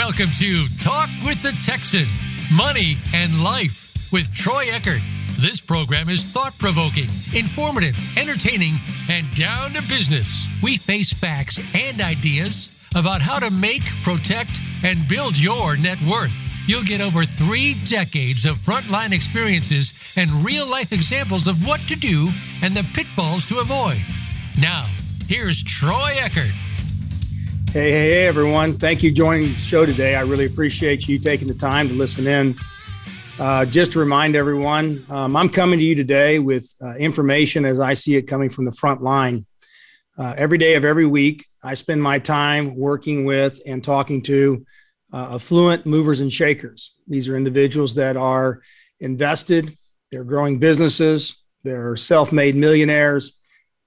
Welcome 0.00 0.30
to 0.38 0.66
Talk 0.78 1.10
with 1.26 1.42
the 1.42 1.52
Texan 1.62 2.06
Money 2.50 2.96
and 3.12 3.44
Life 3.44 4.10
with 4.10 4.32
Troy 4.32 4.70
Eckert. 4.70 5.02
This 5.38 5.60
program 5.60 6.08
is 6.08 6.24
thought 6.24 6.58
provoking, 6.58 7.08
informative, 7.34 7.94
entertaining, 8.16 8.76
and 9.10 9.30
down 9.36 9.74
to 9.74 9.82
business. 9.82 10.48
We 10.62 10.78
face 10.78 11.12
facts 11.12 11.60
and 11.74 12.00
ideas 12.00 12.70
about 12.96 13.20
how 13.20 13.40
to 13.40 13.50
make, 13.50 13.82
protect, 14.02 14.58
and 14.82 15.06
build 15.06 15.38
your 15.38 15.76
net 15.76 16.00
worth. 16.10 16.32
You'll 16.66 16.82
get 16.82 17.02
over 17.02 17.24
three 17.24 17.74
decades 17.86 18.46
of 18.46 18.56
frontline 18.56 19.12
experiences 19.12 19.92
and 20.16 20.30
real 20.42 20.68
life 20.68 20.94
examples 20.94 21.46
of 21.46 21.66
what 21.66 21.80
to 21.88 21.94
do 21.94 22.30
and 22.62 22.74
the 22.74 22.88
pitfalls 22.94 23.44
to 23.46 23.58
avoid. 23.58 24.00
Now, 24.58 24.86
here's 25.26 25.62
Troy 25.62 26.16
Eckert. 26.18 26.52
Hey, 27.72 27.92
hey, 27.92 28.10
hey, 28.10 28.26
everyone. 28.26 28.78
Thank 28.78 29.04
you 29.04 29.10
for 29.10 29.16
joining 29.16 29.44
the 29.44 29.50
show 29.52 29.86
today. 29.86 30.16
I 30.16 30.22
really 30.22 30.46
appreciate 30.46 31.06
you 31.06 31.20
taking 31.20 31.46
the 31.46 31.54
time 31.54 31.86
to 31.86 31.94
listen 31.94 32.26
in. 32.26 32.56
Uh, 33.38 33.64
just 33.64 33.92
to 33.92 34.00
remind 34.00 34.34
everyone, 34.34 35.06
um, 35.08 35.36
I'm 35.36 35.48
coming 35.48 35.78
to 35.78 35.84
you 35.84 35.94
today 35.94 36.40
with 36.40 36.68
uh, 36.82 36.96
information 36.96 37.64
as 37.64 37.78
I 37.78 37.94
see 37.94 38.16
it 38.16 38.22
coming 38.22 38.50
from 38.50 38.64
the 38.64 38.72
front 38.72 39.04
line. 39.04 39.46
Uh, 40.18 40.34
every 40.36 40.58
day 40.58 40.74
of 40.74 40.84
every 40.84 41.06
week, 41.06 41.46
I 41.62 41.74
spend 41.74 42.02
my 42.02 42.18
time 42.18 42.74
working 42.74 43.24
with 43.24 43.60
and 43.64 43.84
talking 43.84 44.20
to 44.22 44.66
uh, 45.12 45.36
affluent 45.36 45.86
movers 45.86 46.18
and 46.18 46.32
shakers. 46.32 46.96
These 47.06 47.28
are 47.28 47.36
individuals 47.36 47.94
that 47.94 48.16
are 48.16 48.62
invested, 48.98 49.76
they're 50.10 50.24
growing 50.24 50.58
businesses, 50.58 51.36
they're 51.62 51.94
self 51.94 52.32
made 52.32 52.56
millionaires, 52.56 53.38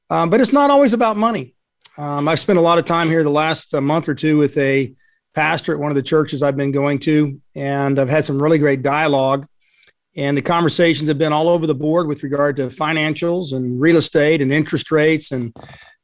um, 0.09 0.29
but 0.29 0.39
it's 0.39 0.53
not 0.53 0.71
always 0.71 0.93
about 0.93 1.17
money. 1.17 1.53
Um, 1.97 2.27
I've 2.27 2.39
spent 2.39 2.57
a 2.57 2.61
lot 2.61 2.79
of 2.79 2.85
time 2.85 3.07
here 3.07 3.23
the 3.23 3.29
last 3.29 3.73
uh, 3.73 3.81
month 3.81 4.09
or 4.09 4.15
two 4.15 4.37
with 4.37 4.57
a 4.57 4.93
pastor 5.35 5.73
at 5.73 5.79
one 5.79 5.91
of 5.91 5.95
the 5.95 6.01
churches 6.01 6.41
I've 6.41 6.57
been 6.57 6.71
going 6.71 6.99
to, 6.99 7.39
and 7.55 7.99
I've 7.99 8.09
had 8.09 8.25
some 8.25 8.41
really 8.41 8.57
great 8.57 8.81
dialogue. 8.81 9.47
And 10.15 10.37
the 10.37 10.41
conversations 10.41 11.07
have 11.07 11.17
been 11.17 11.33
all 11.33 11.49
over 11.49 11.65
the 11.65 11.75
board 11.75 12.07
with 12.07 12.21
regard 12.23 12.55
to 12.57 12.67
financials 12.67 13.53
and 13.53 13.81
real 13.81 13.97
estate 13.97 14.41
and 14.41 14.53
interest 14.53 14.91
rates 14.91 15.31
and 15.31 15.55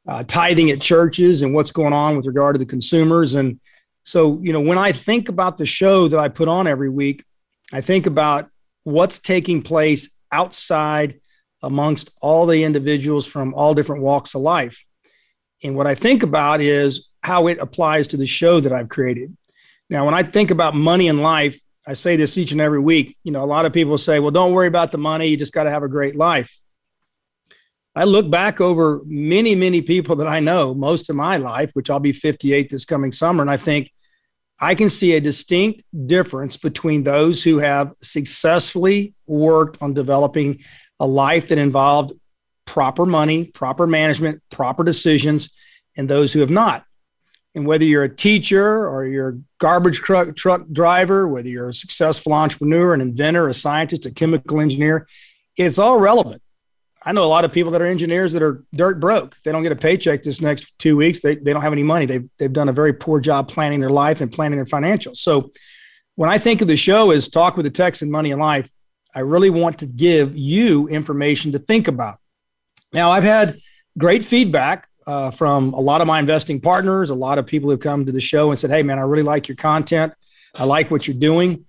uh, 0.07 0.23
tithing 0.23 0.71
at 0.71 0.81
churches 0.81 1.41
and 1.43 1.53
what's 1.53 1.71
going 1.71 1.93
on 1.93 2.15
with 2.17 2.25
regard 2.25 2.55
to 2.55 2.59
the 2.59 2.65
consumers. 2.65 3.35
And 3.35 3.59
so, 4.03 4.39
you 4.41 4.51
know, 4.51 4.61
when 4.61 4.79
I 4.79 4.91
think 4.91 5.29
about 5.29 5.57
the 5.57 5.65
show 5.67 6.07
that 6.07 6.19
I 6.19 6.27
put 6.27 6.47
on 6.47 6.67
every 6.67 6.89
week, 6.89 7.23
I 7.71 7.81
think 7.81 8.07
about 8.07 8.49
what's 8.83 9.19
taking 9.19 9.61
place 9.61 10.15
outside 10.31 11.19
amongst 11.61 12.11
all 12.21 12.47
the 12.47 12.63
individuals 12.63 13.27
from 13.27 13.53
all 13.53 13.75
different 13.75 14.01
walks 14.01 14.33
of 14.33 14.41
life. 14.41 14.83
And 15.63 15.75
what 15.75 15.87
I 15.87 15.95
think 15.95 16.23
about 16.23 16.61
is 16.61 17.09
how 17.21 17.47
it 17.47 17.59
applies 17.59 18.07
to 18.09 18.17
the 18.17 18.25
show 18.25 18.59
that 18.59 18.71
I've 18.71 18.89
created. 18.89 19.35
Now, 19.89 20.05
when 20.05 20.13
I 20.13 20.23
think 20.23 20.51
about 20.51 20.75
money 20.75 21.07
in 21.07 21.21
life, 21.21 21.59
I 21.87 21.93
say 21.93 22.15
this 22.15 22.37
each 22.37 22.51
and 22.51 22.61
every 22.61 22.79
week. 22.79 23.17
You 23.23 23.31
know, 23.31 23.43
a 23.43 23.45
lot 23.45 23.65
of 23.65 23.73
people 23.73 23.97
say, 23.97 24.19
well, 24.19 24.31
don't 24.31 24.53
worry 24.53 24.67
about 24.67 24.91
the 24.91 24.97
money. 24.97 25.27
You 25.27 25.37
just 25.37 25.53
got 25.53 25.63
to 25.63 25.71
have 25.71 25.83
a 25.83 25.87
great 25.87 26.15
life. 26.15 26.59
I 27.95 28.03
look 28.03 28.29
back 28.29 28.61
over 28.61 29.01
many, 29.05 29.55
many 29.55 29.81
people 29.81 30.15
that 30.17 30.27
I 30.27 30.39
know 30.39 30.73
most 30.73 31.09
of 31.09 31.15
my 31.15 31.37
life, 31.37 31.71
which 31.73 31.89
I'll 31.89 31.99
be 31.99 32.13
58 32.13 32.69
this 32.69 32.85
coming 32.85 33.11
summer, 33.11 33.41
and 33.41 33.49
I 33.49 33.57
think 33.57 33.91
I 34.61 34.75
can 34.75 34.89
see 34.89 35.13
a 35.13 35.21
distinct 35.21 35.83
difference 36.05 36.57
between 36.57 37.03
those 37.03 37.43
who 37.43 37.57
have 37.59 37.93
successfully 38.01 39.15
worked 39.25 39.81
on 39.81 39.93
developing 39.93 40.59
a 40.99 41.07
life 41.07 41.47
that 41.47 41.57
involved 41.57 42.13
proper 42.69 43.03
money, 43.03 43.45
proper 43.45 43.87
management, 43.87 44.43
proper 44.51 44.83
decisions, 44.83 45.51
and 45.97 46.07
those 46.07 46.31
who 46.31 46.39
have 46.39 46.51
not. 46.51 46.85
And 47.55 47.65
whether 47.65 47.83
you're 47.83 48.03
a 48.03 48.15
teacher 48.15 48.87
or 48.87 49.07
you're 49.07 49.29
a 49.29 49.39
garbage 49.57 49.97
truck, 49.97 50.35
truck 50.35 50.61
driver, 50.71 51.27
whether 51.27 51.49
you're 51.49 51.69
a 51.69 51.73
successful 51.73 52.31
entrepreneur, 52.31 52.93
an 52.93 53.01
inventor, 53.01 53.47
a 53.47 53.55
scientist, 53.55 54.05
a 54.05 54.11
chemical 54.11 54.61
engineer, 54.61 55.07
it's 55.57 55.79
all 55.79 55.99
relevant. 55.99 56.43
I 57.03 57.11
know 57.11 57.23
a 57.23 57.25
lot 57.25 57.43
of 57.43 57.51
people 57.51 57.71
that 57.71 57.81
are 57.81 57.87
engineers 57.87 58.33
that 58.33 58.43
are 58.43 58.63
dirt 58.75 58.99
broke. 58.99 59.33
If 59.35 59.41
they 59.41 59.51
don't 59.51 59.63
get 59.63 59.71
a 59.71 59.75
paycheck 59.75 60.21
this 60.21 60.39
next 60.39 60.71
two 60.77 60.95
weeks, 60.95 61.21
they, 61.21 61.37
they 61.37 61.53
don't 61.53 61.63
have 61.63 61.73
any 61.73 61.81
money. 61.81 62.05
They've, 62.05 62.29
they've 62.37 62.53
done 62.53 62.69
a 62.69 62.73
very 62.73 62.93
poor 62.93 63.19
job 63.19 63.47
planning 63.47 63.79
their 63.79 63.89
life 63.89 64.21
and 64.21 64.31
planning 64.31 64.57
their 64.57 64.65
financials. 64.65 65.17
So 65.17 65.51
when 66.15 66.29
I 66.29 66.37
think 66.37 66.61
of 66.61 66.67
the 66.67 66.77
show 66.77 67.09
as 67.09 67.29
Talk 67.29 67.57
with 67.57 67.63
the 67.63 67.71
Texan 67.71 68.11
Money 68.11 68.29
and 68.31 68.39
Life, 68.39 68.69
I 69.15 69.21
really 69.21 69.49
want 69.49 69.79
to 69.79 69.87
give 69.87 70.37
you 70.37 70.87
information 70.87 71.53
to 71.53 71.59
think 71.59 71.87
about. 71.87 72.19
Now, 72.93 73.11
I've 73.11 73.23
had 73.23 73.59
great 73.97 74.23
feedback 74.23 74.87
uh, 75.05 75.31
from 75.31 75.73
a 75.73 75.79
lot 75.79 76.01
of 76.01 76.07
my 76.07 76.19
investing 76.19 76.61
partners, 76.61 77.09
a 77.09 77.15
lot 77.15 77.37
of 77.37 77.45
people 77.45 77.69
who've 77.69 77.79
come 77.79 78.05
to 78.05 78.11
the 78.11 78.21
show 78.21 78.51
and 78.51 78.59
said, 78.59 78.69
Hey, 78.69 78.83
man, 78.83 78.99
I 78.99 79.03
really 79.03 79.23
like 79.23 79.47
your 79.47 79.55
content. 79.55 80.13
I 80.55 80.65
like 80.65 80.91
what 80.91 81.07
you're 81.07 81.17
doing. 81.17 81.65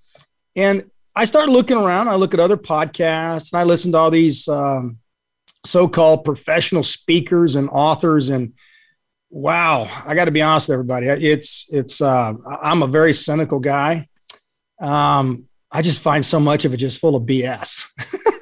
And 0.57 0.91
I 1.15 1.25
start 1.25 1.49
looking 1.49 1.77
around. 1.77 2.09
I 2.09 2.17
look 2.17 2.35
at 2.35 2.41
other 2.41 2.57
podcasts 2.57 3.53
and 3.53 3.61
I 3.61 3.65
listen 3.65 3.93
to 3.93 3.99
all 3.99 4.11
these 4.11 4.49
um, 4.49 4.99
so 5.65 5.89
called 5.89 6.25
professional 6.25 6.83
speakers 6.83 7.55
and 7.55 7.69
authors. 7.71 8.31
And 8.31 8.55
wow, 9.29 9.87
I 10.05 10.15
got 10.15 10.27
to 10.27 10.31
be 10.31 10.43
honest 10.43 10.69
with 10.69 10.75
everybody. 10.75 11.07
It's, 11.07 11.67
it's, 11.71 12.01
uh, 12.01 12.35
I'm 12.63 12.83
a 12.83 12.87
very 12.87 13.13
cynical 13.13 13.59
guy. 13.59 14.09
Um, 14.81 15.47
I 15.71 15.83
just 15.83 16.01
find 16.01 16.25
so 16.25 16.41
much 16.41 16.65
of 16.65 16.75
it 16.75 16.79
just 16.79 16.99
full 16.99 17.17
of 17.17 17.25
BS. 17.25 17.85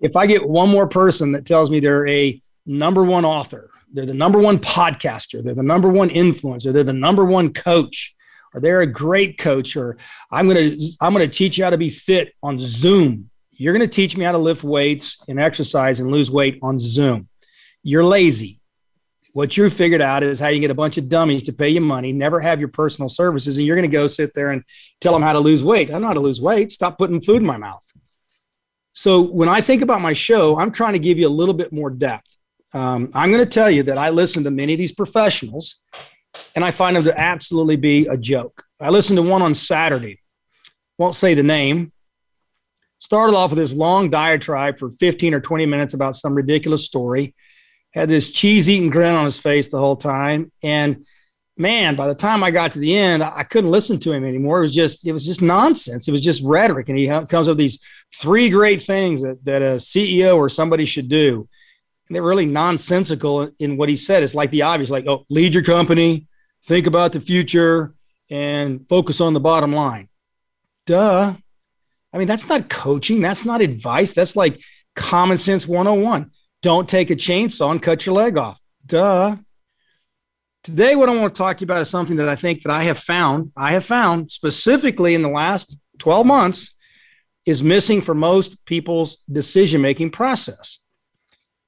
if 0.00 0.16
I 0.16 0.26
get 0.26 0.48
one 0.48 0.68
more 0.68 0.88
person 0.88 1.32
that 1.32 1.46
tells 1.46 1.70
me 1.70 1.80
they're 1.80 2.08
a 2.08 2.40
number 2.66 3.04
one 3.04 3.24
author, 3.24 3.70
they're 3.92 4.06
the 4.06 4.14
number 4.14 4.38
one 4.38 4.58
podcaster, 4.58 5.42
they're 5.42 5.54
the 5.54 5.62
number 5.62 5.88
one 5.88 6.10
influencer, 6.10 6.72
they're 6.72 6.84
the 6.84 6.92
number 6.92 7.24
one 7.24 7.52
coach, 7.52 8.14
or 8.54 8.60
they're 8.60 8.80
a 8.80 8.86
great 8.86 9.38
coach, 9.38 9.76
or 9.76 9.96
I'm 10.30 10.48
gonna 10.48 10.76
I'm 11.00 11.12
gonna 11.12 11.28
teach 11.28 11.58
you 11.58 11.64
how 11.64 11.70
to 11.70 11.78
be 11.78 11.90
fit 11.90 12.34
on 12.42 12.58
Zoom. 12.58 13.30
You're 13.52 13.74
gonna 13.74 13.86
teach 13.86 14.16
me 14.16 14.24
how 14.24 14.32
to 14.32 14.38
lift 14.38 14.64
weights 14.64 15.22
and 15.28 15.38
exercise 15.38 16.00
and 16.00 16.10
lose 16.10 16.30
weight 16.30 16.58
on 16.62 16.78
Zoom. 16.78 17.28
You're 17.82 18.04
lazy. 18.04 18.60
What 19.32 19.56
you 19.56 19.70
figured 19.70 20.02
out 20.02 20.24
is 20.24 20.40
how 20.40 20.48
you 20.48 20.58
get 20.58 20.72
a 20.72 20.74
bunch 20.74 20.98
of 20.98 21.08
dummies 21.08 21.44
to 21.44 21.52
pay 21.52 21.68
you 21.68 21.80
money, 21.80 22.12
never 22.12 22.40
have 22.40 22.58
your 22.58 22.68
personal 22.68 23.08
services, 23.08 23.58
and 23.58 23.66
you're 23.66 23.76
going 23.76 23.88
to 23.88 23.92
go 23.92 24.08
sit 24.08 24.34
there 24.34 24.50
and 24.50 24.64
tell 25.00 25.12
them 25.12 25.22
how 25.22 25.32
to 25.32 25.38
lose 25.38 25.62
weight. 25.62 25.92
I 25.92 25.98
know 25.98 26.08
how 26.08 26.14
to 26.14 26.20
lose 26.20 26.40
weight. 26.40 26.72
Stop 26.72 26.98
putting 26.98 27.20
food 27.20 27.36
in 27.36 27.46
my 27.46 27.56
mouth. 27.56 27.84
So 29.00 29.22
when 29.22 29.48
I 29.48 29.62
think 29.62 29.80
about 29.80 30.02
my 30.02 30.12
show, 30.12 30.58
I'm 30.58 30.70
trying 30.70 30.92
to 30.92 30.98
give 30.98 31.16
you 31.16 31.26
a 31.26 31.30
little 31.30 31.54
bit 31.54 31.72
more 31.72 31.88
depth. 31.88 32.36
Um, 32.74 33.10
I'm 33.14 33.32
going 33.32 33.42
to 33.42 33.48
tell 33.48 33.70
you 33.70 33.82
that 33.84 33.96
I 33.96 34.10
listen 34.10 34.44
to 34.44 34.50
many 34.50 34.74
of 34.74 34.78
these 34.78 34.92
professionals 34.92 35.80
and 36.54 36.62
I 36.62 36.70
find 36.70 36.94
them 36.94 37.04
to 37.04 37.18
absolutely 37.18 37.76
be 37.76 38.06
a 38.08 38.18
joke. 38.18 38.62
I 38.78 38.90
listened 38.90 39.16
to 39.16 39.22
one 39.22 39.40
on 39.40 39.54
Saturday, 39.54 40.20
won't 40.98 41.14
say 41.14 41.32
the 41.32 41.42
name, 41.42 41.92
started 42.98 43.34
off 43.34 43.52
with 43.52 43.58
this 43.58 43.72
long 43.72 44.10
diatribe 44.10 44.78
for 44.78 44.90
15 44.90 45.32
or 45.32 45.40
20 45.40 45.64
minutes 45.64 45.94
about 45.94 46.14
some 46.14 46.34
ridiculous 46.34 46.84
story, 46.84 47.34
had 47.94 48.10
this 48.10 48.30
cheese 48.30 48.68
eating 48.68 48.90
grin 48.90 49.14
on 49.14 49.24
his 49.24 49.38
face 49.38 49.68
the 49.68 49.78
whole 49.78 49.96
time. 49.96 50.52
And 50.62 51.06
man, 51.60 51.94
by 51.94 52.08
the 52.08 52.14
time 52.14 52.42
I 52.42 52.50
got 52.50 52.72
to 52.72 52.78
the 52.78 52.96
end, 52.96 53.22
I 53.22 53.44
couldn't 53.44 53.70
listen 53.70 53.98
to 54.00 54.12
him 54.12 54.24
anymore. 54.24 54.58
It 54.58 54.62
was 54.62 54.74
just, 54.74 55.06
it 55.06 55.12
was 55.12 55.26
just 55.26 55.42
nonsense. 55.42 56.08
It 56.08 56.12
was 56.12 56.22
just 56.22 56.42
rhetoric. 56.42 56.88
And 56.88 56.98
he 56.98 57.06
comes 57.06 57.32
up 57.32 57.52
with 57.52 57.58
these 57.58 57.84
three 58.14 58.48
great 58.48 58.80
things 58.80 59.22
that, 59.22 59.44
that 59.44 59.60
a 59.60 59.76
CEO 59.76 60.36
or 60.36 60.48
somebody 60.48 60.86
should 60.86 61.08
do. 61.08 61.46
And 62.08 62.16
they're 62.16 62.22
really 62.22 62.46
nonsensical 62.46 63.50
in 63.58 63.76
what 63.76 63.90
he 63.90 63.96
said. 63.96 64.22
It's 64.22 64.34
like 64.34 64.50
the 64.50 64.62
obvious, 64.62 64.90
like, 64.90 65.06
oh, 65.06 65.26
lead 65.28 65.52
your 65.52 65.62
company, 65.62 66.26
think 66.64 66.86
about 66.86 67.12
the 67.12 67.20
future, 67.20 67.94
and 68.30 68.88
focus 68.88 69.20
on 69.20 69.34
the 69.34 69.40
bottom 69.40 69.72
line. 69.74 70.08
Duh. 70.86 71.34
I 72.12 72.18
mean, 72.18 72.26
that's 72.26 72.48
not 72.48 72.70
coaching. 72.70 73.20
That's 73.20 73.44
not 73.44 73.60
advice. 73.60 74.14
That's 74.14 74.34
like 74.34 74.60
common 74.96 75.36
sense 75.36 75.68
101. 75.68 76.30
Don't 76.62 76.88
take 76.88 77.10
a 77.10 77.16
chainsaw 77.16 77.70
and 77.70 77.82
cut 77.82 78.06
your 78.06 78.14
leg 78.14 78.38
off. 78.38 78.60
Duh. 78.86 79.36
Today, 80.62 80.94
what 80.94 81.08
I 81.08 81.16
want 81.16 81.34
to 81.34 81.38
talk 81.38 81.56
to 81.56 81.62
you 81.62 81.66
about 81.66 81.80
is 81.80 81.88
something 81.88 82.16
that 82.16 82.28
I 82.28 82.36
think 82.36 82.62
that 82.62 82.72
I 82.72 82.84
have 82.84 82.98
found, 82.98 83.50
I 83.56 83.72
have 83.72 83.84
found 83.84 84.30
specifically 84.30 85.14
in 85.14 85.22
the 85.22 85.30
last 85.30 85.78
12 86.00 86.26
months 86.26 86.74
is 87.46 87.62
missing 87.62 88.02
for 88.02 88.14
most 88.14 88.62
people's 88.66 89.16
decision 89.32 89.80
making 89.80 90.10
process. 90.10 90.80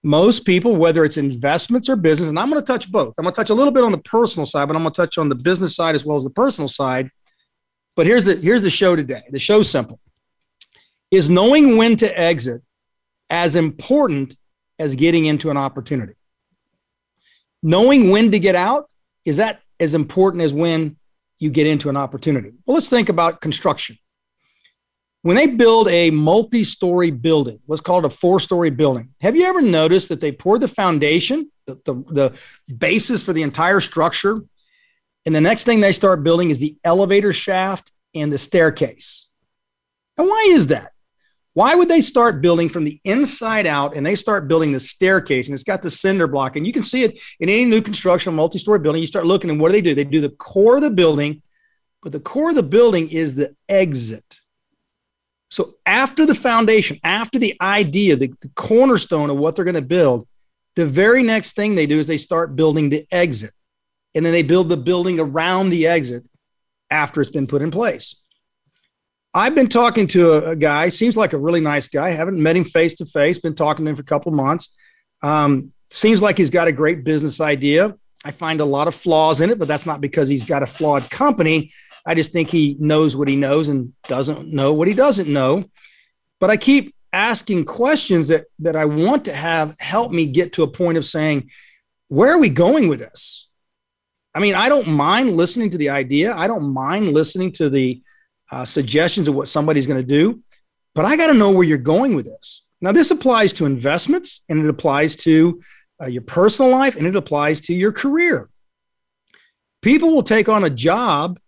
Most 0.02 0.44
people, 0.44 0.76
whether 0.76 1.04
it's 1.04 1.16
investments 1.16 1.88
or 1.88 1.96
business, 1.96 2.28
and 2.28 2.38
I'm 2.38 2.50
going 2.50 2.60
to 2.60 2.66
touch 2.66 2.90
both. 2.90 3.14
I'm 3.16 3.22
going 3.22 3.32
to 3.32 3.40
touch 3.40 3.50
a 3.50 3.54
little 3.54 3.72
bit 3.72 3.84
on 3.84 3.92
the 3.92 3.98
personal 3.98 4.44
side, 4.44 4.66
but 4.66 4.76
I'm 4.76 4.82
going 4.82 4.92
to 4.92 5.00
touch 5.00 5.16
on 5.16 5.28
the 5.28 5.36
business 5.36 5.74
side 5.74 5.94
as 5.94 6.04
well 6.04 6.16
as 6.16 6.24
the 6.24 6.30
personal 6.30 6.68
side. 6.68 7.08
But 7.94 8.06
here's 8.06 8.24
the 8.24 8.36
here's 8.36 8.62
the 8.62 8.70
show 8.70 8.96
today. 8.96 9.22
The 9.30 9.38
show's 9.38 9.70
simple. 9.70 10.00
Is 11.10 11.30
knowing 11.30 11.76
when 11.76 11.96
to 11.96 12.18
exit 12.18 12.62
as 13.30 13.54
important 13.54 14.36
as 14.78 14.96
getting 14.96 15.26
into 15.26 15.50
an 15.50 15.56
opportunity? 15.56 16.14
Knowing 17.62 18.10
when 18.10 18.30
to 18.30 18.38
get 18.38 18.54
out 18.54 18.88
is 19.24 19.36
that 19.36 19.60
as 19.80 19.94
important 19.94 20.42
as 20.42 20.52
when 20.52 20.96
you 21.38 21.50
get 21.50 21.66
into 21.66 21.88
an 21.88 21.96
opportunity 21.96 22.52
well 22.66 22.74
let's 22.74 22.88
think 22.88 23.08
about 23.08 23.40
construction 23.40 23.98
when 25.22 25.36
they 25.36 25.46
build 25.46 25.88
a 25.88 26.10
multi-story 26.10 27.10
building 27.10 27.58
what's 27.66 27.80
called 27.80 28.04
a 28.04 28.10
four-story 28.10 28.70
building 28.70 29.14
have 29.20 29.36
you 29.36 29.44
ever 29.44 29.62
noticed 29.62 30.08
that 30.08 30.20
they 30.20 30.32
pour 30.32 30.58
the 30.58 30.68
foundation 30.68 31.50
the, 31.66 31.76
the, 31.84 31.94
the 32.12 32.38
basis 32.74 33.22
for 33.22 33.32
the 33.32 33.42
entire 33.42 33.80
structure 33.80 34.42
And 35.24 35.34
the 35.34 35.40
next 35.40 35.64
thing 35.64 35.80
they 35.80 35.92
start 35.92 36.24
building 36.24 36.50
is 36.50 36.58
the 36.58 36.76
elevator 36.82 37.32
shaft 37.32 37.90
and 38.14 38.32
the 38.32 38.38
staircase. 38.38 39.28
And 40.18 40.28
why 40.28 40.46
is 40.50 40.66
that? 40.68 40.91
Why 41.54 41.74
would 41.74 41.88
they 41.88 42.00
start 42.00 42.40
building 42.40 42.68
from 42.68 42.84
the 42.84 43.00
inside 43.04 43.66
out 43.66 43.94
and 43.94 44.06
they 44.06 44.14
start 44.14 44.48
building 44.48 44.72
the 44.72 44.80
staircase 44.80 45.48
and 45.48 45.54
it's 45.54 45.64
got 45.64 45.82
the 45.82 45.90
cinder 45.90 46.26
block? 46.26 46.56
And 46.56 46.66
you 46.66 46.72
can 46.72 46.82
see 46.82 47.02
it 47.04 47.20
in 47.40 47.48
any 47.48 47.66
new 47.66 47.82
construction, 47.82 48.34
multi 48.34 48.58
story 48.58 48.78
building. 48.78 49.00
You 49.00 49.06
start 49.06 49.26
looking 49.26 49.50
and 49.50 49.60
what 49.60 49.68
do 49.68 49.72
they 49.72 49.82
do? 49.82 49.94
They 49.94 50.04
do 50.04 50.22
the 50.22 50.30
core 50.30 50.76
of 50.76 50.82
the 50.82 50.90
building, 50.90 51.42
but 52.00 52.12
the 52.12 52.20
core 52.20 52.50
of 52.50 52.54
the 52.54 52.62
building 52.62 53.10
is 53.10 53.34
the 53.34 53.54
exit. 53.68 54.40
So 55.50 55.74
after 55.84 56.24
the 56.24 56.34
foundation, 56.34 56.98
after 57.04 57.38
the 57.38 57.54
idea, 57.60 58.16
the, 58.16 58.32
the 58.40 58.50
cornerstone 58.54 59.28
of 59.28 59.36
what 59.36 59.54
they're 59.54 59.66
going 59.66 59.74
to 59.74 59.82
build, 59.82 60.26
the 60.76 60.86
very 60.86 61.22
next 61.22 61.52
thing 61.52 61.74
they 61.74 61.86
do 61.86 61.98
is 61.98 62.06
they 62.06 62.16
start 62.16 62.56
building 62.56 62.88
the 62.88 63.06
exit. 63.10 63.52
And 64.14 64.24
then 64.24 64.32
they 64.32 64.42
build 64.42 64.70
the 64.70 64.78
building 64.78 65.20
around 65.20 65.68
the 65.68 65.86
exit 65.86 66.26
after 66.90 67.20
it's 67.20 67.30
been 67.30 67.46
put 67.46 67.60
in 67.60 67.70
place. 67.70 68.21
I've 69.34 69.54
been 69.54 69.68
talking 69.68 70.06
to 70.08 70.32
a, 70.32 70.50
a, 70.50 70.56
guy, 70.56 70.90
seems 70.90 71.16
like 71.16 71.32
a 71.32 71.38
really 71.38 71.60
nice 71.60 71.88
guy. 71.88 72.10
Haven't 72.10 72.40
met 72.40 72.56
him 72.56 72.64
face 72.64 72.94
to 72.96 73.06
face, 73.06 73.38
been 73.38 73.54
talking 73.54 73.84
to 73.84 73.90
him 73.90 73.96
for 73.96 74.02
a 74.02 74.06
couple 74.06 74.30
months. 74.32 74.76
Um, 75.22 75.72
seems 75.90 76.20
like 76.20 76.36
he's 76.36 76.50
got 76.50 76.68
a 76.68 76.72
great 76.72 77.04
business 77.04 77.40
idea. 77.40 77.96
I 78.24 78.30
find 78.30 78.60
a 78.60 78.64
lot 78.64 78.88
of 78.88 78.94
flaws 78.94 79.40
in 79.40 79.50
it, 79.50 79.58
but 79.58 79.68
that's 79.68 79.86
not 79.86 80.00
because 80.00 80.28
he's 80.28 80.44
got 80.44 80.62
a 80.62 80.66
flawed 80.66 81.08
company. 81.10 81.72
I 82.04 82.14
just 82.14 82.32
think 82.32 82.50
he 82.50 82.76
knows 82.78 83.16
what 83.16 83.28
he 83.28 83.36
knows 83.36 83.68
and 83.68 83.92
doesn't 84.06 84.52
know 84.52 84.74
what 84.74 84.88
he 84.88 84.94
doesn't 84.94 85.28
know. 85.28 85.64
But 86.38 86.50
I 86.50 86.56
keep 86.56 86.94
asking 87.12 87.64
questions 87.64 88.28
that 88.28 88.46
that 88.58 88.74
I 88.76 88.84
want 88.84 89.26
to 89.26 89.34
have 89.34 89.76
help 89.78 90.12
me 90.12 90.26
get 90.26 90.54
to 90.54 90.62
a 90.62 90.68
point 90.68 90.98
of 90.98 91.06
saying, 91.06 91.50
where 92.08 92.32
are 92.32 92.38
we 92.38 92.48
going 92.48 92.88
with 92.88 92.98
this? 92.98 93.48
I 94.34 94.40
mean, 94.40 94.54
I 94.54 94.68
don't 94.68 94.88
mind 94.88 95.36
listening 95.36 95.70
to 95.70 95.78
the 95.78 95.90
idea. 95.90 96.34
I 96.34 96.46
don't 96.46 96.72
mind 96.72 97.12
listening 97.12 97.52
to 97.52 97.68
the 97.68 98.02
uh, 98.52 98.64
suggestions 98.64 99.26
of 99.26 99.34
what 99.34 99.48
somebody's 99.48 99.86
going 99.86 100.00
to 100.00 100.06
do, 100.06 100.40
but 100.94 101.04
I 101.04 101.16
got 101.16 101.28
to 101.28 101.34
know 101.34 101.50
where 101.50 101.64
you're 101.64 101.78
going 101.78 102.14
with 102.14 102.26
this. 102.26 102.62
Now, 102.80 102.92
this 102.92 103.10
applies 103.10 103.52
to 103.54 103.66
investments 103.66 104.44
and 104.48 104.60
it 104.60 104.68
applies 104.68 105.16
to 105.16 105.62
uh, 106.00 106.06
your 106.06 106.22
personal 106.22 106.70
life 106.70 106.96
and 106.96 107.06
it 107.06 107.16
applies 107.16 107.60
to 107.62 107.74
your 107.74 107.92
career. 107.92 108.50
People 109.80 110.12
will 110.12 110.22
take 110.22 110.48
on 110.48 110.64
a 110.64 110.70
job 110.70 111.38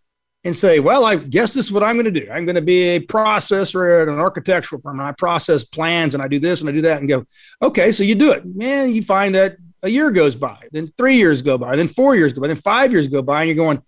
and 0.44 0.56
say, 0.56 0.78
well, 0.78 1.04
I 1.04 1.16
guess 1.16 1.54
this 1.54 1.66
is 1.66 1.72
what 1.72 1.82
I'm 1.82 1.96
going 1.96 2.12
to 2.12 2.20
do. 2.20 2.28
I'm 2.30 2.44
going 2.44 2.54
to 2.56 2.62
be 2.62 2.82
a 2.96 3.00
processor 3.00 4.02
at 4.02 4.08
an 4.08 4.18
architectural 4.18 4.80
firm 4.80 4.98
and 4.98 5.08
I 5.08 5.12
process 5.12 5.64
plans 5.64 6.14
and 6.14 6.22
I 6.22 6.28
do 6.28 6.38
this 6.38 6.60
and 6.60 6.68
I 6.68 6.72
do 6.72 6.82
that 6.82 7.00
and 7.00 7.08
go, 7.08 7.24
okay, 7.62 7.92
so 7.92 8.04
you 8.04 8.14
do 8.14 8.32
it. 8.32 8.44
Man, 8.44 8.94
you 8.94 9.02
find 9.02 9.34
that 9.34 9.56
a 9.82 9.88
year 9.88 10.10
goes 10.10 10.34
by, 10.34 10.68
then 10.72 10.88
three 10.96 11.16
years 11.16 11.42
go 11.42 11.58
by, 11.58 11.76
then 11.76 11.88
four 11.88 12.16
years 12.16 12.32
go 12.32 12.40
by, 12.40 12.48
then 12.48 12.56
five 12.56 12.92
years 12.92 13.08
go 13.08 13.22
by, 13.22 13.42
and 13.42 13.48
you're 13.48 13.56
going, 13.56 13.82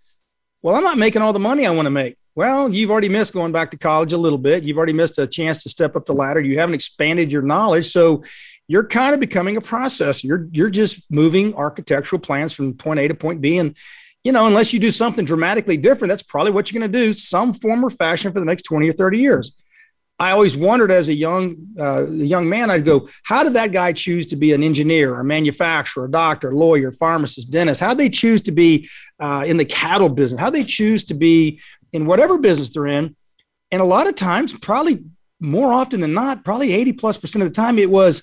well, 0.62 0.75
I'm 0.75 0.85
not 0.85 0.99
making 0.99 1.23
all 1.23 1.33
the 1.33 1.39
money 1.39 1.67
I 1.67 1.71
want 1.71 1.87
to 1.87 1.91
make. 1.91 2.17
Well, 2.37 2.71
you've 2.71 2.91
already 2.91 3.09
missed 3.09 3.33
going 3.33 3.50
back 3.50 3.71
to 3.71 3.79
college 3.79 4.12
a 4.12 4.19
little 4.19 4.38
bit. 4.38 4.62
You've 4.62 4.77
already 4.77 4.93
missed 4.93 5.17
a 5.19 5.27
chance 5.27 5.62
to 5.62 5.71
step 5.71 5.97
up 5.97 6.05
the 6.05 6.12
ladder. 6.12 6.38
You 6.38 6.59
haven't 6.59 6.75
expanded 6.75 7.33
your 7.33 7.41
knowledge. 7.41 7.91
So 7.91 8.25
you're 8.69 8.87
kind 8.87 9.15
of 9.15 9.21
becoming 9.21 9.56
a 9.56 9.62
process. 9.62 10.23
You're 10.23 10.47
you're 10.53 10.69
just 10.69 11.11
moving 11.11 11.55
architectural 11.55 12.21
plans 12.21 12.53
from 12.53 12.75
point 12.75 13.00
A 13.00 13.09
to 13.09 13.15
point 13.15 13.41
B. 13.41 13.56
And, 13.56 13.75
you 14.23 14.33
know, 14.33 14.47
unless 14.47 14.75
you 14.75 14.81
do 14.81 14.91
something 14.91 15.25
dramatically 15.25 15.79
different, 15.79 16.11
that's 16.11 16.23
probably 16.23 16.53
what 16.53 16.71
you're 16.71 16.79
going 16.79 16.93
to 16.93 16.99
do, 16.99 17.15
some 17.15 17.55
form 17.55 17.83
or 17.83 17.88
fashion 17.88 18.33
for 18.33 18.41
the 18.41 18.47
next 18.47 18.62
20 18.65 18.87
or 18.87 18.93
30 18.93 19.19
years. 19.19 19.53
I 20.19 20.31
always 20.31 20.56
wondered 20.56 20.91
as 20.91 21.09
a 21.09 21.15
young 21.15 21.56
uh, 21.79 22.06
young 22.06 22.49
man, 22.49 22.71
I'd 22.71 22.85
go, 22.85 23.09
how 23.23 23.44
did 23.44 23.55
that 23.55 23.73
guy 23.73 23.93
choose 23.93 24.27
to 24.27 24.37
be 24.37 24.53
an 24.53 24.62
engineer, 24.62 25.19
a 25.19 25.25
manufacturer, 25.25 26.05
a 26.05 26.11
doctor, 26.11 26.53
lawyer, 26.53 26.93
pharmacist, 26.93 27.50
dentist? 27.50 27.81
How 27.81 27.94
they 27.94 28.11
choose 28.11 28.43
to 28.43 28.53
be 28.53 28.91
uh, 29.21 29.44
in 29.47 29.56
the 29.56 29.65
cattle 29.65 30.09
business? 30.11 30.41
How 30.41 30.50
they 30.50 30.65
choose 30.65 31.05
to 31.05 31.15
be 31.15 31.61
in 31.97 32.07
whatever 32.07 32.39
business 32.39 32.71
they're 32.71 32.87
in? 32.87 33.17
And 33.73 33.83
a 33.83 33.85
lot 33.85 34.07
of 34.07 34.15
times, 34.15 34.57
probably 34.57 35.05
more 35.41 35.73
often 35.73 36.01
than 36.01 36.15
not, 36.15 36.45
probably 36.45 36.73
80 36.73 36.93
plus 36.93 37.17
percent 37.17 37.43
of 37.43 37.49
the 37.49 37.55
time, 37.55 37.79
it 37.79 37.91
was 37.91 38.23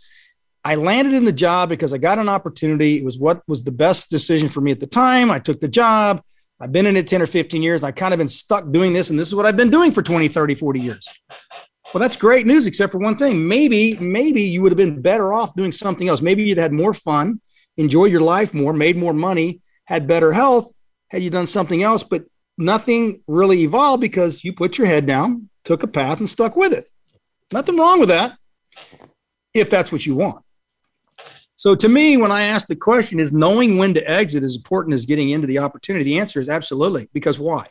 I 0.64 0.76
landed 0.76 1.14
in 1.14 1.26
the 1.26 1.34
job 1.34 1.70
because 1.70 1.92
I 1.94 1.98
got 1.98 2.20
an 2.20 2.30
opportunity. 2.30 2.98
It 2.98 3.04
was 3.04 3.20
what 3.20 3.42
was 3.48 3.64
the 3.64 3.72
best 3.72 4.10
decision 4.10 4.48
for 4.48 4.62
me 4.62 4.72
at 4.72 4.80
the 4.80 4.88
time. 4.88 5.30
I 5.30 5.40
took 5.40 5.60
the 5.60 5.68
job. 5.68 6.24
I've 6.60 6.72
been 6.72 6.86
in 6.86 6.96
it 6.96 7.08
10 7.08 7.22
or 7.22 7.28
15 7.28 7.62
years. 7.62 7.84
I've 7.84 7.96
kind 7.96 8.14
of 8.14 8.18
been 8.20 8.30
stuck 8.30 8.72
doing 8.72 8.94
this, 8.94 9.10
and 9.10 9.20
this 9.20 9.28
is 9.28 9.36
what 9.36 9.46
I've 9.46 9.58
been 9.58 9.70
doing 9.70 9.92
for 9.92 10.02
20, 10.02 10.30
30, 10.30 10.56
40 10.56 10.80
years. 10.80 11.08
Well, 11.94 12.00
that's 12.00 12.16
great 12.16 12.48
news, 12.48 12.66
except 12.66 12.94
for 12.94 13.00
one 13.00 13.18
thing. 13.18 13.46
Maybe, 13.46 13.98
maybe 13.98 14.44
you 14.44 14.62
would 14.62 14.72
have 14.72 14.78
been 14.78 15.02
better 15.02 15.34
off 15.34 15.54
doing 15.56 15.74
something 15.74 16.08
else. 16.08 16.22
Maybe 16.22 16.44
you'd 16.44 16.58
had 16.58 16.72
more 16.72 16.94
fun, 16.94 17.42
enjoyed 17.76 18.12
your 18.12 18.22
life 18.22 18.54
more, 18.54 18.72
made 18.72 18.96
more 18.96 19.14
money, 19.14 19.62
had 19.86 20.08
better 20.08 20.32
health, 20.32 20.72
had 21.10 21.22
you 21.22 21.30
done 21.30 21.46
something 21.46 21.84
else, 21.84 22.02
but 22.02 22.24
nothing 22.58 23.22
really 23.28 23.62
evolved 23.62 24.02
because 24.02 24.44
you 24.44 24.54
put 24.54 24.78
your 24.78 24.88
head 24.88 25.06
down, 25.06 25.50
took 25.64 25.84
a 25.84 25.88
path, 25.88 26.20
and 26.20 26.30
stuck 26.30 26.56
with 26.56 26.74
it. 26.74 26.90
Nothing 27.52 27.78
wrong 27.78 28.00
with 28.00 28.10
that 28.10 28.38
if 29.54 29.70
that's 29.70 29.92
what 29.92 30.06
you 30.06 30.16
want. 30.16 30.44
So 31.56 31.76
to 31.76 31.88
me, 31.88 32.18
when 32.18 32.32
I 32.32 32.44
ask 32.44 32.68
the 32.68 32.76
question, 32.76 33.20
is 33.20 33.32
knowing 33.32 33.78
when 33.78 33.94
to 33.94 34.10
exit 34.10 34.44
as 34.44 34.56
important 34.56 34.96
as 34.96 35.06
getting 35.06 35.30
into 35.30 35.48
the 35.48 35.60
opportunity? 35.60 36.04
The 36.04 36.20
answer 36.20 36.40
is 36.40 36.50
absolutely. 36.50 37.10
Because 37.14 37.40
why? 37.40 37.68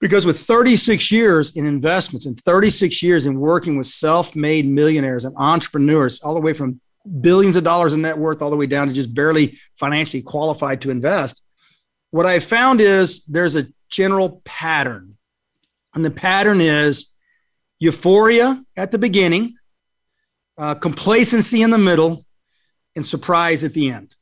Because 0.00 0.24
with 0.24 0.40
36 0.40 1.10
years 1.10 1.56
in 1.56 1.66
investments 1.66 2.26
and 2.26 2.38
36 2.40 3.02
years 3.02 3.26
in 3.26 3.40
working 3.40 3.76
with 3.76 3.86
self 3.86 4.36
made 4.36 4.66
millionaires 4.66 5.24
and 5.24 5.34
entrepreneurs, 5.36 6.20
all 6.20 6.34
the 6.34 6.40
way 6.40 6.52
from 6.52 6.80
billions 7.20 7.56
of 7.56 7.64
dollars 7.64 7.92
in 7.92 8.02
net 8.02 8.18
worth 8.18 8.42
all 8.42 8.50
the 8.50 8.56
way 8.56 8.66
down 8.66 8.88
to 8.88 8.92
just 8.94 9.14
barely 9.14 9.58
financially 9.78 10.22
qualified 10.22 10.80
to 10.82 10.90
invest, 10.90 11.42
what 12.16 12.26
I 12.26 12.40
found 12.40 12.80
is 12.80 13.24
there's 13.26 13.56
a 13.56 13.66
general 13.88 14.42
pattern. 14.44 15.16
And 15.94 16.04
the 16.04 16.10
pattern 16.10 16.60
is 16.60 17.14
euphoria 17.78 18.64
at 18.76 18.90
the 18.90 18.98
beginning, 18.98 19.56
uh, 20.58 20.74
complacency 20.74 21.62
in 21.62 21.70
the 21.70 21.78
middle, 21.78 22.24
and 22.94 23.04
surprise 23.04 23.64
at 23.64 23.74
the 23.74 23.90
end. 23.90 24.14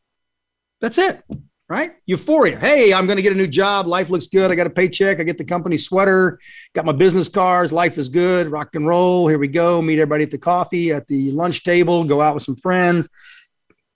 That's 0.81 0.99
it 0.99 1.23
right? 1.69 1.93
Euphoria. 2.07 2.59
Hey, 2.59 2.93
I'm 2.93 3.07
going 3.07 3.17
to 3.17 3.23
get 3.23 3.33
a 3.33 3.37
new 3.37 3.47
job. 3.47 3.87
Life 3.87 4.11
looks 4.11 4.27
good. 4.27 4.51
I 4.51 4.55
got 4.55 4.67
a 4.67 4.71
paycheck. 4.71 5.19
I 5.19 5.23
get 5.23 5.39
the 5.39 5.45
company 5.45 5.77
sweater. 5.77 6.39
Got 6.75 6.85
my 6.85 6.93
business 6.93 7.29
cards. 7.29 7.73
Life 7.73 7.97
is 7.97 8.09
good. 8.09 8.49
Rock 8.49 8.75
and 8.75 8.87
roll. 8.87 9.27
Here 9.29 9.39
we 9.39 9.49
go. 9.49 9.81
Meet 9.81 9.99
everybody 9.99 10.25
at 10.25 10.31
the 10.31 10.39
coffee, 10.39 10.93
at 10.93 11.07
the 11.09 11.31
lunch 11.33 11.65
table. 11.65 12.05
Go 12.05 12.21
out 12.21 12.35
with 12.35 12.45
some 12.45 12.57
friends. 12.57 13.09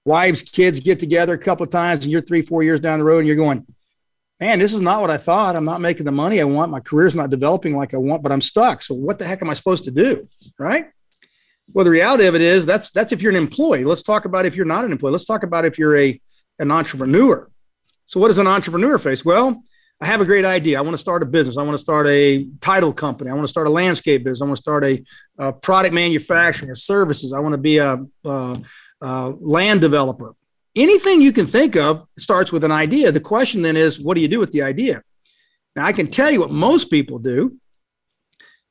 Wives, 0.04 0.42
kids 0.42 0.80
get 0.80 0.98
together 0.98 1.34
a 1.34 1.38
couple 1.38 1.64
of 1.64 1.70
times, 1.70 2.04
and 2.04 2.10
you're 2.10 2.22
three, 2.22 2.40
four 2.40 2.62
years 2.62 2.80
down 2.80 2.98
the 2.98 3.04
road, 3.04 3.18
and 3.18 3.26
you're 3.26 3.36
going, 3.36 3.66
man, 4.40 4.58
this 4.58 4.72
is 4.74 4.82
not 4.82 5.00
what 5.00 5.10
I 5.10 5.16
thought. 5.16 5.56
I'm 5.56 5.64
not 5.64 5.80
making 5.80 6.06
the 6.06 6.12
money 6.12 6.40
I 6.40 6.44
want. 6.44 6.70
My 6.70 6.80
career's 6.80 7.14
not 7.14 7.30
developing 7.30 7.76
like 7.76 7.94
I 7.94 7.96
want, 7.96 8.22
but 8.22 8.32
I'm 8.32 8.40
stuck. 8.40 8.82
So 8.82 8.94
what 8.94 9.18
the 9.18 9.26
heck 9.26 9.42
am 9.42 9.50
I 9.50 9.54
supposed 9.54 9.84
to 9.84 9.90
do? 9.90 10.24
Right? 10.58 10.86
Well, 11.74 11.84
the 11.84 11.90
reality 11.90 12.26
of 12.26 12.34
it 12.34 12.40
is 12.40 12.64
that's 12.64 12.90
that's 12.90 13.12
if 13.12 13.20
you're 13.20 13.32
an 13.32 13.36
employee. 13.36 13.84
Let's 13.84 14.02
talk 14.02 14.24
about 14.24 14.46
if 14.46 14.56
you're 14.56 14.64
not 14.66 14.84
an 14.84 14.92
employee. 14.92 15.12
Let's 15.12 15.26
talk 15.26 15.42
about 15.42 15.64
if 15.64 15.78
you're 15.78 15.96
a 15.96 16.20
an 16.58 16.70
entrepreneur. 16.70 17.50
So, 18.06 18.18
what 18.20 18.28
does 18.28 18.38
an 18.38 18.46
entrepreneur 18.46 18.98
face? 18.98 19.24
Well, 19.24 19.62
I 20.00 20.06
have 20.06 20.20
a 20.20 20.24
great 20.24 20.44
idea. 20.44 20.78
I 20.78 20.80
want 20.80 20.94
to 20.94 20.98
start 20.98 21.22
a 21.22 21.26
business. 21.26 21.58
I 21.58 21.62
want 21.62 21.74
to 21.74 21.82
start 21.82 22.06
a 22.06 22.46
title 22.60 22.92
company. 22.92 23.30
I 23.30 23.34
want 23.34 23.44
to 23.44 23.50
start 23.50 23.66
a 23.66 23.70
landscape 23.70 24.24
business. 24.24 24.40
I 24.40 24.44
want 24.44 24.56
to 24.56 24.62
start 24.62 24.84
a, 24.84 25.04
a 25.38 25.52
product 25.52 25.92
manufacturing 25.92 26.70
or 26.70 26.76
services. 26.76 27.32
I 27.32 27.40
want 27.40 27.52
to 27.52 27.58
be 27.58 27.78
a, 27.78 28.04
a, 28.24 28.62
a 29.00 29.34
land 29.40 29.80
developer. 29.80 30.34
Anything 30.78 31.20
you 31.20 31.32
can 31.32 31.46
think 31.46 31.74
of 31.76 32.06
starts 32.18 32.52
with 32.52 32.62
an 32.62 32.70
idea. 32.70 33.10
The 33.10 33.18
question 33.18 33.62
then 33.62 33.76
is, 33.76 34.00
what 34.00 34.14
do 34.14 34.20
you 34.20 34.28
do 34.28 34.38
with 34.38 34.52
the 34.52 34.62
idea? 34.62 35.02
Now, 35.74 35.84
I 35.84 35.92
can 35.92 36.06
tell 36.06 36.30
you 36.30 36.40
what 36.40 36.52
most 36.52 36.88
people 36.88 37.18
do. 37.18 37.56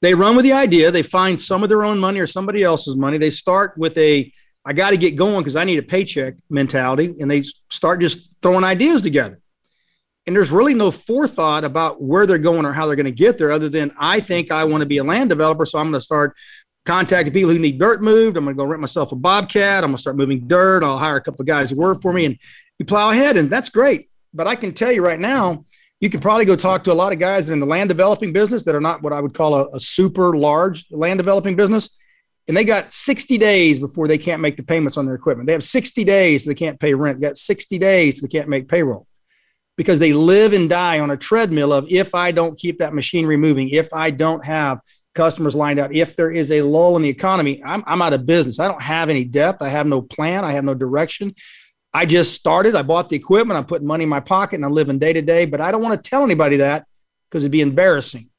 They 0.01 0.13
run 0.13 0.37
with 0.37 0.43
the 0.43 0.53
idea. 0.53 0.89
They 0.89 1.03
find 1.03 1.39
some 1.39 1.63
of 1.63 1.69
their 1.69 1.83
own 1.83 1.99
money 1.99 2.21
or 2.21 2.27
somebody 2.27 2.63
else's 2.63 2.95
money. 2.95 3.17
They 3.17 3.29
start 3.29 3.77
with 3.77 3.97
a 3.97 4.31
I 4.65 4.73
got 4.73 4.91
to 4.91 4.97
get 4.97 5.15
going 5.15 5.39
because 5.39 5.55
I 5.55 5.63
need 5.63 5.79
a 5.79 5.83
paycheck 5.83 6.35
mentality. 6.49 7.15
And 7.19 7.29
they 7.29 7.43
start 7.69 8.01
just 8.01 8.35
throwing 8.41 8.63
ideas 8.63 9.01
together. 9.01 9.39
And 10.25 10.35
there's 10.35 10.51
really 10.51 10.73
no 10.73 10.91
forethought 10.91 11.63
about 11.63 12.01
where 12.01 12.25
they're 12.25 12.37
going 12.37 12.65
or 12.65 12.73
how 12.73 12.85
they're 12.85 12.97
going 12.97 13.05
to 13.05 13.11
get 13.11 13.37
there, 13.37 13.51
other 13.51 13.69
than 13.69 13.93
I 13.97 14.19
think 14.19 14.51
I 14.51 14.65
want 14.65 14.81
to 14.81 14.85
be 14.85 14.97
a 14.97 15.03
land 15.03 15.29
developer. 15.29 15.65
So 15.65 15.79
I'm 15.79 15.89
going 15.89 15.99
to 15.99 16.05
start 16.05 16.35
contacting 16.87 17.33
people 17.33 17.51
who 17.51 17.59
need 17.59 17.77
dirt 17.77 18.01
moved. 18.01 18.37
I'm 18.37 18.45
going 18.45 18.55
to 18.55 18.57
go 18.57 18.65
rent 18.65 18.81
myself 18.81 19.11
a 19.11 19.15
bobcat. 19.15 19.83
I'm 19.83 19.89
going 19.89 19.97
to 19.97 20.01
start 20.01 20.15
moving 20.15 20.47
dirt. 20.47 20.83
I'll 20.83 20.97
hire 20.97 21.17
a 21.17 21.21
couple 21.21 21.41
of 21.41 21.47
guys 21.47 21.69
to 21.69 21.75
work 21.75 22.01
for 22.01 22.13
me 22.13 22.25
and 22.25 22.39
you 22.79 22.85
plow 22.85 23.11
ahead. 23.11 23.37
And 23.37 23.49
that's 23.49 23.69
great. 23.69 24.09
But 24.33 24.47
I 24.47 24.55
can 24.55 24.73
tell 24.73 24.91
you 24.91 25.03
right 25.03 25.19
now, 25.19 25.65
you 25.99 26.09
could 26.09 26.21
probably 26.21 26.45
go 26.45 26.55
talk 26.55 26.83
to 26.85 26.91
a 26.91 26.93
lot 26.93 27.11
of 27.11 27.19
guys 27.19 27.49
in 27.49 27.59
the 27.59 27.65
land 27.65 27.89
developing 27.89 28.31
business 28.31 28.63
that 28.63 28.75
are 28.75 28.81
not 28.81 29.01
what 29.01 29.13
I 29.13 29.19
would 29.19 29.33
call 29.33 29.53
a, 29.55 29.67
a 29.75 29.79
super 29.79 30.37
large 30.37 30.85
land 30.89 31.19
developing 31.19 31.55
business 31.55 31.97
and 32.47 32.55
they 32.55 32.63
got 32.63 32.93
60 32.93 33.37
days 33.37 33.79
before 33.79 34.07
they 34.07 34.17
can't 34.17 34.41
make 34.41 34.55
the 34.55 34.63
payments 34.63 34.97
on 34.97 35.05
their 35.05 35.15
equipment. 35.15 35.47
They 35.47 35.53
have 35.53 35.63
60 35.63 36.03
days 36.03 36.45
they 36.45 36.55
can't 36.55 36.79
pay 36.79 36.93
rent. 36.93 37.19
They 37.19 37.27
got 37.27 37.37
60 37.37 37.77
days 37.77 38.21
they 38.21 38.27
can't 38.27 38.47
make 38.47 38.69
payroll 38.69 39.05
because 39.75 39.99
they 39.99 40.13
live 40.13 40.53
and 40.53 40.69
die 40.69 40.99
on 40.99 41.11
a 41.11 41.17
treadmill 41.17 41.73
of 41.73 41.85
if 41.89 42.15
I 42.15 42.31
don't 42.31 42.57
keep 42.57 42.79
that 42.79 42.93
machinery 42.93 43.37
moving, 43.37 43.69
if 43.69 43.93
I 43.93 44.11
don't 44.11 44.43
have 44.45 44.79
customers 45.17 45.55
lined 45.55 45.79
out, 45.79 45.93
if 45.93 46.15
there 46.15 46.31
is 46.31 46.51
a 46.51 46.61
lull 46.61 46.95
in 46.95 47.01
the 47.01 47.09
economy, 47.09 47.61
I'm, 47.65 47.83
I'm 47.87 48.01
out 48.01 48.13
of 48.13 48.25
business. 48.25 48.59
I 48.59 48.67
don't 48.67 48.81
have 48.81 49.09
any 49.09 49.25
depth. 49.25 49.61
I 49.61 49.69
have 49.69 49.87
no 49.87 50.01
plan. 50.01 50.45
I 50.45 50.53
have 50.53 50.63
no 50.63 50.75
direction. 50.75 51.33
I 51.93 52.05
just 52.05 52.35
started. 52.35 52.75
I 52.75 52.83
bought 52.83 53.09
the 53.09 53.15
equipment. 53.15 53.57
I'm 53.57 53.65
putting 53.65 53.87
money 53.87 54.03
in 54.03 54.09
my 54.09 54.19
pocket 54.19 54.57
and 54.57 54.65
I'm 54.65 54.71
living 54.71 54.99
day 54.99 55.13
to 55.13 55.21
day, 55.21 55.45
but 55.45 55.59
I 55.59 55.71
don't 55.71 55.81
want 55.81 56.01
to 56.01 56.09
tell 56.09 56.23
anybody 56.23 56.57
that 56.57 56.85
because 57.27 57.43
it'd 57.43 57.51
be 57.51 57.61
embarrassing. 57.61 58.29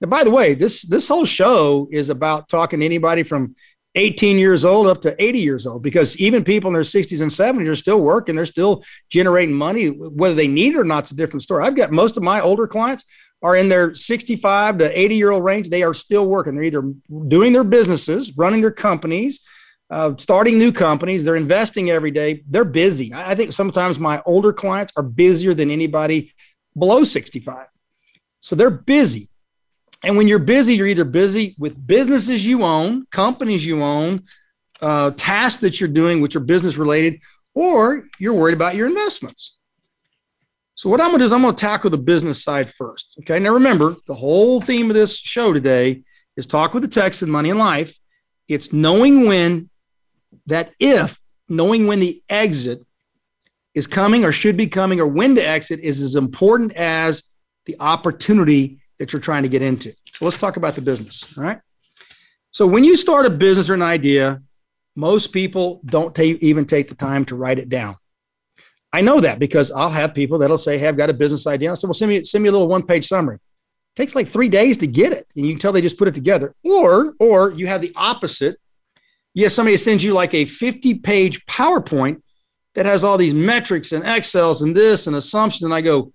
Now, 0.00 0.08
by 0.08 0.24
the 0.24 0.30
way, 0.30 0.54
this 0.54 0.82
this 0.82 1.08
whole 1.08 1.24
show 1.24 1.88
is 1.90 2.10
about 2.10 2.48
talking 2.48 2.80
to 2.80 2.86
anybody 2.86 3.22
from 3.22 3.54
18 3.94 4.38
years 4.38 4.64
old 4.64 4.86
up 4.86 5.00
to 5.02 5.22
80 5.22 5.38
years 5.38 5.66
old 5.66 5.82
because 5.82 6.16
even 6.18 6.44
people 6.44 6.68
in 6.68 6.74
their 6.74 6.82
60s 6.82 7.20
and 7.20 7.30
70s 7.30 7.68
are 7.68 7.74
still 7.74 8.00
working. 8.00 8.36
They're 8.36 8.46
still 8.46 8.84
generating 9.10 9.54
money. 9.54 9.88
Whether 9.88 10.34
they 10.34 10.48
need 10.48 10.74
it 10.74 10.78
or 10.78 10.84
not, 10.84 11.04
it's 11.04 11.10
a 11.12 11.16
different 11.16 11.42
story. 11.42 11.64
I've 11.64 11.76
got 11.76 11.90
most 11.90 12.16
of 12.16 12.22
my 12.22 12.40
older 12.40 12.66
clients 12.66 13.04
are 13.42 13.56
in 13.56 13.68
their 13.68 13.94
65 13.94 14.78
to 14.78 14.98
80 14.98 15.14
year 15.14 15.30
old 15.30 15.44
range. 15.44 15.70
They 15.70 15.82
are 15.82 15.94
still 15.94 16.26
working. 16.26 16.54
They're 16.54 16.64
either 16.64 16.92
doing 17.28 17.52
their 17.52 17.64
businesses, 17.64 18.36
running 18.36 18.60
their 18.60 18.72
companies, 18.72 19.46
uh, 19.90 20.14
starting 20.18 20.58
new 20.58 20.72
companies. 20.72 21.24
They're 21.24 21.36
investing 21.36 21.90
every 21.90 22.10
day. 22.10 22.42
They're 22.48 22.64
busy. 22.64 23.12
I 23.14 23.34
think 23.34 23.52
sometimes 23.52 23.98
my 23.98 24.22
older 24.26 24.52
clients 24.52 24.92
are 24.96 25.02
busier 25.02 25.54
than 25.54 25.70
anybody 25.70 26.32
below 26.76 27.04
65. 27.04 27.66
So 28.40 28.56
they're 28.56 28.70
busy. 28.70 29.28
And 30.04 30.16
when 30.16 30.28
you're 30.28 30.38
busy, 30.38 30.74
you're 30.74 30.86
either 30.86 31.04
busy 31.04 31.56
with 31.58 31.84
businesses 31.86 32.46
you 32.46 32.62
own, 32.62 33.06
companies 33.10 33.66
you 33.66 33.82
own, 33.82 34.24
uh, 34.80 35.10
tasks 35.16 35.60
that 35.62 35.80
you're 35.80 35.88
doing, 35.88 36.20
which 36.20 36.36
are 36.36 36.40
business 36.40 36.76
related, 36.76 37.20
or 37.54 38.04
you're 38.20 38.34
worried 38.34 38.54
about 38.54 38.76
your 38.76 38.86
investments. 38.86 39.57
So, 40.78 40.88
what 40.88 41.00
I'm 41.00 41.08
going 41.08 41.18
to 41.18 41.22
do 41.22 41.24
is 41.24 41.32
I'm 41.32 41.42
going 41.42 41.56
to 41.56 41.60
tackle 41.60 41.90
the 41.90 41.98
business 41.98 42.44
side 42.44 42.70
first. 42.70 43.16
Okay. 43.18 43.40
Now, 43.40 43.52
remember, 43.54 43.96
the 44.06 44.14
whole 44.14 44.60
theme 44.60 44.88
of 44.88 44.94
this 44.94 45.18
show 45.18 45.52
today 45.52 46.04
is 46.36 46.46
talk 46.46 46.72
with 46.72 46.84
the 46.84 46.88
Texan 46.88 47.28
money 47.28 47.50
and 47.50 47.58
life. 47.58 47.98
It's 48.46 48.72
knowing 48.72 49.26
when 49.26 49.70
that 50.46 50.70
if, 50.78 51.18
knowing 51.48 51.88
when 51.88 51.98
the 51.98 52.22
exit 52.28 52.86
is 53.74 53.88
coming 53.88 54.24
or 54.24 54.30
should 54.30 54.56
be 54.56 54.68
coming 54.68 55.00
or 55.00 55.08
when 55.08 55.34
to 55.34 55.44
exit 55.44 55.80
is 55.80 56.00
as 56.00 56.14
important 56.14 56.72
as 56.74 57.24
the 57.66 57.74
opportunity 57.80 58.78
that 59.00 59.12
you're 59.12 59.20
trying 59.20 59.42
to 59.42 59.48
get 59.48 59.62
into. 59.62 59.92
So 60.14 60.26
let's 60.26 60.38
talk 60.38 60.56
about 60.56 60.76
the 60.76 60.80
business. 60.80 61.36
All 61.36 61.42
right. 61.42 61.58
So 62.52 62.68
when 62.68 62.84
you 62.84 62.96
start 62.96 63.26
a 63.26 63.30
business 63.30 63.68
or 63.68 63.74
an 63.74 63.82
idea, 63.82 64.42
most 64.94 65.32
people 65.32 65.80
don't 65.84 66.16
even 66.20 66.66
take 66.66 66.88
the 66.88 66.94
time 66.94 67.24
to 67.24 67.34
write 67.34 67.58
it 67.58 67.68
down. 67.68 67.96
I 68.92 69.00
know 69.00 69.20
that 69.20 69.38
because 69.38 69.70
I'll 69.70 69.90
have 69.90 70.14
people 70.14 70.38
that'll 70.38 70.58
say, 70.58 70.78
Hey, 70.78 70.88
I've 70.88 70.96
got 70.96 71.10
a 71.10 71.14
business 71.14 71.46
idea. 71.46 71.70
I 71.70 71.74
said, 71.74 71.88
Well, 71.88 71.94
send 71.94 72.10
me, 72.10 72.24
send 72.24 72.42
me 72.42 72.48
a 72.48 72.52
little 72.52 72.68
one 72.68 72.84
page 72.84 73.06
summary. 73.06 73.36
It 73.36 73.96
takes 73.96 74.14
like 74.14 74.28
three 74.28 74.48
days 74.48 74.78
to 74.78 74.86
get 74.86 75.12
it. 75.12 75.26
And 75.36 75.46
you 75.46 75.52
can 75.52 75.60
tell 75.60 75.72
they 75.72 75.80
just 75.80 75.98
put 75.98 76.08
it 76.08 76.14
together. 76.14 76.54
Or, 76.64 77.14
or 77.18 77.52
you 77.52 77.66
have 77.66 77.82
the 77.82 77.92
opposite. 77.96 78.56
Have 79.36 79.52
somebody 79.52 79.76
sends 79.76 80.02
you 80.02 80.14
like 80.14 80.34
a 80.34 80.46
50 80.46 80.94
page 80.96 81.44
PowerPoint 81.46 82.22
that 82.74 82.86
has 82.86 83.04
all 83.04 83.18
these 83.18 83.34
metrics 83.34 83.92
and 83.92 84.04
Excels 84.04 84.62
and 84.62 84.76
this 84.76 85.06
and 85.06 85.14
assumptions. 85.16 85.64
And 85.64 85.74
I 85.74 85.80
go, 85.80 86.12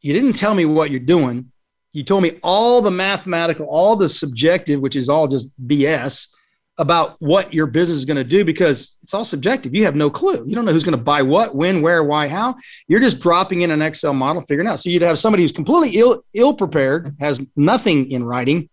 You 0.00 0.12
didn't 0.12 0.34
tell 0.34 0.54
me 0.54 0.64
what 0.64 0.90
you're 0.90 1.00
doing 1.00 1.52
you 1.94 2.02
told 2.02 2.24
me 2.24 2.40
all 2.42 2.82
the 2.82 2.90
mathematical, 2.90 3.66
all 3.66 3.94
the 3.94 4.08
subjective, 4.08 4.80
which 4.80 4.96
is 4.96 5.08
all 5.08 5.28
just 5.28 5.52
BS 5.64 6.26
about 6.78 7.16
what 7.20 7.54
your 7.54 7.66
business 7.66 7.98
is 7.98 8.04
going 8.04 8.16
to 8.16 8.24
do 8.24 8.44
because 8.44 8.96
it's 9.02 9.14
all 9.14 9.24
subjective. 9.24 9.74
You 9.74 9.84
have 9.84 9.94
no 9.94 10.10
clue. 10.10 10.44
You 10.46 10.54
don't 10.54 10.64
know 10.64 10.72
who's 10.72 10.84
going 10.84 10.98
to 10.98 11.02
buy 11.02 11.22
what, 11.22 11.54
when, 11.54 11.82
where, 11.82 12.02
why, 12.02 12.26
how. 12.26 12.56
You're 12.88 13.00
just 13.00 13.20
dropping 13.20 13.62
in 13.62 13.70
an 13.70 13.80
Excel 13.80 14.12
model, 14.12 14.42
figuring 14.42 14.68
out. 14.68 14.80
So 14.80 14.90
you'd 14.90 15.02
have 15.02 15.18
somebody 15.18 15.44
who's 15.44 15.52
completely 15.52 15.98
ill 15.98 16.24
ill 16.34 16.54
prepared, 16.54 17.14
has 17.20 17.40
nothing 17.54 18.10
in 18.10 18.24
writing, 18.24 18.68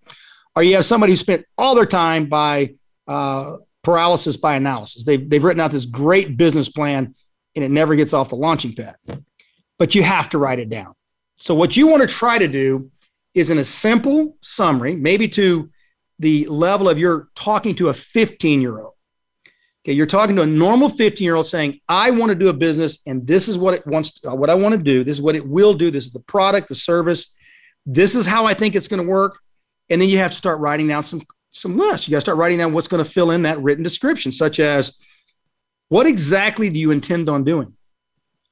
or 0.56 0.64
you 0.64 0.76
have 0.76 0.86
somebody 0.86 1.12
who 1.12 1.18
spent 1.18 1.46
all 1.58 1.76
their 1.76 1.86
time 1.86 2.26
by 2.26 2.74
uh, 3.08 3.58
paralysis 3.84 4.36
by 4.36 4.56
analysis. 4.56 5.04
They've 5.04 5.30
they've 5.30 5.44
written 5.44 5.62
out 5.62 5.72
this 5.72 5.86
great 5.86 6.38
business 6.38 6.70
plan, 6.70 7.14
and 7.56 7.64
it 7.64 7.70
never 7.70 7.96
gets 7.96 8.14
off 8.14 8.30
the 8.30 8.36
launching 8.36 8.74
pad. 8.74 8.96
But 9.78 9.94
you 9.94 10.02
have 10.04 10.30
to 10.30 10.40
write 10.40 10.60
it 10.60 10.70
down. 10.70 10.96
So 11.40 11.54
what 11.54 11.78
you 11.78 11.88
want 11.88 12.02
to 12.02 12.08
try 12.08 12.38
to 12.40 12.48
do 12.48 12.92
is 13.34 13.50
in 13.50 13.60
a 13.60 13.64
simple 13.64 14.38
summary, 14.42 14.96
maybe 14.96 15.28
to 15.30 15.70
the 16.22 16.46
level 16.48 16.88
of 16.88 17.00
you're 17.00 17.30
talking 17.36 17.76
to 17.76 17.90
a 17.90 17.94
15 17.94 18.62
year 18.62 18.80
old. 18.80 18.94
Okay, 19.84 19.94
you're 19.94 20.06
talking 20.06 20.36
to 20.36 20.44
a 20.44 20.48
normal 20.48 20.90
15 20.90 21.26
year 21.26 21.36
old 21.36 21.48
saying, 21.48 21.80
I 21.90 22.12
want 22.12 22.30
to 22.30 22.36
do 22.36 22.50
a 22.50 22.54
business 22.54 23.02
and 23.08 23.26
this 23.26 23.50
is 23.50 23.58
what 23.58 23.74
it 23.74 23.86
wants, 23.88 24.22
to, 24.22 24.36
what 24.36 24.50
I 24.50 24.54
want 24.54 24.74
to 24.76 24.82
do. 24.82 25.04
This 25.04 25.18
is 25.18 25.22
what 25.22 25.36
it 25.36 25.48
will 25.48 25.74
do. 25.74 25.90
This 25.90 26.06
is 26.06 26.12
the 26.12 26.20
product, 26.20 26.70
the 26.70 26.76
service. 26.76 27.34
This 27.86 28.16
is 28.16 28.28
how 28.28 28.46
I 28.46 28.54
think 28.54 28.76
it's 28.76 28.88
going 28.88 29.02
to 29.02 29.10
work. 29.10 29.40
And 29.90 30.02
then 30.02 30.10
you 30.10 30.20
have 30.20 30.32
to 30.32 30.38
start 30.38 30.60
writing 30.60 30.88
down 30.88 31.04
some, 31.04 31.22
some 31.52 31.78
lists. 31.78 32.08
You 32.08 32.12
got 32.12 32.18
to 32.18 32.22
start 32.22 32.38
writing 32.38 32.60
down 32.60 32.74
what's 32.74 32.88
going 32.88 33.04
to 33.04 33.10
fill 33.10 33.32
in 33.32 33.42
that 33.44 33.62
written 33.62 33.84
description, 33.84 34.32
such 34.32 34.60
as 34.60 35.00
what 35.90 36.06
exactly 36.06 36.70
do 36.70 36.80
you 36.80 36.92
intend 36.92 37.28
on 37.28 37.44
doing? 37.44 37.74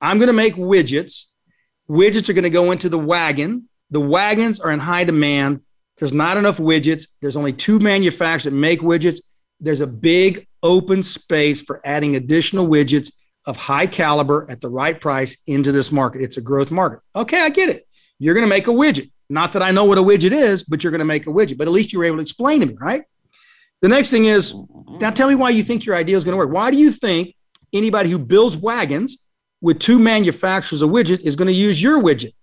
I'm 0.01 0.17
going 0.17 0.27
to 0.27 0.33
make 0.33 0.55
widgets. 0.55 1.25
Widgets 1.89 2.27
are 2.29 2.33
going 2.33 2.43
to 2.43 2.49
go 2.49 2.71
into 2.71 2.89
the 2.89 2.99
wagon 2.99 3.69
the 3.91 3.99
wagons 3.99 4.59
are 4.59 4.71
in 4.71 4.79
high 4.79 5.03
demand. 5.03 5.61
There's 6.00 6.13
not 6.13 6.38
enough 6.38 6.58
widgets. 6.58 7.08
There's 7.22 7.36
only 7.36 7.53
two 7.53 7.77
manufacturers 7.79 8.46
that 8.46 8.51
make 8.51 8.79
widgets. 8.79 9.22
There's 9.60 9.82
a 9.82 9.88
big 9.88 10.48
open 10.63 11.03
space 11.03 11.62
for 11.62 11.82
adding 11.84 12.15
additional 12.15 12.68
widgets 12.68 13.12
of 13.46 13.58
high 13.58 13.88
caliber 13.88 14.48
at 14.50 14.62
the 14.62 14.70
right 14.70 15.00
price 15.00 15.41
into 15.48 15.72
this 15.72 15.91
market. 15.91 16.22
It's 16.22 16.38
a 16.38 16.41
growth 16.41 16.72
market. 16.72 17.01
Okay, 17.15 17.41
I 17.41 17.50
get 17.50 17.70
it. 17.70 17.88
You're 18.18 18.34
going 18.34 18.46
to 18.46 18.50
make 18.50 18.68
a 18.68 18.72
widget. 18.72 19.12
Not 19.29 19.53
that 19.53 19.62
I 19.62 19.72
know 19.72 19.86
what 19.86 19.98
a 19.98 20.03
widget 20.03 20.32
is, 20.32 20.63
but 20.63 20.84
you're 20.84 20.91
going 20.91 21.00
to 21.00 21.06
make 21.06 21.27
a 21.27 21.29
widget. 21.29 21.58
But 21.58 21.68
at 21.68 21.74
least 21.74 21.91
you 21.94 22.00
were 22.00 22.06
able 22.06 22.18
to 22.18 22.22
explain 22.22 22.62
to 22.62 22.65
me, 22.65 22.75
right? 22.79 23.03
The 23.82 23.88
next 23.88 24.12
thing 24.12 24.25
is 24.25 24.53
now 25.00 25.12
tell 25.12 25.29
me 25.29 25.36
why 25.36 25.51
you 25.51 25.63
think 25.63 25.86
your 25.86 25.96
idea 25.96 26.18
is 26.18 26.24
going 26.24 26.34
to 26.34 26.38
work. 26.38 26.51
Why 26.51 26.72
do 26.72 26.77
you 26.77 26.91
think 26.91 27.36
anybody 27.74 28.10
who 28.10 28.18
builds 28.18 28.58
wagons 28.58 29.27
with 29.62 29.79
two 29.79 30.00
manufacturers 30.00 30.82
of 30.82 30.89
widgets 30.89 31.22
is 31.22 31.36
going 31.36 31.48
to 31.48 31.53
use 31.53 31.82
your 31.82 32.01
widget? 32.01 32.34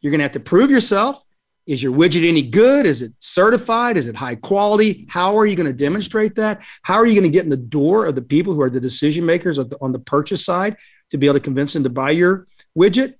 You're 0.00 0.10
going 0.10 0.18
to 0.18 0.24
have 0.24 0.32
to 0.32 0.40
prove 0.40 0.70
yourself. 0.70 1.23
Is 1.66 1.82
your 1.82 1.92
widget 1.92 2.28
any 2.28 2.42
good? 2.42 2.84
Is 2.84 3.00
it 3.00 3.12
certified? 3.18 3.96
Is 3.96 4.06
it 4.06 4.14
high 4.14 4.34
quality? 4.34 5.06
How 5.08 5.38
are 5.38 5.46
you 5.46 5.56
going 5.56 5.66
to 5.66 5.72
demonstrate 5.72 6.34
that? 6.34 6.62
How 6.82 6.94
are 6.94 7.06
you 7.06 7.14
going 7.14 7.30
to 7.30 7.30
get 7.30 7.44
in 7.44 7.50
the 7.50 7.56
door 7.56 8.04
of 8.04 8.14
the 8.14 8.22
people 8.22 8.52
who 8.52 8.60
are 8.60 8.68
the 8.68 8.80
decision 8.80 9.24
makers 9.24 9.58
on 9.58 9.92
the 9.92 9.98
purchase 9.98 10.44
side 10.44 10.76
to 11.10 11.16
be 11.16 11.26
able 11.26 11.34
to 11.34 11.40
convince 11.40 11.72
them 11.72 11.82
to 11.84 11.90
buy 11.90 12.10
your 12.10 12.46
widget? 12.76 13.14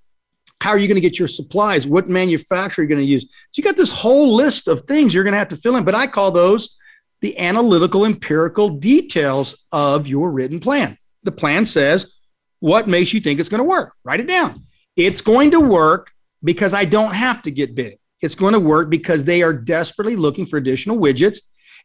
How 0.60 0.70
are 0.70 0.78
you 0.78 0.88
going 0.88 0.96
to 0.96 1.00
get 1.00 1.18
your 1.18 1.28
supplies? 1.28 1.86
What 1.86 2.08
manufacturer 2.08 2.82
are 2.82 2.84
you 2.84 2.88
going 2.88 3.04
to 3.04 3.10
use? 3.10 3.22
So 3.22 3.28
you 3.54 3.62
got 3.62 3.76
this 3.76 3.92
whole 3.92 4.34
list 4.34 4.68
of 4.68 4.82
things 4.82 5.14
you're 5.14 5.24
going 5.24 5.32
to 5.32 5.38
have 5.38 5.48
to 5.48 5.56
fill 5.56 5.76
in, 5.76 5.84
but 5.84 5.94
I 5.94 6.06
call 6.06 6.30
those 6.30 6.76
the 7.22 7.38
analytical, 7.38 8.04
empirical 8.04 8.68
details 8.68 9.64
of 9.72 10.06
your 10.06 10.30
written 10.30 10.60
plan. 10.60 10.98
The 11.22 11.32
plan 11.32 11.64
says 11.64 12.14
what 12.60 12.88
makes 12.88 13.14
you 13.14 13.20
think 13.20 13.40
it's 13.40 13.48
going 13.48 13.60
to 13.62 13.68
work. 13.68 13.94
Write 14.04 14.20
it 14.20 14.26
down. 14.26 14.66
It's 14.96 15.22
going 15.22 15.50
to 15.52 15.60
work 15.60 16.12
because 16.42 16.74
I 16.74 16.84
don't 16.84 17.14
have 17.14 17.42
to 17.42 17.50
get 17.50 17.74
big. 17.74 17.98
It's 18.24 18.34
going 18.34 18.54
to 18.54 18.60
work 18.60 18.88
because 18.88 19.24
they 19.24 19.42
are 19.42 19.52
desperately 19.52 20.16
looking 20.16 20.46
for 20.46 20.56
additional 20.56 20.96
widgets. 20.96 21.40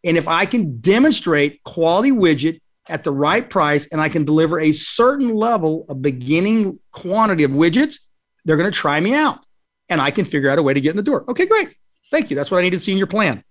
And 0.05 0.17
if 0.17 0.25
I 0.25 0.46
can 0.46 0.79
demonstrate 0.79 1.62
quality 1.63 2.12
widget 2.12 2.62
at 2.88 3.03
the 3.03 3.12
right 3.12 3.48
price 3.48 3.91
and 3.91 4.00
I 4.00 4.08
can 4.08 4.24
deliver 4.24 4.58
a 4.58 4.72
certain 4.72 5.36
level 5.36 5.86
of 5.89 6.01
beginning 6.01 6.79
quantity 6.91 7.43
of 7.43 7.51
widgets, 7.51 7.98
they're 8.46 8.55
going 8.55 8.72
to 8.72 8.77
try 8.77 9.01
me 9.01 9.13
out 9.13 9.39
and 9.89 10.00
I 10.00 10.12
can 10.12 10.24
figure 10.24 10.50
out 10.50 10.58
a 10.58 10.63
way 10.63 10.74
to 10.74 10.79
get 10.79 10.91
in 10.91 10.96
the 10.96 11.03
door. 11.03 11.29
Okay, 11.29 11.46
great. 11.46 11.75
Thank 12.10 12.29
you. 12.29 12.38
That's 12.38 12.50
what 12.50 12.60
I 12.60 12.62
need 12.62 12.69
to 12.69 12.79
see 12.79 12.93
in 12.93 12.98
your 12.98 13.08
plan. 13.08 13.43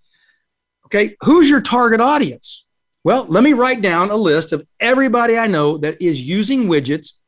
Okay, 0.87 1.14
who's 1.21 1.50
your 1.50 1.61
target 1.61 2.00
audience? 2.00 2.66
Well, 3.04 3.26
let 3.28 3.45
me 3.45 3.52
write 3.52 3.83
down 3.83 4.11
a 4.11 4.16
list 4.16 4.54
of 4.54 4.66
everybody 4.80 5.37
I 5.37 5.47
know 5.47 5.76
that 5.76 6.00
is 6.00 6.23
using 6.23 6.68
widgets 6.68 7.18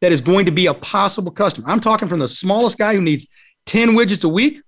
that 0.00 0.12
is 0.12 0.22
going 0.22 0.46
to 0.46 0.50
be 0.50 0.64
a 0.64 0.72
possible 0.72 1.30
customer. 1.30 1.68
I'm 1.68 1.80
talking 1.80 2.08
from 2.08 2.20
the 2.20 2.28
smallest 2.28 2.78
guy 2.78 2.94
who 2.94 3.02
needs 3.02 3.28
10 3.66 3.90
widgets 3.90 4.24
a 4.24 4.28
week 4.28 4.62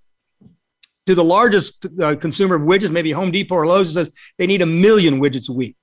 to 1.07 1.15
the 1.15 1.25
largest 1.25 1.87
uh, 2.01 2.15
consumer 2.17 2.57
of 2.57 2.63
widgets, 2.63 2.91
maybe 2.91 3.11
Home 3.11 3.31
Depot 3.31 3.55
or 3.55 3.67
Lowe's, 3.67 3.95
says 3.95 4.15
they 4.39 4.47
need 4.47 4.63
a 4.63 4.67
million 4.67 5.21
widgets 5.21 5.49
a 5.49 5.53
week. 5.53 5.77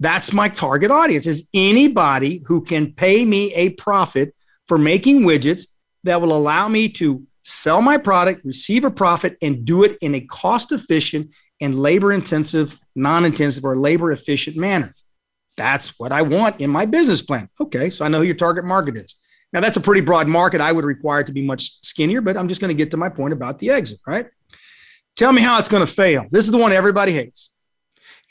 That's 0.00 0.32
my 0.32 0.48
target 0.48 0.90
audience 0.90 1.26
is 1.26 1.48
anybody 1.54 2.42
who 2.46 2.62
can 2.62 2.92
pay 2.92 3.24
me 3.24 3.52
a 3.54 3.70
profit 3.70 4.34
for 4.66 4.78
making 4.78 5.22
widgets 5.22 5.66
that 6.04 6.20
will 6.20 6.36
allow 6.36 6.68
me 6.68 6.88
to 6.88 7.26
sell 7.42 7.82
my 7.82 7.98
product, 7.98 8.44
receive 8.44 8.84
a 8.84 8.90
profit, 8.90 9.36
and 9.42 9.64
do 9.64 9.84
it 9.84 9.98
in 10.00 10.14
a 10.14 10.20
cost 10.20 10.72
efficient 10.72 11.30
and 11.60 11.78
labor 11.78 12.12
intensive, 12.12 12.78
non 12.94 13.24
intensive, 13.24 13.64
or 13.64 13.76
labor 13.76 14.12
efficient 14.12 14.56
manner. 14.56 14.94
That's 15.56 15.98
what 15.98 16.10
I 16.10 16.22
want 16.22 16.60
in 16.60 16.70
my 16.70 16.86
business 16.86 17.22
plan. 17.22 17.48
Okay, 17.60 17.90
so 17.90 18.04
I 18.04 18.08
know 18.08 18.18
who 18.18 18.24
your 18.24 18.34
target 18.34 18.64
market 18.64 18.96
is. 18.96 19.16
Now, 19.54 19.60
that's 19.60 19.76
a 19.76 19.80
pretty 19.80 20.00
broad 20.00 20.26
market. 20.26 20.60
I 20.60 20.72
would 20.72 20.84
require 20.84 21.20
it 21.20 21.26
to 21.26 21.32
be 21.32 21.40
much 21.40 21.80
skinnier, 21.86 22.20
but 22.20 22.36
I'm 22.36 22.48
just 22.48 22.60
going 22.60 22.76
to 22.76 22.76
get 22.76 22.90
to 22.90 22.96
my 22.96 23.08
point 23.08 23.32
about 23.32 23.60
the 23.60 23.70
exit, 23.70 24.00
right? 24.04 24.26
Tell 25.14 25.32
me 25.32 25.40
how 25.40 25.60
it's 25.60 25.68
going 25.68 25.86
to 25.86 25.92
fail. 25.92 26.26
This 26.32 26.44
is 26.44 26.50
the 26.50 26.58
one 26.58 26.72
everybody 26.72 27.12
hates. 27.12 27.52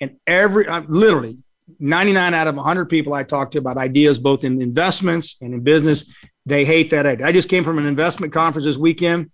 And 0.01 0.18
every, 0.27 0.68
uh, 0.68 0.82
literally, 0.89 1.38
99 1.80 2.34
out 2.34 2.48
of 2.48 2.56
100 2.56 2.86
people 2.86 3.13
I 3.13 3.24
talk 3.24 3.51
to 3.51 3.58
about 3.58 3.77
ideas, 3.77 4.20
both 4.20 4.44
in 4.44 4.62
investments 4.62 5.38
and 5.42 5.53
in 5.53 5.62
business, 5.62 6.13
they 6.46 6.65
hate 6.65 6.89
that 6.89 7.06
idea. 7.06 7.25
I 7.25 7.32
just 7.32 7.48
came 7.48 7.63
from 7.63 7.77
an 7.77 7.86
investment 7.86 8.34
conference 8.34 8.65
this 8.65 8.75
weekend 8.75 9.32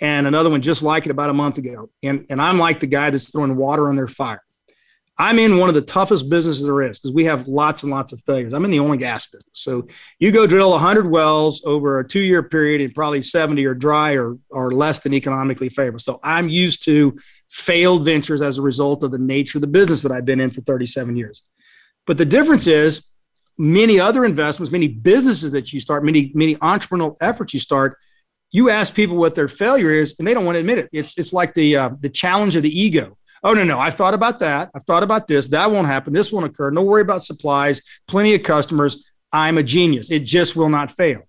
and 0.00 0.26
another 0.26 0.48
one 0.48 0.62
just 0.62 0.82
like 0.82 1.04
it 1.04 1.10
about 1.10 1.28
a 1.28 1.34
month 1.34 1.58
ago. 1.58 1.90
And, 2.02 2.24
and 2.30 2.40
I'm 2.40 2.58
like 2.58 2.80
the 2.80 2.86
guy 2.86 3.10
that's 3.10 3.30
throwing 3.30 3.56
water 3.56 3.88
on 3.88 3.96
their 3.96 4.08
fire. 4.08 4.42
I'm 5.18 5.38
in 5.38 5.56
one 5.56 5.70
of 5.70 5.74
the 5.74 5.82
toughest 5.82 6.28
businesses 6.28 6.64
there 6.64 6.82
is 6.82 6.98
because 6.98 7.14
we 7.14 7.24
have 7.24 7.48
lots 7.48 7.82
and 7.82 7.90
lots 7.90 8.12
of 8.12 8.22
failures. 8.24 8.52
I'm 8.52 8.66
in 8.66 8.70
the 8.70 8.78
and 8.78 8.98
gas 8.98 9.26
business. 9.26 9.48
So 9.52 9.86
you 10.18 10.30
go 10.30 10.46
drill 10.46 10.70
100 10.72 11.10
wells 11.10 11.62
over 11.64 12.00
a 12.00 12.06
two 12.06 12.20
year 12.20 12.42
period, 12.42 12.82
and 12.82 12.94
probably 12.94 13.22
70 13.22 13.64
are 13.64 13.74
dry 13.74 14.12
or, 14.16 14.36
or 14.50 14.72
less 14.72 15.00
than 15.00 15.14
economically 15.14 15.70
favorable. 15.70 16.00
So 16.00 16.20
I'm 16.22 16.50
used 16.50 16.84
to 16.84 17.16
failed 17.48 18.04
ventures 18.04 18.42
as 18.42 18.58
a 18.58 18.62
result 18.62 19.02
of 19.02 19.10
the 19.10 19.18
nature 19.18 19.56
of 19.56 19.62
the 19.62 19.68
business 19.68 20.02
that 20.02 20.12
I've 20.12 20.26
been 20.26 20.40
in 20.40 20.50
for 20.50 20.60
37 20.60 21.16
years. 21.16 21.42
But 22.06 22.18
the 22.18 22.26
difference 22.26 22.66
is 22.66 23.08
many 23.56 23.98
other 23.98 24.26
investments, 24.26 24.70
many 24.70 24.88
businesses 24.88 25.52
that 25.52 25.72
you 25.72 25.80
start, 25.80 26.04
many, 26.04 26.30
many 26.34 26.56
entrepreneurial 26.56 27.16
efforts 27.22 27.54
you 27.54 27.60
start, 27.60 27.96
you 28.50 28.68
ask 28.68 28.94
people 28.94 29.16
what 29.16 29.34
their 29.34 29.48
failure 29.48 29.90
is 29.90 30.14
and 30.18 30.28
they 30.28 30.34
don't 30.34 30.44
want 30.44 30.56
to 30.56 30.60
admit 30.60 30.78
it. 30.78 30.90
It's, 30.92 31.16
it's 31.16 31.32
like 31.32 31.54
the, 31.54 31.76
uh, 31.76 31.90
the 32.00 32.10
challenge 32.10 32.56
of 32.56 32.62
the 32.62 32.80
ego 32.80 33.16
Oh, 33.42 33.52
no, 33.52 33.64
no. 33.64 33.78
I've 33.78 33.94
thought 33.94 34.14
about 34.14 34.38
that. 34.40 34.70
I've 34.74 34.84
thought 34.84 35.02
about 35.02 35.28
this. 35.28 35.48
That 35.48 35.70
won't 35.70 35.86
happen. 35.86 36.12
This 36.12 36.32
won't 36.32 36.46
occur. 36.46 36.70
No 36.70 36.82
worry 36.82 37.02
about 37.02 37.22
supplies, 37.22 37.82
plenty 38.08 38.34
of 38.34 38.42
customers. 38.42 39.10
I'm 39.32 39.58
a 39.58 39.62
genius. 39.62 40.10
It 40.10 40.20
just 40.20 40.56
will 40.56 40.68
not 40.68 40.90
fail. 40.90 41.22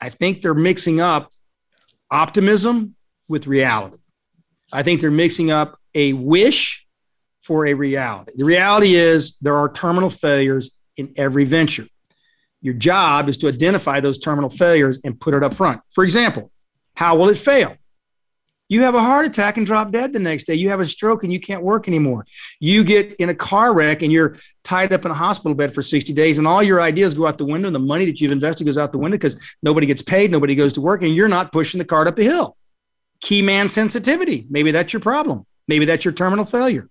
I 0.00 0.10
think 0.10 0.42
they're 0.42 0.54
mixing 0.54 1.00
up 1.00 1.30
optimism 2.10 2.94
with 3.26 3.46
reality. 3.46 3.98
I 4.72 4.82
think 4.82 5.00
they're 5.00 5.10
mixing 5.10 5.50
up 5.50 5.78
a 5.94 6.12
wish 6.12 6.86
for 7.42 7.66
a 7.66 7.74
reality. 7.74 8.32
The 8.36 8.44
reality 8.44 8.94
is 8.94 9.38
there 9.38 9.56
are 9.56 9.72
terminal 9.72 10.10
failures 10.10 10.70
in 10.96 11.14
every 11.16 11.44
venture. 11.44 11.86
Your 12.60 12.74
job 12.74 13.28
is 13.28 13.38
to 13.38 13.48
identify 13.48 14.00
those 14.00 14.18
terminal 14.18 14.50
failures 14.50 15.00
and 15.04 15.18
put 15.18 15.34
it 15.34 15.42
up 15.42 15.54
front. 15.54 15.80
For 15.90 16.04
example, 16.04 16.50
how 16.94 17.16
will 17.16 17.28
it 17.28 17.38
fail? 17.38 17.76
You 18.68 18.82
have 18.82 18.94
a 18.94 19.00
heart 19.00 19.24
attack 19.24 19.56
and 19.56 19.66
drop 19.66 19.90
dead 19.90 20.12
the 20.12 20.18
next 20.18 20.44
day. 20.44 20.54
You 20.54 20.68
have 20.68 20.80
a 20.80 20.86
stroke 20.86 21.24
and 21.24 21.32
you 21.32 21.40
can't 21.40 21.62
work 21.62 21.88
anymore. 21.88 22.26
You 22.60 22.84
get 22.84 23.16
in 23.16 23.30
a 23.30 23.34
car 23.34 23.74
wreck 23.74 24.02
and 24.02 24.12
you're 24.12 24.36
tied 24.62 24.92
up 24.92 25.06
in 25.06 25.10
a 25.10 25.14
hospital 25.14 25.54
bed 25.54 25.74
for 25.74 25.82
60 25.82 26.12
days, 26.12 26.36
and 26.36 26.46
all 26.46 26.62
your 26.62 26.80
ideas 26.80 27.14
go 27.14 27.26
out 27.26 27.38
the 27.38 27.46
window, 27.46 27.68
and 27.68 27.74
the 27.74 27.80
money 27.80 28.04
that 28.04 28.20
you've 28.20 28.32
invested 28.32 28.64
goes 28.64 28.76
out 28.76 28.92
the 28.92 28.98
window 28.98 29.16
because 29.16 29.40
nobody 29.62 29.86
gets 29.86 30.02
paid, 30.02 30.30
nobody 30.30 30.54
goes 30.54 30.74
to 30.74 30.82
work, 30.82 31.02
and 31.02 31.14
you're 31.14 31.28
not 31.28 31.50
pushing 31.52 31.78
the 31.78 31.84
cart 31.84 32.06
up 32.06 32.16
the 32.16 32.24
hill. 32.24 32.56
Key 33.22 33.40
man 33.40 33.70
sensitivity. 33.70 34.46
Maybe 34.50 34.70
that's 34.70 34.92
your 34.92 35.00
problem. 35.00 35.46
Maybe 35.66 35.86
that's 35.86 36.04
your 36.04 36.12
terminal 36.12 36.44
failure. 36.44 36.88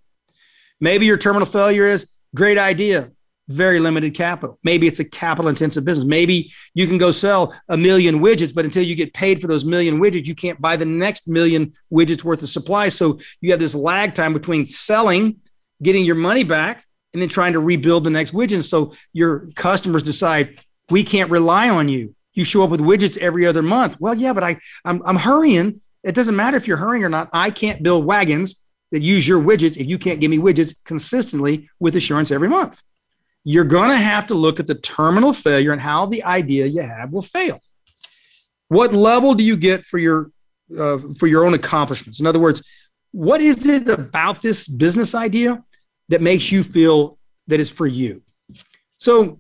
Maybe 0.80 1.06
your 1.06 1.18
terminal 1.18 1.46
failure 1.46 1.86
is 1.86 2.10
great 2.34 2.58
idea 2.58 3.12
very 3.48 3.80
limited 3.80 4.14
capital. 4.14 4.60
Maybe 4.64 4.88
it's 4.88 5.00
a 5.00 5.06
capital 5.06 5.50
intensive 5.50 5.86
business. 5.86 6.06
Maybe 6.06 6.52
you 6.74 6.86
can 6.88 6.98
go 6.98 7.12
sell 7.12 7.56
a 7.70 7.78
million 7.78 8.20
widgets, 8.20 8.54
but 8.54 8.66
until 8.66 8.84
you 8.84 8.96
get 8.96 9.14
paid 9.14 9.40
for 9.40 9.48
those 9.48 9.64
million 9.64 10.00
widgets, 10.00 10.26
you 10.26 10.36
can't 10.36 10.62
buy 10.62 10.76
the 10.76 10.86
next 10.86 11.28
million 11.28 11.74
widgets 11.92 12.24
worth 12.24 12.44
of 12.44 12.50
supply. 12.50 12.90
So 12.90 13.20
you 13.40 13.52
have 13.52 13.60
this 13.60 13.76
lag 13.76 14.14
time 14.14 14.34
between 14.34 14.66
selling, 14.66 15.38
getting 15.82 16.04
your 16.04 16.16
money 16.16 16.44
back, 16.44 16.86
and 17.14 17.22
then 17.22 17.30
trying 17.30 17.54
to 17.54 17.60
rebuild 17.60 18.04
the 18.04 18.10
next 18.10 18.32
widget. 18.32 18.64
So 18.64 18.94
your 19.14 19.48
customers 19.56 20.04
decide, 20.04 20.60
we 20.90 21.04
can't 21.04 21.32
rely 21.32 21.70
on 21.70 21.88
you. 21.88 22.16
You 22.34 22.44
show 22.44 22.64
up 22.64 22.70
with 22.70 22.82
widgets 22.82 23.18
every 23.18 23.48
other 23.48 23.64
month. 23.64 23.98
Well, 24.00 24.14
yeah, 24.14 24.34
but 24.34 24.44
I, 24.44 24.60
I'm, 24.84 25.02
I'm 25.06 25.16
hurrying. 25.16 25.82
It 26.04 26.14
doesn't 26.14 26.36
matter 26.36 26.58
if 26.58 26.68
you're 26.68 26.78
hurrying 26.78 27.04
or 27.04 27.10
not. 27.10 27.30
I 27.34 27.50
can't 27.50 27.82
build 27.82 28.06
wagons 28.06 28.64
that 28.92 29.02
use 29.02 29.28
your 29.28 29.42
widgets 29.42 29.78
if 29.78 29.88
you 29.88 29.98
can't 29.98 30.20
give 30.20 30.32
me 30.32 30.38
widgets 30.38 30.76
consistently 30.84 31.70
with 31.80 31.96
assurance 31.96 32.30
every 32.30 32.48
month 32.48 32.82
you're 33.50 33.64
going 33.64 33.90
to 33.90 33.98
have 33.98 34.28
to 34.28 34.34
look 34.34 34.60
at 34.60 34.68
the 34.68 34.76
terminal 34.76 35.32
failure 35.32 35.72
and 35.72 35.80
how 35.80 36.06
the 36.06 36.22
idea 36.26 36.66
you 36.66 36.82
have 36.82 37.14
will 37.14 37.22
fail. 37.22 37.62
What 38.68 38.92
level 38.92 39.36
do 39.36 39.44
you 39.46 39.56
get 39.56 39.86
for 39.86 39.98
your 39.98 40.32
uh, 40.78 40.98
for 41.18 41.28
your 41.28 41.46
own 41.46 41.54
accomplishments? 41.54 42.20
In 42.20 42.28
other 42.28 42.40
words, 42.40 42.62
what 43.14 43.40
is 43.40 43.66
it 43.66 43.88
about 43.88 44.42
this 44.42 44.68
business 44.68 45.16
idea 45.16 45.64
that 46.10 46.20
makes 46.20 46.52
you 46.52 46.62
feel 46.62 47.18
that 47.48 47.62
is 47.62 47.70
for 47.70 47.88
you? 47.88 48.22
So, 48.98 49.40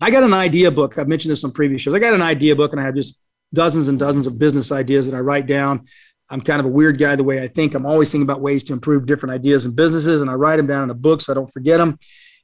I 0.00 0.12
got 0.12 0.22
an 0.22 0.32
idea 0.32 0.70
book. 0.70 0.96
I've 0.96 1.08
mentioned 1.08 1.32
this 1.32 1.42
on 1.42 1.50
previous 1.50 1.82
shows. 1.82 1.94
I 1.94 1.98
got 1.98 2.14
an 2.14 2.22
idea 2.22 2.54
book, 2.54 2.70
and 2.70 2.80
I 2.80 2.84
have 2.84 2.94
just 2.94 3.18
dozens 3.52 3.88
and 3.88 3.98
dozens 3.98 4.28
of 4.28 4.38
business 4.38 4.70
ideas 4.70 5.10
that 5.10 5.16
I 5.16 5.20
write 5.20 5.48
down. 5.48 5.86
I'm 6.28 6.40
kind 6.40 6.60
of 6.60 6.66
a 6.66 6.68
weird 6.68 7.00
guy 7.00 7.16
the 7.16 7.24
way 7.24 7.42
I 7.42 7.48
think. 7.48 7.74
I'm 7.74 7.84
always 7.84 8.12
thinking 8.12 8.28
about 8.28 8.42
ways 8.42 8.62
to 8.64 8.72
improve 8.72 9.06
different 9.06 9.32
ideas 9.32 9.64
and 9.64 9.74
businesses, 9.74 10.20
and 10.20 10.30
I 10.30 10.34
write 10.34 10.58
them 10.58 10.68
down 10.68 10.84
in 10.84 10.90
a 10.90 10.94
book 10.94 11.20
so 11.20 11.32
I 11.32 11.34
don't 11.34 11.52
forget 11.52 11.78
them. 11.78 11.98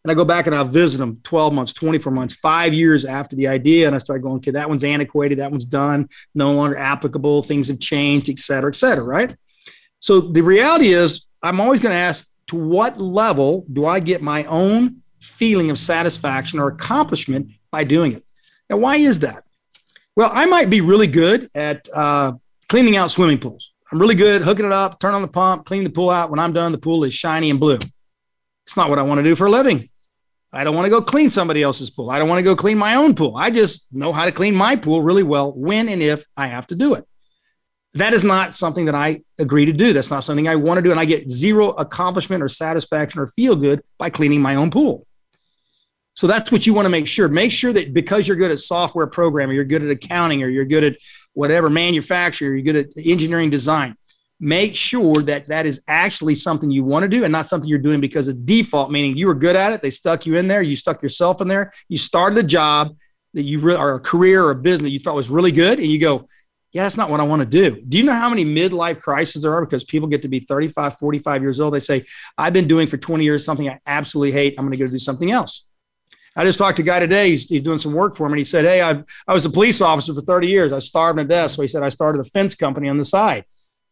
And 0.06 0.12
I 0.12 0.14
go 0.14 0.24
back 0.24 0.46
and 0.46 0.54
I'll 0.54 0.64
visit 0.64 0.98
them 0.98 1.18
12 1.24 1.52
months, 1.52 1.72
24 1.72 2.12
months, 2.12 2.32
five 2.32 2.72
years 2.72 3.04
after 3.04 3.34
the 3.34 3.48
idea. 3.48 3.88
And 3.88 3.96
I 3.96 3.98
start 3.98 4.22
going, 4.22 4.36
okay, 4.36 4.52
that 4.52 4.68
one's 4.68 4.84
antiquated, 4.84 5.40
that 5.40 5.50
one's 5.50 5.64
done, 5.64 6.08
no 6.32 6.52
longer 6.52 6.78
applicable, 6.78 7.42
things 7.42 7.66
have 7.66 7.80
changed, 7.80 8.28
et 8.28 8.38
cetera, 8.38 8.70
et 8.70 8.76
cetera, 8.76 9.02
right? 9.02 9.34
So 9.98 10.20
the 10.20 10.42
reality 10.42 10.92
is, 10.92 11.26
I'm 11.42 11.60
always 11.60 11.80
going 11.80 11.90
to 11.90 11.98
ask, 11.98 12.24
to 12.46 12.56
what 12.56 13.00
level 13.00 13.66
do 13.72 13.84
I 13.84 13.98
get 13.98 14.22
my 14.22 14.44
own 14.44 15.02
feeling 15.18 15.70
of 15.70 15.78
satisfaction 15.78 16.60
or 16.60 16.68
accomplishment 16.68 17.50
by 17.72 17.82
doing 17.82 18.12
it? 18.12 18.24
Now, 18.70 18.76
why 18.76 18.98
is 18.98 19.18
that? 19.18 19.42
Well, 20.14 20.30
I 20.32 20.46
might 20.46 20.70
be 20.70 20.82
really 20.82 21.08
good 21.08 21.50
at 21.52 21.88
uh, 21.92 22.34
cleaning 22.68 22.96
out 22.96 23.10
swimming 23.10 23.38
pools. 23.38 23.72
I'm 23.90 24.00
really 24.00 24.14
good 24.14 24.42
hooking 24.42 24.66
it 24.66 24.72
up, 24.72 25.00
turn 25.00 25.14
on 25.14 25.22
the 25.22 25.26
pump, 25.26 25.64
clean 25.64 25.82
the 25.82 25.90
pool 25.90 26.10
out. 26.10 26.30
When 26.30 26.38
I'm 26.38 26.52
done, 26.52 26.70
the 26.70 26.78
pool 26.78 27.02
is 27.02 27.12
shiny 27.12 27.50
and 27.50 27.58
blue. 27.58 27.80
It's 28.68 28.76
not 28.76 28.88
what 28.88 29.00
I 29.00 29.02
want 29.02 29.18
to 29.18 29.24
do 29.24 29.34
for 29.34 29.48
a 29.48 29.50
living. 29.50 29.88
I 30.56 30.64
don't 30.64 30.74
want 30.74 30.86
to 30.86 30.90
go 30.90 31.02
clean 31.02 31.30
somebody 31.30 31.62
else's 31.62 31.90
pool. 31.90 32.10
I 32.10 32.18
don't 32.18 32.28
want 32.28 32.38
to 32.38 32.42
go 32.42 32.56
clean 32.56 32.78
my 32.78 32.94
own 32.94 33.14
pool. 33.14 33.36
I 33.36 33.50
just 33.50 33.92
know 33.92 34.12
how 34.12 34.24
to 34.24 34.32
clean 34.32 34.54
my 34.54 34.76
pool 34.76 35.02
really 35.02 35.22
well 35.22 35.52
when 35.52 35.88
and 35.88 36.02
if 36.02 36.24
I 36.36 36.46
have 36.48 36.66
to 36.68 36.74
do 36.74 36.94
it. 36.94 37.04
That 37.94 38.12
is 38.12 38.24
not 38.24 38.54
something 38.54 38.86
that 38.86 38.94
I 38.94 39.22
agree 39.38 39.66
to 39.66 39.72
do. 39.72 39.92
That's 39.92 40.10
not 40.10 40.24
something 40.24 40.48
I 40.48 40.56
want 40.56 40.78
to 40.78 40.82
do. 40.82 40.90
And 40.90 41.00
I 41.00 41.04
get 41.04 41.30
zero 41.30 41.70
accomplishment 41.70 42.42
or 42.42 42.48
satisfaction 42.48 43.20
or 43.20 43.26
feel 43.28 43.56
good 43.56 43.82
by 43.98 44.10
cleaning 44.10 44.42
my 44.42 44.54
own 44.54 44.70
pool. 44.70 45.06
So 46.14 46.26
that's 46.26 46.50
what 46.50 46.66
you 46.66 46.72
want 46.72 46.86
to 46.86 46.90
make 46.90 47.06
sure. 47.06 47.28
Make 47.28 47.52
sure 47.52 47.72
that 47.74 47.92
because 47.92 48.26
you're 48.26 48.38
good 48.38 48.50
at 48.50 48.58
software 48.58 49.06
programming, 49.06 49.54
you're 49.54 49.64
good 49.64 49.82
at 49.82 49.90
accounting, 49.90 50.42
or 50.42 50.48
you're 50.48 50.64
good 50.64 50.84
at 50.84 50.96
whatever 51.34 51.68
manufacturer, 51.68 52.54
you're 52.54 52.72
good 52.72 52.76
at 52.76 52.92
engineering 52.96 53.50
design, 53.50 53.96
make 54.38 54.74
sure 54.74 55.22
that 55.22 55.46
that 55.46 55.64
is 55.66 55.82
actually 55.88 56.34
something 56.34 56.70
you 56.70 56.84
want 56.84 57.02
to 57.02 57.08
do 57.08 57.24
and 57.24 57.32
not 57.32 57.48
something 57.48 57.68
you're 57.68 57.78
doing 57.78 58.00
because 58.00 58.28
of 58.28 58.44
default, 58.44 58.90
meaning 58.90 59.16
you 59.16 59.26
were 59.26 59.34
good 59.34 59.56
at 59.56 59.72
it. 59.72 59.80
They 59.80 59.90
stuck 59.90 60.26
you 60.26 60.36
in 60.36 60.46
there. 60.46 60.62
You 60.62 60.76
stuck 60.76 61.02
yourself 61.02 61.40
in 61.40 61.48
there. 61.48 61.72
You 61.88 61.96
started 61.96 62.38
a 62.38 62.42
job 62.42 62.96
that 63.34 63.42
you 63.42 63.60
re- 63.60 63.76
or 63.76 63.94
a 63.94 64.00
career 64.00 64.44
or 64.44 64.50
a 64.50 64.56
business 64.56 64.92
you 64.92 64.98
thought 64.98 65.14
was 65.14 65.30
really 65.30 65.52
good. 65.52 65.78
And 65.78 65.90
you 65.90 65.98
go, 65.98 66.26
yeah, 66.72 66.82
that's 66.82 66.98
not 66.98 67.08
what 67.08 67.20
I 67.20 67.22
want 67.22 67.40
to 67.40 67.46
do. 67.46 67.80
Do 67.80 67.96
you 67.96 68.04
know 68.04 68.12
how 68.12 68.28
many 68.28 68.44
midlife 68.44 69.00
crises 69.00 69.42
there 69.42 69.54
are? 69.54 69.64
Because 69.64 69.84
people 69.84 70.08
get 70.08 70.22
to 70.22 70.28
be 70.28 70.40
35, 70.40 70.98
45 70.98 71.42
years 71.42 71.58
old. 71.58 71.72
They 71.72 71.80
say, 71.80 72.04
I've 72.36 72.52
been 72.52 72.68
doing 72.68 72.86
for 72.86 72.98
20 72.98 73.24
years 73.24 73.44
something 73.44 73.68
I 73.68 73.80
absolutely 73.86 74.32
hate. 74.32 74.54
I'm 74.58 74.66
going 74.66 74.76
to 74.76 74.84
go 74.84 74.90
do 74.90 74.98
something 74.98 75.30
else. 75.30 75.66
I 76.38 76.44
just 76.44 76.58
talked 76.58 76.76
to 76.76 76.82
a 76.82 76.86
guy 76.86 77.00
today. 77.00 77.30
He's, 77.30 77.48
he's 77.48 77.62
doing 77.62 77.78
some 77.78 77.94
work 77.94 78.14
for 78.14 78.26
him. 78.26 78.32
And 78.32 78.38
he 78.38 78.44
said, 78.44 78.66
Hey, 78.66 78.82
I, 78.82 79.02
I 79.26 79.32
was 79.32 79.46
a 79.46 79.50
police 79.50 79.80
officer 79.80 80.12
for 80.12 80.20
30 80.20 80.48
years. 80.48 80.72
I 80.72 80.78
starved 80.80 81.18
to 81.18 81.24
death. 81.24 81.52
So 81.52 81.62
he 81.62 81.68
said, 81.68 81.82
I 81.82 81.88
started 81.88 82.20
a 82.20 82.24
fence 82.24 82.54
company 82.54 82.90
on 82.90 82.98
the 82.98 83.06
side. 83.06 83.46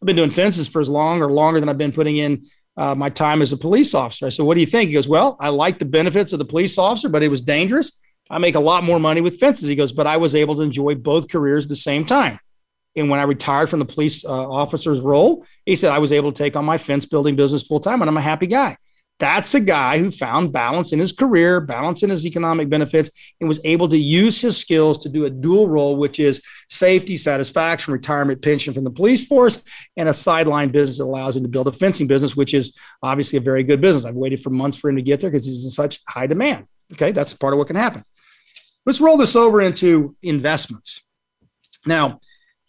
I've 0.04 0.06
been 0.06 0.16
doing 0.16 0.28
fences 0.28 0.68
for 0.68 0.82
as 0.82 0.90
long 0.90 1.22
or 1.22 1.32
longer 1.32 1.60
than 1.60 1.70
I've 1.70 1.78
been 1.78 1.90
putting 1.90 2.18
in 2.18 2.46
uh, 2.76 2.94
my 2.94 3.08
time 3.08 3.40
as 3.40 3.52
a 3.52 3.56
police 3.56 3.94
officer. 3.94 4.26
I 4.26 4.28
said, 4.28 4.44
What 4.44 4.52
do 4.52 4.60
you 4.60 4.66
think? 4.66 4.88
He 4.88 4.94
goes, 4.94 5.08
Well, 5.08 5.38
I 5.40 5.48
like 5.48 5.78
the 5.78 5.86
benefits 5.86 6.34
of 6.34 6.38
the 6.38 6.44
police 6.44 6.76
officer, 6.76 7.08
but 7.08 7.22
it 7.22 7.28
was 7.28 7.40
dangerous. 7.40 8.02
I 8.28 8.36
make 8.36 8.54
a 8.54 8.60
lot 8.60 8.84
more 8.84 9.00
money 9.00 9.22
with 9.22 9.40
fences. 9.40 9.66
He 9.66 9.76
goes, 9.76 9.92
But 9.92 10.06
I 10.06 10.18
was 10.18 10.34
able 10.34 10.56
to 10.56 10.60
enjoy 10.60 10.96
both 10.96 11.30
careers 11.30 11.64
at 11.64 11.70
the 11.70 11.76
same 11.76 12.04
time. 12.04 12.38
And 12.94 13.08
when 13.08 13.18
I 13.18 13.22
retired 13.22 13.70
from 13.70 13.78
the 13.78 13.86
police 13.86 14.26
uh, 14.26 14.28
officer's 14.28 15.00
role, 15.00 15.46
he 15.64 15.74
said, 15.74 15.90
I 15.90 16.00
was 16.00 16.12
able 16.12 16.32
to 16.32 16.36
take 16.36 16.54
on 16.54 16.66
my 16.66 16.76
fence 16.76 17.06
building 17.06 17.34
business 17.34 17.66
full 17.66 17.80
time 17.80 18.02
and 18.02 18.08
I'm 18.10 18.18
a 18.18 18.22
happy 18.22 18.46
guy. 18.46 18.76
That's 19.20 19.54
a 19.54 19.60
guy 19.60 19.98
who 19.98 20.10
found 20.10 20.52
balance 20.52 20.92
in 20.92 20.98
his 20.98 21.12
career, 21.12 21.60
balance 21.60 22.02
in 22.02 22.10
his 22.10 22.26
economic 22.26 22.68
benefits, 22.68 23.10
and 23.40 23.46
was 23.46 23.60
able 23.64 23.88
to 23.88 23.96
use 23.96 24.40
his 24.40 24.56
skills 24.56 24.98
to 24.98 25.08
do 25.08 25.24
a 25.24 25.30
dual 25.30 25.68
role, 25.68 25.96
which 25.96 26.18
is 26.18 26.42
safety, 26.68 27.16
satisfaction, 27.16 27.92
retirement, 27.92 28.42
pension 28.42 28.74
from 28.74 28.82
the 28.82 28.90
police 28.90 29.24
force, 29.24 29.62
and 29.96 30.08
a 30.08 30.14
sideline 30.14 30.70
business 30.70 30.98
that 30.98 31.04
allows 31.04 31.36
him 31.36 31.44
to 31.44 31.48
build 31.48 31.68
a 31.68 31.72
fencing 31.72 32.08
business, 32.08 32.36
which 32.36 32.54
is 32.54 32.76
obviously 33.02 33.36
a 33.36 33.40
very 33.40 33.62
good 33.62 33.80
business. 33.80 34.04
I've 34.04 34.16
waited 34.16 34.42
for 34.42 34.50
months 34.50 34.76
for 34.76 34.90
him 34.90 34.96
to 34.96 35.02
get 35.02 35.20
there 35.20 35.30
because 35.30 35.46
he's 35.46 35.64
in 35.64 35.70
such 35.70 36.00
high 36.08 36.26
demand. 36.26 36.66
Okay, 36.92 37.12
that's 37.12 37.32
part 37.32 37.54
of 37.54 37.58
what 37.58 37.68
can 37.68 37.76
happen. 37.76 38.02
Let's 38.84 39.00
roll 39.00 39.16
this 39.16 39.36
over 39.36 39.62
into 39.62 40.16
investments. 40.22 41.02
Now, 41.86 42.20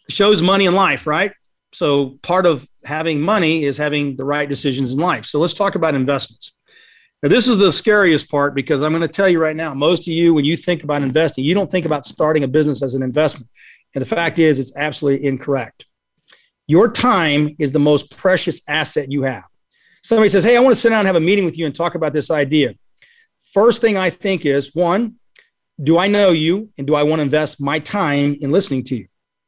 shows 0.09 0.41
money 0.41 0.65
in 0.65 0.75
life, 0.75 1.07
right? 1.07 1.33
So 1.73 2.19
part 2.21 2.45
of 2.45 2.67
having 2.85 3.19
money 3.21 3.65
is 3.65 3.77
having 3.77 4.15
the 4.15 4.25
right 4.25 4.47
decisions 4.47 4.93
in 4.93 4.99
life. 4.99 5.25
So 5.25 5.39
let's 5.39 5.53
talk 5.53 5.75
about 5.75 5.95
investments. 5.95 6.55
Now, 7.23 7.29
this 7.29 7.47
is 7.47 7.57
the 7.57 7.71
scariest 7.71 8.29
part 8.29 8.53
because 8.53 8.81
I'm 8.81 8.91
going 8.91 9.01
to 9.01 9.07
tell 9.07 9.27
you 9.27 9.41
right 9.41 9.55
now, 9.55 9.73
most 9.73 10.01
of 10.01 10.13
you, 10.13 10.33
when 10.33 10.45
you 10.45 10.55
think 10.55 10.83
about 10.83 11.01
investing, 11.01 11.43
you 11.43 11.55
don't 11.55 11.71
think 11.71 11.85
about 11.85 12.05
starting 12.05 12.43
a 12.43 12.47
business 12.47 12.83
as 12.83 12.93
an 12.93 13.01
investment. 13.01 13.49
And 13.95 14.01
the 14.01 14.05
fact 14.05 14.37
is, 14.37 14.59
it's 14.59 14.75
absolutely 14.75 15.25
incorrect. 15.25 15.85
Your 16.67 16.91
time 16.91 17.55
is 17.59 17.71
the 17.71 17.79
most 17.79 18.15
precious 18.15 18.61
asset 18.67 19.11
you 19.11 19.23
have. 19.23 19.45
Somebody 20.03 20.29
says, 20.29 20.43
Hey, 20.43 20.57
I 20.57 20.59
want 20.59 20.75
to 20.75 20.79
sit 20.79 20.89
down 20.89 20.99
and 20.99 21.07
have 21.07 21.15
a 21.15 21.19
meeting 21.21 21.45
with 21.45 21.57
you 21.57 21.65
and 21.65 21.73
talk 21.73 21.95
about 21.95 22.13
this 22.13 22.29
idea. 22.29 22.75
First 23.53 23.81
thing 23.81 23.97
I 23.97 24.09
think 24.09 24.45
is 24.45 24.75
one, 24.75 25.15
do 25.81 25.97
I 25.97 26.07
know 26.07 26.31
you 26.31 26.69
and 26.77 26.85
do 26.85 26.95
I 26.95 27.03
want 27.03 27.19
to 27.19 27.23
invest 27.23 27.59
my 27.59 27.79
time 27.79 28.35
in 28.39 28.51
listening 28.51 28.83
to 28.85 28.95
you? 28.95 29.07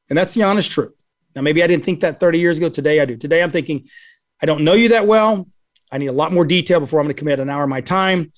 And 0.10 0.17
that's 0.17 0.34
the 0.34 0.43
honest 0.43 0.71
truth. 0.71 0.97
Now, 1.38 1.43
maybe 1.43 1.62
I 1.62 1.67
didn't 1.67 1.86
think 1.86 2.00
that 2.00 2.19
30 2.19 2.39
years 2.39 2.58
ago. 2.58 2.67
Today 2.67 3.00
I 3.00 3.06
do. 3.06 3.15
Today 3.15 3.43
I'm 3.43 3.52
thinking, 3.52 3.88
I 4.41 4.47
don't 4.47 4.63
know 4.63 4.73
you 4.73 4.89
that 4.89 5.06
well. 5.06 5.47
I 5.91 6.00
need 6.00 6.08
a 6.08 6.12
lot 6.12 6.34
more 6.34 6.45
detail 6.45 6.80
before 6.80 7.00
I'm 7.00 7.06
going 7.06 7.15
to 7.15 7.19
commit 7.19 7.39
an 7.39 7.47
hour 7.47 7.62
of 7.62 7.69
my 7.69 7.80
time. 7.80 8.34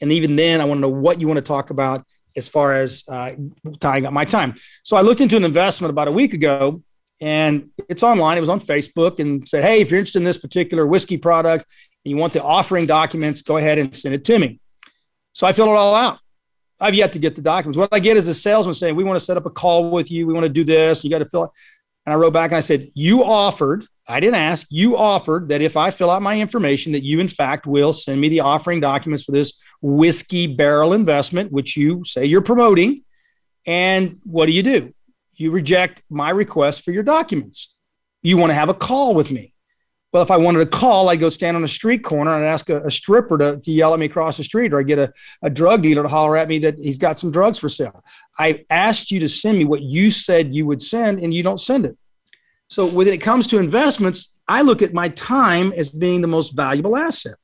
And 0.00 0.12
even 0.12 0.36
then, 0.36 0.60
I 0.60 0.64
want 0.64 0.78
to 0.78 0.82
know 0.82 0.88
what 0.88 1.20
you 1.20 1.26
want 1.26 1.38
to 1.38 1.42
talk 1.42 1.70
about 1.70 2.06
as 2.36 2.46
far 2.46 2.72
as 2.72 3.02
uh, 3.08 3.32
tying 3.80 4.06
up 4.06 4.12
my 4.12 4.24
time. 4.24 4.54
So 4.84 4.96
I 4.96 5.00
looked 5.00 5.20
into 5.20 5.36
an 5.36 5.42
investment 5.42 5.90
about 5.90 6.06
a 6.06 6.12
week 6.12 6.32
ago 6.32 6.80
and 7.20 7.70
it's 7.88 8.04
online. 8.04 8.36
It 8.36 8.40
was 8.40 8.48
on 8.48 8.60
Facebook 8.60 9.18
and 9.18 9.48
said, 9.48 9.64
Hey, 9.64 9.80
if 9.80 9.90
you're 9.90 9.98
interested 9.98 10.20
in 10.20 10.24
this 10.24 10.38
particular 10.38 10.86
whiskey 10.86 11.18
product 11.18 11.66
and 12.04 12.10
you 12.10 12.16
want 12.16 12.34
the 12.34 12.42
offering 12.42 12.86
documents, 12.86 13.42
go 13.42 13.56
ahead 13.56 13.78
and 13.78 13.94
send 13.96 14.14
it 14.14 14.24
to 14.26 14.38
me. 14.38 14.60
So 15.32 15.44
I 15.44 15.52
filled 15.52 15.70
it 15.70 15.76
all 15.76 15.96
out. 15.96 16.18
I've 16.80 16.94
yet 16.94 17.12
to 17.14 17.18
get 17.18 17.34
the 17.34 17.42
documents. 17.42 17.78
What 17.78 17.88
I 17.90 17.98
get 17.98 18.16
is 18.16 18.28
a 18.28 18.34
salesman 18.34 18.74
saying, 18.74 18.94
We 18.94 19.02
want 19.02 19.18
to 19.18 19.24
set 19.24 19.36
up 19.36 19.46
a 19.46 19.50
call 19.50 19.90
with 19.90 20.10
you. 20.10 20.26
We 20.26 20.32
want 20.32 20.44
to 20.44 20.50
do 20.50 20.64
this. 20.64 21.02
You 21.02 21.10
got 21.10 21.18
to 21.18 21.28
fill 21.28 21.44
it. 21.44 21.50
And 22.06 22.12
I 22.12 22.16
wrote 22.16 22.32
back 22.32 22.50
and 22.50 22.58
I 22.58 22.60
said, 22.60 22.90
You 22.94 23.24
offered, 23.24 23.86
I 24.06 24.20
didn't 24.20 24.36
ask, 24.36 24.66
you 24.70 24.96
offered 24.96 25.48
that 25.48 25.62
if 25.62 25.76
I 25.76 25.90
fill 25.90 26.10
out 26.10 26.22
my 26.22 26.38
information, 26.38 26.92
that 26.92 27.02
you, 27.02 27.20
in 27.20 27.28
fact, 27.28 27.66
will 27.66 27.92
send 27.92 28.20
me 28.20 28.28
the 28.28 28.40
offering 28.40 28.80
documents 28.80 29.24
for 29.24 29.32
this 29.32 29.60
whiskey 29.80 30.46
barrel 30.46 30.92
investment, 30.92 31.50
which 31.50 31.76
you 31.76 32.04
say 32.04 32.26
you're 32.26 32.42
promoting. 32.42 33.02
And 33.66 34.20
what 34.24 34.46
do 34.46 34.52
you 34.52 34.62
do? 34.62 34.92
You 35.36 35.50
reject 35.50 36.02
my 36.10 36.30
request 36.30 36.82
for 36.82 36.90
your 36.90 37.02
documents. 37.02 37.74
You 38.22 38.36
want 38.36 38.50
to 38.50 38.54
have 38.54 38.68
a 38.68 38.74
call 38.74 39.14
with 39.14 39.30
me. 39.30 39.53
Well, 40.14 40.22
if 40.22 40.30
I 40.30 40.36
wanted 40.36 40.60
to 40.60 40.66
call, 40.66 41.08
I'd 41.08 41.18
go 41.18 41.28
stand 41.28 41.56
on 41.56 41.64
a 41.64 41.68
street 41.68 42.04
corner 42.04 42.36
and 42.36 42.44
ask 42.44 42.70
a, 42.70 42.82
a 42.82 42.90
stripper 42.90 43.36
to, 43.36 43.56
to, 43.56 43.70
yell 43.72 43.92
at 43.92 43.98
me 43.98 44.06
across 44.06 44.36
the 44.36 44.44
street, 44.44 44.72
or 44.72 44.78
I 44.78 44.84
get 44.84 45.00
a, 45.00 45.12
a 45.42 45.50
drug 45.50 45.82
dealer 45.82 46.04
to 46.04 46.08
holler 46.08 46.36
at 46.36 46.46
me 46.46 46.60
that 46.60 46.78
he's 46.78 46.98
got 46.98 47.18
some 47.18 47.32
drugs 47.32 47.58
for 47.58 47.68
sale. 47.68 48.04
I 48.38 48.64
asked 48.70 49.10
you 49.10 49.18
to 49.18 49.28
send 49.28 49.58
me 49.58 49.64
what 49.64 49.82
you 49.82 50.12
said 50.12 50.54
you 50.54 50.66
would 50.66 50.80
send, 50.80 51.18
and 51.18 51.34
you 51.34 51.42
don't 51.42 51.60
send 51.60 51.84
it. 51.84 51.98
So 52.68 52.86
when 52.86 53.08
it 53.08 53.22
comes 53.22 53.48
to 53.48 53.58
investments, 53.58 54.38
I 54.46 54.62
look 54.62 54.82
at 54.82 54.94
my 54.94 55.08
time 55.08 55.72
as 55.72 55.88
being 55.88 56.20
the 56.20 56.28
most 56.28 56.54
valuable 56.54 56.96
asset. 56.96 57.34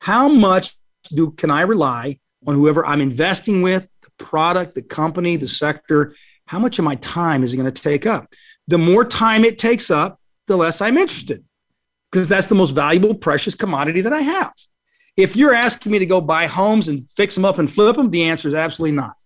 How 0.00 0.28
much 0.28 0.76
do 1.08 1.30
can 1.30 1.50
I 1.50 1.62
rely 1.62 2.18
on 2.46 2.54
whoever 2.54 2.84
I'm 2.84 3.00
investing 3.00 3.62
with, 3.62 3.88
the 4.02 4.10
product, 4.18 4.74
the 4.74 4.82
company, 4.82 5.36
the 5.36 5.48
sector? 5.48 6.14
How 6.44 6.58
much 6.58 6.78
of 6.78 6.84
my 6.84 6.96
time 6.96 7.42
is 7.42 7.54
it 7.54 7.56
going 7.56 7.72
to 7.72 7.82
take 7.82 8.04
up? 8.04 8.30
The 8.68 8.76
more 8.76 9.06
time 9.06 9.42
it 9.42 9.56
takes 9.56 9.90
up, 9.90 10.20
the 10.48 10.58
less 10.58 10.82
I'm 10.82 10.98
interested 10.98 11.42
because 12.14 12.28
that's 12.28 12.46
the 12.46 12.54
most 12.54 12.70
valuable, 12.70 13.12
precious 13.12 13.56
commodity 13.56 14.00
that 14.00 14.12
I 14.12 14.20
have. 14.20 14.52
If 15.16 15.34
you're 15.34 15.52
asking 15.52 15.90
me 15.90 15.98
to 15.98 16.06
go 16.06 16.20
buy 16.20 16.46
homes 16.46 16.86
and 16.86 17.10
fix 17.10 17.34
them 17.34 17.44
up 17.44 17.58
and 17.58 17.68
flip 17.68 17.96
them, 17.96 18.08
the 18.08 18.22
answer 18.22 18.46
is 18.46 18.54
absolutely 18.54 18.94
not. 18.94 19.16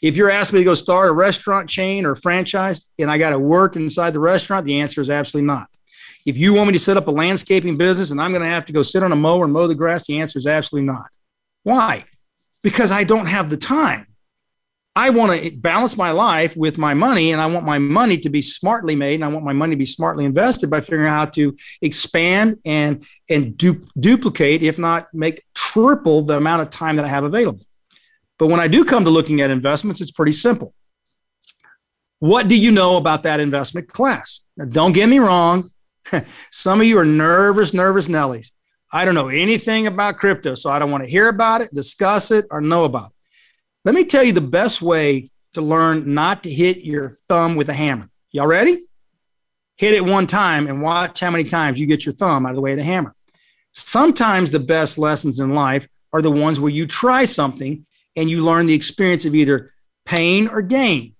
If 0.00 0.16
you're 0.16 0.30
asking 0.30 0.58
me 0.58 0.60
to 0.60 0.70
go 0.70 0.74
start 0.74 1.08
a 1.08 1.12
restaurant 1.12 1.68
chain 1.68 2.06
or 2.06 2.14
franchise 2.14 2.88
and 3.00 3.10
I 3.10 3.18
got 3.18 3.30
to 3.30 3.38
work 3.40 3.74
inside 3.74 4.12
the 4.12 4.20
restaurant, 4.20 4.64
the 4.64 4.80
answer 4.80 5.00
is 5.00 5.10
absolutely 5.10 5.48
not. 5.48 5.66
If 6.24 6.36
you 6.36 6.54
want 6.54 6.68
me 6.68 6.74
to 6.74 6.78
set 6.78 6.96
up 6.96 7.08
a 7.08 7.10
landscaping 7.10 7.76
business 7.76 8.12
and 8.12 8.22
I'm 8.22 8.30
going 8.30 8.44
to 8.44 8.48
have 8.48 8.66
to 8.66 8.72
go 8.72 8.82
sit 8.82 9.02
on 9.02 9.10
a 9.10 9.16
mower 9.16 9.42
and 9.42 9.52
mow 9.52 9.66
the 9.66 9.74
grass, 9.74 10.06
the 10.06 10.20
answer 10.20 10.38
is 10.38 10.46
absolutely 10.46 10.86
not. 10.86 11.06
Why? 11.64 12.04
Because 12.62 12.92
I 12.92 13.02
don't 13.02 13.26
have 13.26 13.50
the 13.50 13.56
time. 13.56 14.06
I 14.96 15.10
want 15.10 15.42
to 15.42 15.50
balance 15.50 15.96
my 15.96 16.12
life 16.12 16.56
with 16.56 16.78
my 16.78 16.94
money, 16.94 17.32
and 17.32 17.40
I 17.40 17.46
want 17.46 17.66
my 17.66 17.78
money 17.78 18.16
to 18.18 18.30
be 18.30 18.40
smartly 18.40 18.94
made, 18.94 19.16
and 19.16 19.24
I 19.24 19.28
want 19.28 19.44
my 19.44 19.52
money 19.52 19.74
to 19.74 19.78
be 19.78 19.86
smartly 19.86 20.24
invested 20.24 20.70
by 20.70 20.80
figuring 20.80 21.06
out 21.06 21.16
how 21.16 21.24
to 21.26 21.56
expand 21.82 22.58
and 22.64 23.04
and 23.28 23.56
du- 23.56 23.84
duplicate, 23.98 24.62
if 24.62 24.78
not 24.78 25.08
make 25.12 25.44
triple 25.54 26.22
the 26.22 26.36
amount 26.36 26.62
of 26.62 26.70
time 26.70 26.96
that 26.96 27.04
I 27.04 27.08
have 27.08 27.24
available. 27.24 27.66
But 28.38 28.48
when 28.48 28.60
I 28.60 28.68
do 28.68 28.84
come 28.84 29.04
to 29.04 29.10
looking 29.10 29.40
at 29.40 29.50
investments, 29.50 30.00
it's 30.00 30.12
pretty 30.12 30.32
simple. 30.32 30.74
What 32.20 32.46
do 32.48 32.54
you 32.54 32.70
know 32.70 32.96
about 32.96 33.24
that 33.24 33.40
investment 33.40 33.88
class? 33.88 34.46
Now, 34.56 34.66
don't 34.66 34.92
get 34.92 35.08
me 35.08 35.18
wrong. 35.18 35.70
Some 36.50 36.80
of 36.80 36.86
you 36.86 36.98
are 36.98 37.04
nervous, 37.04 37.74
nervous 37.74 38.08
Nellies. 38.08 38.52
I 38.92 39.04
don't 39.04 39.14
know 39.14 39.28
anything 39.28 39.88
about 39.88 40.18
crypto, 40.18 40.54
so 40.54 40.70
I 40.70 40.78
don't 40.78 40.90
want 40.90 41.02
to 41.02 41.10
hear 41.10 41.28
about 41.28 41.62
it, 41.62 41.74
discuss 41.74 42.30
it, 42.30 42.46
or 42.50 42.60
know 42.60 42.84
about 42.84 43.10
it. 43.10 43.13
Let 43.84 43.94
me 43.94 44.04
tell 44.04 44.24
you 44.24 44.32
the 44.32 44.40
best 44.40 44.80
way 44.80 45.30
to 45.52 45.60
learn 45.60 46.14
not 46.14 46.42
to 46.44 46.50
hit 46.50 46.78
your 46.78 47.10
thumb 47.28 47.54
with 47.54 47.68
a 47.68 47.74
hammer. 47.74 48.08
Y'all 48.32 48.46
ready? 48.46 48.84
Hit 49.76 49.94
it 49.94 50.04
one 50.04 50.26
time 50.26 50.68
and 50.68 50.80
watch 50.80 51.20
how 51.20 51.30
many 51.30 51.44
times 51.44 51.78
you 51.78 51.86
get 51.86 52.06
your 52.06 52.14
thumb 52.14 52.46
out 52.46 52.50
of 52.50 52.56
the 52.56 52.62
way 52.62 52.70
of 52.70 52.78
the 52.78 52.84
hammer. 52.84 53.14
Sometimes 53.72 54.50
the 54.50 54.60
best 54.60 54.98
lessons 54.98 55.40
in 55.40 55.52
life 55.52 55.86
are 56.12 56.22
the 56.22 56.30
ones 56.30 56.60
where 56.60 56.70
you 56.70 56.86
try 56.86 57.24
something 57.24 57.84
and 58.16 58.30
you 58.30 58.40
learn 58.40 58.66
the 58.66 58.74
experience 58.74 59.24
of 59.24 59.34
either 59.34 59.72
pain 60.06 60.48
or 60.48 60.62
gain. 60.62 61.14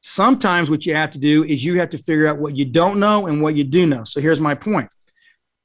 Sometimes 0.00 0.68
what 0.68 0.84
you 0.84 0.94
have 0.94 1.12
to 1.12 1.18
do 1.18 1.44
is 1.44 1.64
you 1.64 1.78
have 1.78 1.90
to 1.90 1.98
figure 1.98 2.26
out 2.26 2.38
what 2.38 2.56
you 2.56 2.64
don't 2.64 2.98
know 2.98 3.28
and 3.28 3.40
what 3.40 3.54
you 3.54 3.64
do 3.64 3.86
know. 3.86 4.02
So 4.04 4.20
here's 4.20 4.40
my 4.40 4.54
point 4.54 4.90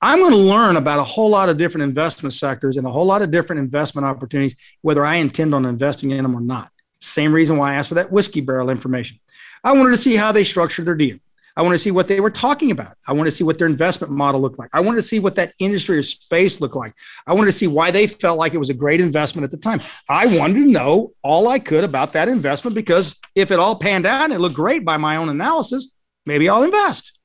I'm 0.01 0.19
going 0.19 0.31
to 0.31 0.38
learn 0.38 0.77
about 0.77 0.99
a 0.99 1.03
whole 1.03 1.29
lot 1.29 1.49
of 1.49 1.57
different 1.57 1.83
investment 1.83 2.33
sectors 2.33 2.77
and 2.77 2.86
a 2.86 2.91
whole 2.91 3.05
lot 3.05 3.23
of 3.23 3.31
different 3.31 3.60
investment 3.60 4.05
opportunities, 4.05 4.55
whether 4.81 5.03
I 5.03 5.15
intend 5.15 5.55
on 5.55 5.65
investing 5.65 6.12
in 6.12 6.21
them 6.23 6.36
or 6.36 6.41
not. 6.41 6.71
Same 6.99 7.33
reason 7.33 7.57
why 7.57 7.71
I 7.71 7.75
asked 7.75 7.89
for 7.89 7.95
that 7.95 8.12
whiskey 8.12 8.41
barrel 8.41 8.69
information. 8.69 9.19
I 9.63 9.73
wanted 9.73 9.91
to 9.91 9.97
see 9.97 10.15
how 10.15 10.31
they 10.31 10.43
structured 10.43 10.86
their 10.86 10.95
deal. 10.95 11.17
I 11.55 11.63
want 11.63 11.73
to 11.73 11.79
see 11.79 11.89
what 11.89 12.07
they 12.07 12.19
were 12.19 12.29
talking 12.29 12.69
about. 12.69 12.95
I 13.07 13.13
want 13.13 13.25
to 13.25 13.31
see 13.31 13.43
what 13.43 13.57
their 13.57 13.65
investment 13.65 14.13
model 14.13 14.39
looked 14.39 14.60
like. 14.60 14.69
I 14.73 14.79
wanted 14.79 14.97
to 14.97 15.07
see 15.07 15.17
what 15.17 15.36
that 15.38 15.53
industry 15.57 15.97
or 15.97 16.03
space 16.03 16.62
looked 16.62 16.75
like. 16.75 16.93
I 17.25 17.33
wanted 17.33 17.47
to 17.47 17.57
see 17.57 17.65
why 17.65 17.89
they 17.89 18.05
felt 18.05 18.38
like 18.38 18.53
it 18.53 18.60
was 18.60 18.69
a 18.69 18.75
great 18.75 19.01
investment 19.01 19.43
at 19.43 19.49
the 19.49 19.57
time. 19.57 19.81
I 20.07 20.27
wanted 20.27 20.60
to 20.60 20.69
know 20.69 21.13
all 21.23 21.47
I 21.47 21.57
could 21.57 21.83
about 21.83 22.13
that 22.13 22.29
investment 22.29 22.75
because 22.75 23.15
if 23.33 23.49
it 23.49 23.57
all 23.57 23.75
panned 23.75 24.05
out 24.05 24.25
and 24.25 24.33
it 24.33 24.39
looked 24.39 24.55
great 24.55 24.86
by 24.86 24.97
my 24.97 25.15
own 25.15 25.29
analysis, 25.29 25.91
maybe 26.27 26.47
I'll 26.47 26.62
invest. 26.62 27.16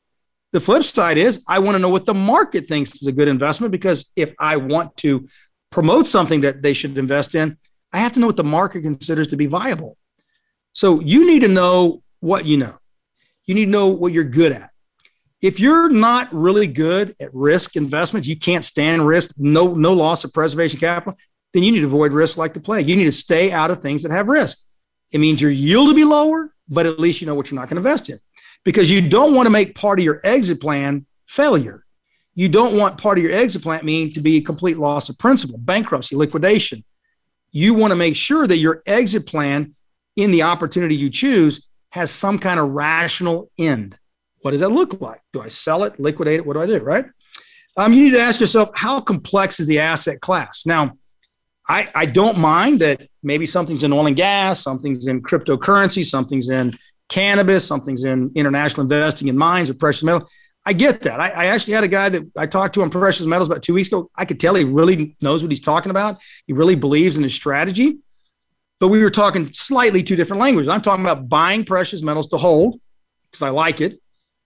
The 0.52 0.60
flip 0.60 0.84
side 0.84 1.16
is 1.16 1.42
I 1.48 1.58
want 1.58 1.76
to 1.76 1.78
know 1.78 1.88
what 1.88 2.04
the 2.04 2.14
market 2.14 2.68
thinks 2.68 2.94
is 2.94 3.06
a 3.06 3.12
good 3.12 3.28
investment 3.28 3.72
because 3.72 4.12
if 4.16 4.34
I 4.38 4.56
want 4.56 4.96
to 4.98 5.26
promote 5.70 6.06
something 6.06 6.42
that 6.42 6.62
they 6.62 6.74
should 6.74 6.96
invest 6.98 7.34
in, 7.34 7.56
I 7.92 7.98
have 7.98 8.12
to 8.12 8.20
know 8.20 8.26
what 8.26 8.36
the 8.36 8.44
market 8.44 8.82
considers 8.82 9.28
to 9.28 9.36
be 9.36 9.46
viable. 9.46 9.96
So 10.74 11.00
you 11.00 11.26
need 11.26 11.40
to 11.40 11.48
know 11.48 12.02
what 12.20 12.44
you 12.44 12.58
know. 12.58 12.78
You 13.46 13.54
need 13.54 13.64
to 13.66 13.70
know 13.70 13.88
what 13.88 14.12
you're 14.12 14.24
good 14.24 14.52
at. 14.52 14.70
If 15.40 15.58
you're 15.58 15.88
not 15.88 16.32
really 16.32 16.66
good 16.66 17.16
at 17.20 17.34
risk 17.34 17.74
investments, 17.74 18.28
you 18.28 18.38
can't 18.38 18.64
stand 18.64 19.06
risk, 19.06 19.32
no, 19.36 19.74
no 19.74 19.92
loss 19.92 20.22
of 20.22 20.32
preservation 20.32 20.78
capital, 20.78 21.18
then 21.52 21.62
you 21.62 21.72
need 21.72 21.80
to 21.80 21.86
avoid 21.86 22.12
risk 22.12 22.36
like 22.36 22.54
the 22.54 22.60
plague. 22.60 22.88
You 22.88 22.96
need 22.96 23.06
to 23.06 23.12
stay 23.12 23.50
out 23.50 23.70
of 23.70 23.82
things 23.82 24.02
that 24.02 24.12
have 24.12 24.28
risk. 24.28 24.66
It 25.10 25.18
means 25.18 25.40
your 25.40 25.50
yield 25.50 25.88
will 25.88 25.94
be 25.94 26.04
lower, 26.04 26.54
but 26.68 26.86
at 26.86 27.00
least 27.00 27.20
you 27.20 27.26
know 27.26 27.34
what 27.34 27.50
you're 27.50 27.58
not 27.58 27.68
going 27.68 27.82
to 27.82 27.88
invest 27.88 28.08
in 28.08 28.18
because 28.64 28.90
you 28.90 29.06
don't 29.06 29.34
want 29.34 29.46
to 29.46 29.50
make 29.50 29.74
part 29.74 29.98
of 29.98 30.04
your 30.04 30.20
exit 30.24 30.60
plan 30.60 31.06
failure. 31.26 31.84
You 32.34 32.48
don't 32.48 32.76
want 32.76 32.98
part 32.98 33.18
of 33.18 33.24
your 33.24 33.32
exit 33.32 33.62
plan 33.62 33.84
mean 33.84 34.12
to 34.14 34.20
be 34.20 34.38
a 34.38 34.42
complete 34.42 34.78
loss 34.78 35.08
of 35.08 35.18
principal, 35.18 35.58
bankruptcy, 35.58 36.16
liquidation. 36.16 36.84
You 37.50 37.74
want 37.74 37.90
to 37.90 37.96
make 37.96 38.16
sure 38.16 38.46
that 38.46 38.58
your 38.58 38.82
exit 38.86 39.26
plan 39.26 39.74
in 40.16 40.30
the 40.30 40.42
opportunity 40.42 40.94
you 40.94 41.10
choose 41.10 41.68
has 41.90 42.10
some 42.10 42.38
kind 42.38 42.58
of 42.58 42.70
rational 42.70 43.50
end. 43.58 43.98
What 44.40 44.52
does 44.52 44.60
that 44.60 44.70
look 44.70 45.00
like? 45.00 45.20
Do 45.32 45.42
I 45.42 45.48
sell 45.48 45.84
it, 45.84 46.00
liquidate 46.00 46.40
it? 46.40 46.46
What 46.46 46.54
do 46.54 46.62
I 46.62 46.66
do? 46.66 46.78
Right? 46.78 47.04
Um, 47.76 47.92
you 47.92 48.04
need 48.04 48.12
to 48.12 48.20
ask 48.20 48.40
yourself 48.40 48.70
how 48.74 49.00
complex 49.00 49.60
is 49.60 49.66
the 49.66 49.78
asset 49.78 50.20
class? 50.20 50.64
Now, 50.66 50.96
I, 51.68 51.88
I 51.94 52.06
don't 52.06 52.38
mind 52.38 52.80
that 52.80 53.08
maybe 53.22 53.46
something's 53.46 53.84
in 53.84 53.92
oil 53.92 54.06
and 54.06 54.16
gas, 54.16 54.60
something's 54.60 55.06
in 55.06 55.22
cryptocurrency, 55.22 56.04
something's 56.04 56.48
in 56.48 56.76
cannabis, 57.12 57.66
something's 57.66 58.04
in 58.04 58.32
international 58.34 58.82
investing 58.82 59.28
in 59.28 59.36
mines 59.36 59.68
or 59.68 59.74
precious 59.74 60.02
metal. 60.02 60.28
I 60.64 60.72
get 60.72 61.02
that. 61.02 61.20
I, 61.20 61.28
I, 61.28 61.44
actually 61.46 61.74
had 61.74 61.84
a 61.84 61.88
guy 61.88 62.08
that 62.08 62.22
I 62.38 62.46
talked 62.46 62.74
to 62.74 62.82
on 62.82 62.88
precious 62.88 63.26
metals 63.26 63.48
about 63.48 63.62
two 63.62 63.74
weeks 63.74 63.88
ago. 63.88 64.10
I 64.16 64.24
could 64.24 64.40
tell 64.40 64.54
he 64.54 64.64
really 64.64 65.14
knows 65.20 65.42
what 65.42 65.52
he's 65.52 65.60
talking 65.60 65.90
about. 65.90 66.22
He 66.46 66.54
really 66.54 66.74
believes 66.74 67.18
in 67.18 67.22
his 67.22 67.34
strategy. 67.34 67.98
But 68.80 68.88
we 68.88 69.02
were 69.02 69.10
talking 69.10 69.52
slightly 69.52 70.02
two 70.02 70.16
different 70.16 70.40
languages. 70.40 70.70
I'm 70.70 70.80
talking 70.80 71.04
about 71.04 71.28
buying 71.28 71.64
precious 71.64 72.02
metals 72.02 72.28
to 72.28 72.38
hold 72.38 72.80
because 73.30 73.42
I 73.42 73.50
like 73.50 73.82
it. 73.82 74.00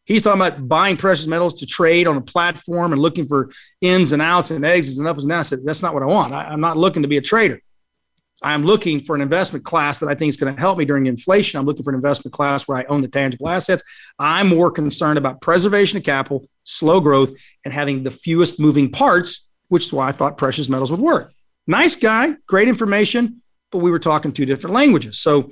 He's 0.05 0.25
talking 0.25 0.41
about 0.41 0.67
buying 0.67 0.97
precious 0.97 1.27
metals 1.27 1.55
to 1.61 1.67
trade 1.67 2.09
on 2.09 2.17
a 2.17 2.23
platform 2.23 2.93
and 2.93 3.01
looking 3.01 3.29
for 3.29 3.53
ins 3.81 4.11
and 4.11 4.21
outs 4.21 4.51
and 4.51 4.65
exits 4.65 4.99
and 4.99 5.07
ups 5.07 5.23
and 5.23 5.31
downs. 5.31 5.53
I 5.53 5.57
said, 5.57 5.65
that's 5.65 5.83
not 5.83 5.95
what 5.95 6.03
I 6.03 6.07
want. 6.07 6.33
I, 6.33 6.47
I'm 6.47 6.61
not 6.61 6.77
looking 6.77 7.03
to 7.03 7.09
be 7.09 7.17
a 7.17 7.23
trader. 7.23 7.63
I'm 8.43 8.65
looking 8.65 9.01
for 9.01 9.17
an 9.17 9.23
investment 9.23 9.65
class 9.65 9.99
that 10.01 10.09
I 10.09 10.15
think 10.15 10.31
is 10.31 10.37
going 10.37 10.55
to 10.55 10.61
help 10.61 10.79
me 10.79 10.85
during 10.85 11.07
inflation. 11.07 11.59
I'm 11.59 11.65
looking 11.65 11.83
for 11.83 11.91
an 11.91 11.97
investment 11.97 12.35
class 12.35 12.69
where 12.69 12.77
I 12.77 12.85
own 12.85 13.01
the 13.01 13.09
tangible 13.09 13.49
assets. 13.49 13.83
I'm 14.19 14.49
more 14.49 14.71
concerned 14.71 15.19
about 15.19 15.41
preservation 15.41 15.97
of 15.97 16.05
capital, 16.05 16.47
slow 16.65 17.01
growth, 17.01 17.35
and 17.65 17.73
having 17.73 18.03
the 18.03 18.11
fewest 18.11 18.61
moving 18.61 18.91
parts, 18.91 19.51
which 19.69 19.87
is 19.87 19.93
why 19.93 20.09
I 20.09 20.13
thought 20.13 20.37
precious 20.37 20.69
metals 20.69 20.91
would 20.91 21.01
work. 21.01 21.33
Nice 21.67 21.97
guy, 21.97 22.35
great 22.47 22.69
information, 22.69 23.43
but 23.73 23.79
we 23.79 23.91
were 23.91 23.99
talking 23.99 24.33
two 24.33 24.47
different 24.47 24.75
languages. 24.75 25.19
So 25.19 25.51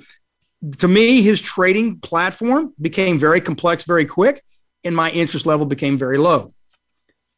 to 0.77 0.87
me, 0.87 1.21
his 1.21 1.41
trading 1.41 1.99
platform 1.99 2.73
became 2.79 3.19
very 3.19 3.41
complex 3.41 3.83
very 3.83 4.05
quick, 4.05 4.43
and 4.83 4.95
my 4.95 5.11
interest 5.11 5.45
level 5.45 5.65
became 5.65 5.97
very 5.97 6.17
low. 6.17 6.53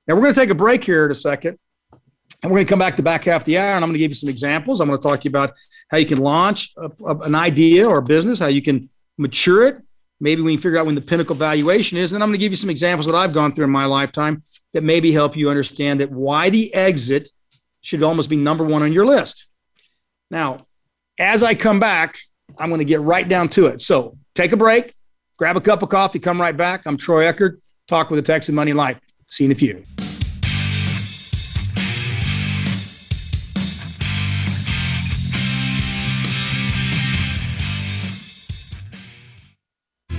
Now 0.08 0.16
we're 0.16 0.22
going 0.22 0.34
to 0.34 0.40
take 0.40 0.50
a 0.50 0.56
break 0.56 0.84
here 0.84 1.06
in 1.06 1.12
a 1.12 1.16
second. 1.16 1.58
And 2.44 2.52
we're 2.52 2.58
going 2.58 2.68
to 2.68 2.70
come 2.70 2.80
back 2.80 2.96
to 2.98 3.04
back 3.04 3.24
half 3.24 3.46
the 3.46 3.58
hour, 3.58 3.76
and 3.76 3.84
I'm 3.84 3.90
going 3.90 3.94
to 3.94 4.00
give 4.00 4.12
you 4.12 4.16
some 4.16 4.30
examples. 4.30 4.80
I'm 4.80 4.88
going 4.88 5.00
to 5.00 5.04
talk 5.04 5.22
to 5.22 5.24
you 5.26 5.32
about 5.32 5.54
how 5.90 5.98
you 5.98 6.06
can 6.06 6.20
launch 6.20 6.74
a, 6.78 6.92
a, 7.04 7.18
an 7.20 7.34
idea 7.34 7.88
or 7.88 7.98
a 7.98 8.04
business, 8.04 8.40
how 8.40 8.48
you 8.48 8.62
can 8.62 8.90
mature 9.18 9.68
it, 9.68 9.82
maybe 10.20 10.42
we 10.42 10.54
can 10.54 10.62
figure 10.62 10.78
out 10.78 10.86
when 10.86 10.96
the 10.96 11.02
pinnacle 11.02 11.36
valuation 11.36 11.98
is. 11.98 12.14
And 12.14 12.24
I'm 12.24 12.30
going 12.30 12.40
to 12.40 12.44
give 12.44 12.52
you 12.52 12.58
some 12.58 12.70
examples 12.70 13.06
that 13.06 13.16
I've 13.16 13.34
gone 13.34 13.52
through 13.52 13.66
in 13.66 13.72
my 13.72 13.86
lifetime 13.86 14.44
that 14.74 14.84
maybe 14.84 15.12
help 15.12 15.36
you 15.36 15.50
understand 15.50 16.00
that 16.02 16.12
why 16.12 16.50
the 16.50 16.74
exit 16.74 17.30
should 17.82 18.04
almost 18.04 18.30
be 18.30 18.36
number 18.36 18.64
one 18.64 18.84
on 18.84 18.92
your 18.92 19.06
list. 19.06 19.46
Now, 20.30 20.66
as 21.20 21.44
I 21.44 21.56
come 21.56 21.80
back, 21.80 22.18
I'm 22.58 22.70
going 22.70 22.80
to 22.80 22.86
get 22.86 23.02
right 23.02 23.28
down 23.28 23.50
to 23.50 23.68
it. 23.68 23.82
So 23.82 24.18
take 24.36 24.52
a 24.52 24.58
break, 24.58 24.94
grab 25.38 25.58
a 25.58 25.62
cup 25.62 25.84
of 25.84 25.90
coffee, 25.90 26.20
come 26.20 26.40
right 26.40 26.56
back. 26.56 26.86
I'm 26.86 26.98
Troy 26.98 27.26
Eckert, 27.26 27.62
talk 27.88 28.10
with 28.10 28.18
the 28.18 28.26
Texan 28.26 28.56
Money 28.56 28.74
Life. 28.74 29.00
See 29.28 29.44
you 29.44 29.50
in 29.50 29.56
a 29.56 29.60
few. 29.60 30.07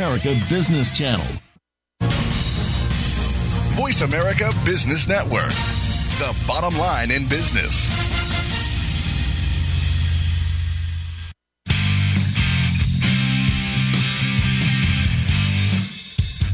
Business 0.00 0.90
Channel. 0.90 1.26
Voice 3.76 4.00
America 4.00 4.50
Business 4.64 5.06
Network, 5.06 5.50
the 6.18 6.34
bottom 6.46 6.78
line 6.78 7.10
in 7.10 7.28
business. 7.28 7.90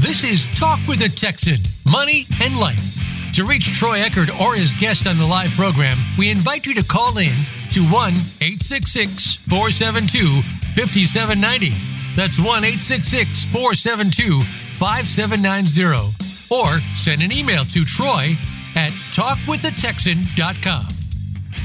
This 0.01 0.25
is 0.25 0.47
Talk 0.59 0.81
with 0.89 1.03
a 1.03 1.09
Texan 1.09 1.61
Money 1.89 2.27
and 2.43 2.59
Life. 2.59 2.99
To 3.35 3.45
reach 3.45 3.79
Troy 3.79 4.01
Eckert 4.01 4.41
or 4.41 4.57
his 4.57 4.73
guest 4.73 5.07
on 5.07 5.19
the 5.19 5.25
live 5.25 5.51
program, 5.51 5.97
we 6.19 6.31
invite 6.31 6.67
you 6.67 6.75
to 6.75 6.83
call 6.83 7.17
in 7.19 7.33
to 7.71 7.83
1 7.83 8.13
866 8.41 9.37
472 9.37 10.43
5790. 10.75 11.96
That's 12.16 12.38
1 12.38 12.64
866 12.64 13.44
472 13.44 14.40
5790. 14.40 16.16
Or 16.50 16.81
send 16.96 17.20
an 17.20 17.31
email 17.31 17.64
to 17.66 17.85
Troy 17.85 18.35
at 18.74 18.90
talkwiththetexan.com. 19.12 20.87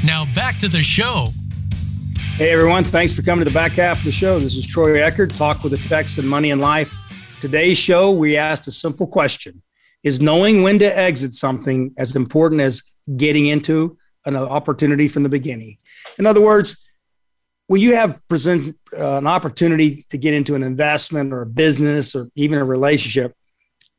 Now 0.04 0.26
back 0.34 0.58
to 0.60 0.68
the 0.68 0.82
show. 0.82 1.30
Hey 2.36 2.50
everyone, 2.50 2.84
thanks 2.84 3.14
for 3.14 3.22
coming 3.22 3.46
to 3.46 3.50
the 3.50 3.54
back 3.54 3.74
half 3.74 4.00
of 4.00 4.04
the 4.04 4.12
show. 4.12 4.40
This 4.40 4.56
is 4.56 4.68
Troy 4.68 5.02
Eckert, 5.02 5.30
Talk 5.30 5.64
with 5.64 5.72
the 5.72 5.88
Texan 5.88 6.28
Money 6.28 6.52
and 6.52 6.60
Life. 6.60 6.94
Today's 7.40 7.78
show, 7.78 8.12
we 8.12 8.36
asked 8.36 8.68
a 8.68 8.74
simple 8.74 9.08
question 9.08 9.62
is 10.04 10.20
knowing 10.20 10.64
when 10.64 10.80
to 10.80 10.98
exit 10.98 11.34
something 11.34 11.94
as 11.98 12.16
important 12.18 12.60
as 12.60 12.82
getting 13.16 13.46
into 13.46 13.98
an 14.26 14.36
opportunity 14.36 15.08
from 15.08 15.24
the 15.24 15.30
beginning. 15.30 15.78
In 16.18 16.26
other 16.26 16.42
words, 16.42 16.76
when 17.68 17.80
you 17.80 17.96
have 17.96 18.20
present 18.28 18.76
uh, 18.98 19.18
an 19.18 19.28
opportunity 19.28 20.06
to 20.10 20.18
get 20.18 20.34
into 20.34 20.56
an 20.56 20.64
investment 20.64 21.34
or 21.34 21.42
a 21.42 21.46
business 21.46 22.16
or 22.16 22.30
even 22.36 22.60
a 22.60 22.66
relationship, 22.66 23.36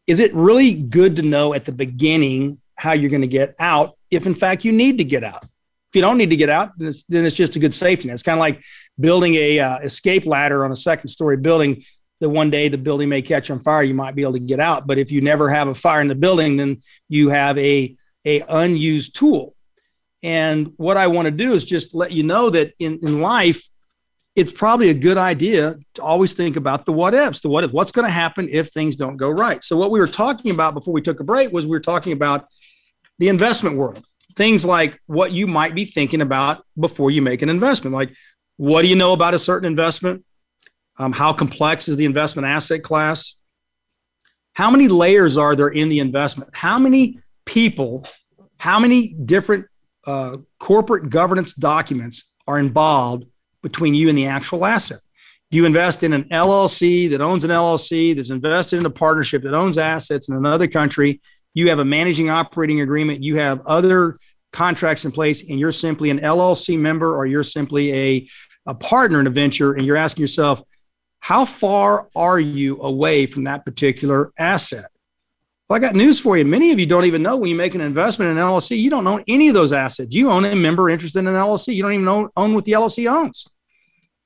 is 0.07 0.20
it 0.20 0.35
really 0.35 0.74
good 0.74 1.16
to 1.16 1.22
know 1.22 1.55
at 1.55 1.64
the 1.64 1.72
beginning 1.72 2.61
how 2.76 2.92
you're 2.92 3.11
going 3.11 3.22
to 3.22 3.28
get 3.28 3.55
out 3.59 3.96
if 4.11 4.26
in 4.26 4.35
fact 4.35 4.64
you 4.64 4.72
need 4.72 4.98
to 4.98 5.05
get 5.05 5.24
out? 5.24 5.44
If 5.44 5.96
you 5.96 6.02
don't 6.02 6.16
need 6.16 6.31
to 6.31 6.37
get 6.37 6.48
out, 6.48 6.72
then 6.78 6.88
it's, 6.88 7.02
then 7.05 7.26
it's 7.26 7.37
just 7.37 7.55
a 7.57 7.59
good 7.59 7.74
safety 7.74 8.09
net. 8.09 8.14
It's 8.14 8.22
kind 8.22 8.38
of 8.38 8.40
like 8.40 8.62
building 8.98 9.35
a 9.35 9.59
uh, 9.59 9.78
escape 9.81 10.24
ladder 10.24 10.64
on 10.64 10.72
a 10.72 10.76
second 10.76 11.09
story 11.09 11.37
building 11.37 11.85
that 12.20 12.31
one 12.31 12.50
day 12.50 12.68
the 12.68 12.78
building 12.78 13.09
may 13.09 13.20
catch 13.20 13.50
on 13.50 13.59
fire, 13.59 13.83
you 13.83 13.94
might 13.94 14.14
be 14.14 14.22
able 14.22 14.33
to 14.33 14.38
get 14.38 14.61
out. 14.61 14.87
But 14.87 14.98
if 14.98 15.11
you 15.11 15.20
never 15.20 15.50
have 15.50 15.68
a 15.68 15.74
fire 15.74 16.00
in 16.00 16.09
the 16.09 16.14
building, 16.14 16.57
then 16.57 16.81
you 17.09 17.28
have 17.28 17.59
a, 17.59 17.96
a 18.24 18.40
unused 18.48 19.16
tool. 19.16 19.55
And 20.22 20.72
what 20.76 20.96
I 20.96 21.09
want 21.09 21.26
to 21.26 21.33
do 21.33 21.52
is 21.52 21.64
just 21.64 21.94
let 21.94 22.12
you 22.12 22.22
know 22.22 22.48
that 22.50 22.74
in, 22.78 23.00
in 23.02 23.20
life, 23.20 23.62
it's 24.35 24.53
probably 24.53 24.88
a 24.88 24.95
good 24.95 25.18
idea 25.18 25.77
to 25.95 26.03
always 26.03 26.33
think 26.33 26.57
about 26.57 26.87
the 26.87 26.92
what 26.92 27.12
ifs, 27.12 27.40
the 27.40 27.49
what 27.49 27.64
if, 27.64 27.71
what's 27.71 27.92
going 27.92 28.07
to 28.07 28.11
happen 28.11 28.49
if 28.51 28.68
things 28.68 28.97
don't 28.97 29.16
go 29.16 29.29
right. 29.29 29.62
So 29.62 29.77
what 29.77 29.90
we 29.90 30.01
were 30.01 30.09
talking 30.09 30.51
about 30.51 30.75
before 30.75 30.95
we 30.95 31.03
took 31.03 31.21
a 31.21 31.25
break 31.25 31.53
was 31.53 31.66
we 31.66 31.73
were 31.73 31.81
talking 31.81 32.12
about 32.12 32.47
the 33.18 33.29
investment 33.29 33.77
world, 33.77 34.03
things 34.37 34.64
like 34.64 34.99
what 35.07 35.33
you 35.33 35.47
might 35.47 35.75
be 35.75 35.85
thinking 35.85 36.23
about 36.23 36.64
before 36.79 37.11
you 37.11 37.21
make 37.21 37.42
an 37.42 37.51
investment. 37.51 37.95
Like, 37.95 38.14
what 38.57 38.83
do 38.83 38.88
you 38.88 38.97
know 38.97 39.12
about 39.12 39.35
a 39.35 39.38
certain 39.38 39.66
investment? 39.66 40.25
Um, 40.99 41.12
how 41.12 41.33
complex 41.33 41.88
is 41.88 41.97
the 41.97 42.07
investment 42.07 42.47
asset 42.47 42.83
class? 42.83 43.37
How 44.55 44.71
many 44.71 44.88
layers 44.88 45.37
are 45.37 45.55
there 45.57 45.68
in 45.68 45.88
the 45.88 45.99
investment? 45.99 46.51
How 46.55 46.79
many 46.79 47.21
people, 47.45 48.07
how 48.59 48.79
many 48.81 49.09
different 49.09 49.66
uh, 50.07 50.38
corporate 50.59 51.11
governance 51.11 51.53
documents 51.53 52.31
are 52.47 52.59
involved 52.59 53.25
between 53.62 53.94
you 53.94 54.09
and 54.09 54.18
the 54.18 54.27
actual 54.27 54.64
asset? 54.64 55.01
You 55.51 55.66
invest 55.66 56.03
in 56.03 56.12
an 56.14 56.25
LLC 56.25 57.11
that 57.11 57.20
owns 57.20 57.44
an 57.44 57.51
LLC 57.51 58.16
that's 58.16 58.31
invested 58.31 58.79
in 58.79 58.87
a 58.87 58.90
partnership 58.90 59.42
that 59.42 59.55
owns 59.55 59.77
assets 59.77 60.29
in 60.29 60.37
another 60.37 60.66
country? 60.66 61.20
You 61.55 61.68
have 61.68 61.79
a 61.79 61.85
managing 61.85 62.31
operating 62.31 62.81
agreement. 62.81 63.22
You 63.22 63.37
have 63.37 63.61
other 63.66 64.18
contracts 64.53 65.05
in 65.05 65.12
place, 65.12 65.48
and 65.48 65.59
you're 65.59 65.72
simply 65.72 66.11
an 66.11 66.20
LLC 66.20 66.79
member 66.79 67.14
or 67.14 67.27
you're 67.27 67.44
simply 67.44 67.92
a, 67.92 68.29
a 68.66 68.75
partner 68.75 69.20
in 69.20 69.27
a 69.27 69.31
venture, 69.31 69.75
and 69.75 69.85
you're 69.85 69.96
asking 69.96 70.22
yourself, 70.22 70.62
how 71.20 71.44
far 71.44 72.09
are 72.16 72.40
you 72.40 72.81
away 72.81 73.27
from 73.27 73.44
that 73.44 73.64
particular 73.64 74.33
asset? 74.38 74.87
Well, 75.68 75.77
I 75.77 75.81
got 75.81 75.94
news 75.94 76.18
for 76.18 76.37
you. 76.37 76.44
Many 76.44 76.72
of 76.72 76.79
you 76.79 76.87
don't 76.87 77.05
even 77.05 77.22
know 77.22 77.37
when 77.37 77.48
you 77.48 77.57
make 77.57 77.75
an 77.75 77.81
investment 77.81 78.31
in 78.31 78.38
an 78.38 78.42
LLC, 78.42 78.79
you 78.79 78.90
don't 78.90 79.07
own 79.07 79.22
any 79.29 79.48
of 79.48 79.55
those 79.55 79.72
assets. 79.72 80.14
You 80.14 80.31
own 80.31 80.44
a 80.44 80.57
member 80.57 80.90
interest 80.90 81.16
in 81.16 81.27
an 81.27 81.35
LLC. 81.35 81.75
You 81.75 81.83
don't 81.83 81.92
even 81.92 82.09
own, 82.09 82.29
own 82.37 82.55
what 82.55 82.64
the 82.64 82.72
LLC 82.72 83.11
owns. 83.11 83.46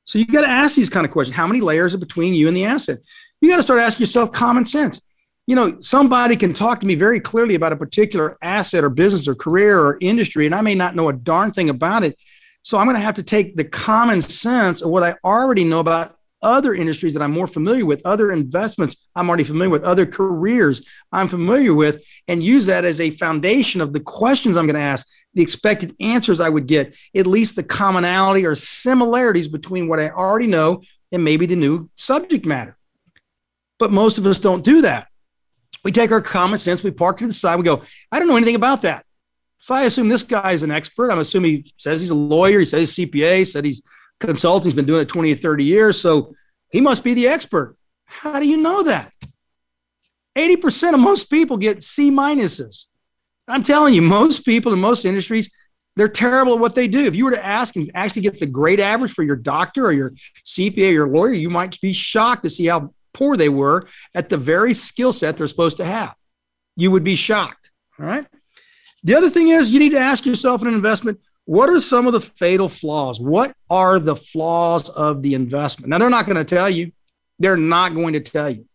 So 0.06 0.18
you 0.18 0.24
got 0.24 0.42
to 0.42 0.48
ask 0.48 0.76
these 0.76 0.88
kind 0.88 1.04
of 1.04 1.12
questions. 1.12 1.36
How 1.36 1.46
many 1.46 1.60
layers 1.60 1.94
are 1.94 1.98
between 1.98 2.32
you 2.32 2.48
and 2.48 2.56
the 2.56 2.64
asset? 2.64 2.98
You 3.40 3.50
got 3.50 3.56
to 3.56 3.62
start 3.62 3.80
asking 3.80 4.04
yourself 4.04 4.32
common 4.32 4.64
sense. 4.64 5.02
You 5.46 5.56
know, 5.56 5.80
somebody 5.80 6.36
can 6.36 6.52
talk 6.52 6.80
to 6.80 6.86
me 6.86 6.94
very 6.94 7.20
clearly 7.20 7.56
about 7.56 7.72
a 7.72 7.76
particular 7.76 8.38
asset 8.40 8.84
or 8.84 8.88
business 8.88 9.28
or 9.28 9.34
career 9.34 9.78
or 9.78 9.98
industry, 10.00 10.46
and 10.46 10.54
I 10.54 10.60
may 10.60 10.74
not 10.74 10.96
know 10.96 11.08
a 11.08 11.12
darn 11.12 11.52
thing 11.52 11.68
about 11.68 12.04
it. 12.04 12.16
So 12.62 12.78
I'm 12.78 12.86
going 12.86 12.96
to 12.96 13.02
have 13.02 13.14
to 13.14 13.22
take 13.22 13.56
the 13.56 13.64
common 13.64 14.22
sense 14.22 14.80
of 14.80 14.90
what 14.90 15.02
I 15.02 15.14
already 15.24 15.64
know 15.64 15.80
about 15.80 16.16
other 16.42 16.74
industries 16.74 17.14
that 17.14 17.22
I'm 17.22 17.32
more 17.32 17.46
familiar 17.46 17.86
with, 17.86 18.04
other 18.04 18.30
investments 18.30 19.08
I'm 19.14 19.28
already 19.28 19.44
familiar 19.44 19.70
with, 19.70 19.84
other 19.84 20.06
careers 20.06 20.82
I'm 21.10 21.28
familiar 21.28 21.74
with, 21.74 22.02
and 22.28 22.42
use 22.42 22.66
that 22.66 22.84
as 22.84 23.00
a 23.00 23.10
foundation 23.10 23.80
of 23.80 23.92
the 23.92 24.00
questions 24.00 24.56
I'm 24.56 24.66
going 24.66 24.74
to 24.76 24.80
ask, 24.80 25.08
the 25.36 25.42
expected 25.42 25.94
answers 26.00 26.40
I 26.40 26.48
would 26.48 26.66
get, 26.66 26.96
at 27.14 27.26
least 27.26 27.56
the 27.56 27.62
commonality 27.62 28.46
or 28.46 28.54
similarities 28.54 29.48
between 29.48 29.86
what 29.86 30.00
I 30.00 30.08
already 30.08 30.46
know 30.46 30.82
and 31.12 31.22
maybe 31.22 31.44
the 31.44 31.54
new 31.54 31.90
subject 31.94 32.46
matter. 32.46 32.78
But 33.78 33.92
most 33.92 34.16
of 34.16 34.24
us 34.24 34.40
don't 34.40 34.64
do 34.64 34.80
that. 34.80 35.08
We 35.84 35.92
take 35.92 36.10
our 36.10 36.22
common 36.22 36.58
sense, 36.58 36.82
we 36.82 36.90
park 36.90 37.18
it 37.18 37.24
to 37.24 37.26
the 37.28 37.34
side, 37.34 37.56
we 37.56 37.64
go, 37.64 37.82
I 38.10 38.18
don't 38.18 38.28
know 38.28 38.36
anything 38.36 38.54
about 38.54 38.82
that. 38.82 39.04
So 39.60 39.74
I 39.74 39.82
assume 39.82 40.08
this 40.08 40.22
guy 40.22 40.52
is 40.52 40.62
an 40.62 40.70
expert. 40.70 41.10
I'm 41.10 41.18
assuming 41.18 41.56
he 41.56 41.72
says 41.76 42.00
he's 42.00 42.10
a 42.10 42.14
lawyer, 42.14 42.60
he 42.60 42.64
says 42.64 42.96
he's 42.96 43.10
CPA, 43.10 43.46
said 43.46 43.66
he's 43.66 43.82
consulting, 44.18 44.64
he's 44.64 44.74
been 44.74 44.86
doing 44.86 45.02
it 45.02 45.08
20 45.08 45.32
or 45.32 45.36
30 45.36 45.64
years. 45.64 46.00
So 46.00 46.34
he 46.70 46.80
must 46.80 47.04
be 47.04 47.12
the 47.12 47.28
expert. 47.28 47.76
How 48.06 48.40
do 48.40 48.48
you 48.48 48.56
know 48.56 48.84
that? 48.84 49.12
80% 50.34 50.94
of 50.94 51.00
most 51.00 51.28
people 51.30 51.58
get 51.58 51.82
C 51.82 52.10
minuses. 52.10 52.86
I'm 53.48 53.62
telling 53.62 53.94
you, 53.94 54.02
most 54.02 54.44
people 54.44 54.72
in 54.72 54.80
most 54.80 55.04
industries, 55.04 55.50
they're 55.96 56.08
terrible 56.08 56.54
at 56.54 56.58
what 56.58 56.74
they 56.74 56.88
do. 56.88 57.04
If 57.04 57.16
you 57.16 57.24
were 57.24 57.30
to 57.30 57.44
ask 57.44 57.76
and 57.76 57.90
actually 57.94 58.22
get 58.22 58.38
the 58.38 58.46
grade 58.46 58.80
average 58.80 59.12
for 59.12 59.22
your 59.22 59.36
doctor 59.36 59.86
or 59.86 59.92
your 59.92 60.10
CPA 60.44 60.88
or 60.88 60.92
your 60.92 61.08
lawyer, 61.08 61.32
you 61.32 61.48
might 61.48 61.80
be 61.80 61.92
shocked 61.92 62.42
to 62.42 62.50
see 62.50 62.66
how 62.66 62.92
poor 63.14 63.36
they 63.36 63.48
were 63.48 63.86
at 64.14 64.28
the 64.28 64.36
very 64.36 64.74
skill 64.74 65.12
set 65.12 65.36
they're 65.36 65.46
supposed 65.46 65.78
to 65.78 65.84
have. 65.84 66.14
You 66.76 66.90
would 66.90 67.04
be 67.04 67.16
shocked. 67.16 67.70
All 67.98 68.06
right. 68.06 68.26
The 69.02 69.14
other 69.14 69.30
thing 69.30 69.48
is 69.48 69.70
you 69.70 69.78
need 69.78 69.92
to 69.92 69.98
ask 69.98 70.26
yourself 70.26 70.60
in 70.60 70.68
an 70.68 70.74
investment 70.74 71.20
what 71.46 71.70
are 71.70 71.80
some 71.80 72.08
of 72.08 72.12
the 72.12 72.20
fatal 72.20 72.68
flaws? 72.68 73.20
What 73.20 73.54
are 73.70 74.00
the 74.00 74.16
flaws 74.16 74.88
of 74.90 75.22
the 75.22 75.34
investment? 75.34 75.90
Now, 75.90 75.98
they're 75.98 76.10
not 76.10 76.26
going 76.26 76.36
to 76.36 76.44
tell 76.44 76.68
you. 76.68 76.90
They're 77.38 77.56
not 77.56 77.94
going 77.94 78.14
to 78.14 78.20
tell 78.20 78.50
you. 78.50 78.66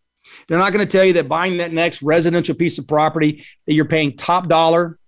They're 0.48 0.58
not 0.58 0.72
going 0.72 0.86
to 0.86 0.90
tell 0.90 1.04
you 1.04 1.14
that 1.14 1.28
buying 1.28 1.58
that 1.58 1.72
next 1.72 2.02
residential 2.02 2.54
piece 2.54 2.78
of 2.78 2.88
property 2.88 3.44
that 3.66 3.74
you're 3.74 3.84
paying 3.84 4.16
top 4.16 4.48
dollar, 4.48 4.98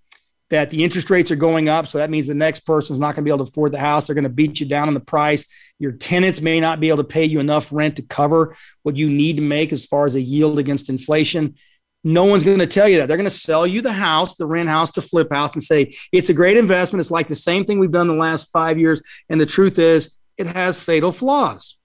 that 0.51 0.70
the 0.70 0.85
interest 0.85 1.11
rates 1.11 1.31
are 1.31 1.37
going 1.37 1.68
up. 1.68 1.88
So 1.88 1.99
that 1.99 2.11
means 2.11 2.27
the 2.27 2.35
next 2.35 2.61
person's 2.61 2.99
not 2.99 3.14
going 3.14 3.25
to 3.25 3.29
be 3.29 3.35
able 3.35 3.44
to 3.44 3.51
afford 3.51 3.73
the 3.73 3.79
house. 3.79 4.07
They're 4.07 4.14
going 4.14 4.25
to 4.25 4.31
beat 4.31 4.61
you 4.61 4.66
down 4.66 4.88
on 4.88 4.94
the 4.94 5.01
price. 5.01 5.47
Your 5.79 5.92
tenants 5.92 6.40
may 6.40 6.61
not 6.61 6.81
be 6.81 6.88
able 6.88 6.99
to 6.99 7.05
pay 7.05 7.25
you 7.25 7.40
enough 7.40 7.73
rent 7.73 7.97
to 7.97 8.03
cover 8.03 8.57
what 8.83 8.97
you 8.97 9.09
need 9.09 9.37
to 9.37 9.42
make 9.42 9.73
as 9.73 9.85
far 9.85 10.07
as 10.07 10.14
a 10.14 10.20
yield 10.20 10.59
against 10.59 10.88
inflation. 10.88 11.57
No 12.05 12.27
one's 12.27 12.44
going 12.44 12.59
to 12.59 12.66
tell 12.66 12.87
you 12.87 12.99
that. 12.99 13.09
They're 13.09 13.16
going 13.16 13.29
to 13.29 13.35
sell 13.35 13.66
you 13.66 13.81
the 13.81 13.92
house, 13.92 14.35
the 14.37 14.47
rent 14.47 14.68
house, 14.68 14.90
the 14.92 15.03
flip 15.03 15.33
house, 15.33 15.55
and 15.55 15.62
say 15.62 15.97
it's 16.12 16.29
a 16.29 16.35
great 16.35 16.59
investment. 16.59 17.01
It's 17.01 17.11
like 17.11 17.29
the 17.29 17.35
same 17.35 17.64
thing 17.64 17.79
we've 17.79 17.90
done 17.90 18.09
the 18.09 18.14
last 18.14 18.53
five 18.53 18.79
years. 18.79 19.01
And 19.31 19.40
the 19.40 19.47
truth 19.47 19.79
is, 19.79 20.18
it 20.37 20.47
has 20.49 20.81
fatal 20.81 21.12
flaws. 21.12 21.79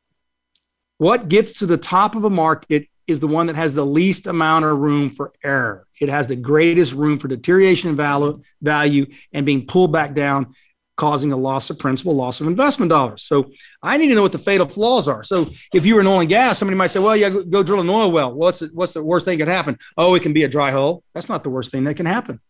What 0.97 1.29
gets 1.29 1.59
to 1.59 1.65
the 1.65 1.77
top 1.77 2.15
of 2.15 2.25
a 2.25 2.29
market 2.29 2.87
is 3.09 3.19
the 3.19 3.27
one 3.27 3.47
that 3.47 3.55
has 3.55 3.73
the 3.75 3.85
least 3.85 4.27
amount 4.27 4.65
of 4.65 4.77
room 4.77 5.09
for 5.09 5.33
error. 5.43 5.87
It 5.99 6.09
has 6.09 6.27
the 6.27 6.35
greatest 6.35 6.93
room 6.93 7.19
for 7.19 7.27
deterioration 7.27 7.89
in 7.89 7.95
value, 7.95 8.41
value 8.61 9.07
and 9.33 9.45
being 9.45 9.65
pulled 9.65 9.91
back 9.91 10.13
down 10.13 10.55
causing 10.99 11.31
a 11.31 11.37
loss 11.37 11.69
of 11.69 11.79
principal, 11.79 12.13
loss 12.13 12.41
of 12.41 12.47
investment 12.47 12.89
dollars. 12.89 13.23
So 13.23 13.51
I 13.81 13.95
need 13.95 14.09
to 14.09 14.15
know 14.15 14.21
what 14.21 14.33
the 14.33 14.37
fatal 14.37 14.67
flaws 14.67 15.07
are. 15.07 15.23
So 15.23 15.49
if 15.73 15.85
you 15.85 15.95
were 15.95 16.01
in 16.01 16.07
oil 16.07 16.19
and 16.19 16.27
gas, 16.27 16.59
somebody 16.59 16.75
might 16.75 16.87
say, 16.87 16.99
well, 16.99 17.15
yeah, 17.15 17.29
go, 17.29 17.63
drill 17.63 17.79
an 17.79 17.89
oil 17.89 18.11
well. 18.11 18.33
What's, 18.33 18.59
the, 18.59 18.69
what's 18.73 18.91
the 18.91 19.01
worst 19.01 19.23
thing 19.23 19.37
that 19.37 19.45
can 19.45 19.53
happen? 19.53 19.79
Oh, 19.97 20.13
it 20.15 20.23
can 20.23 20.33
be 20.33 20.43
a 20.43 20.49
dry 20.49 20.71
hole. 20.71 21.03
That's 21.13 21.29
not 21.29 21.45
the 21.45 21.49
worst 21.49 21.71
thing 21.71 21.85
that 21.85 21.95
can 21.95 22.05
happen. 22.05 22.41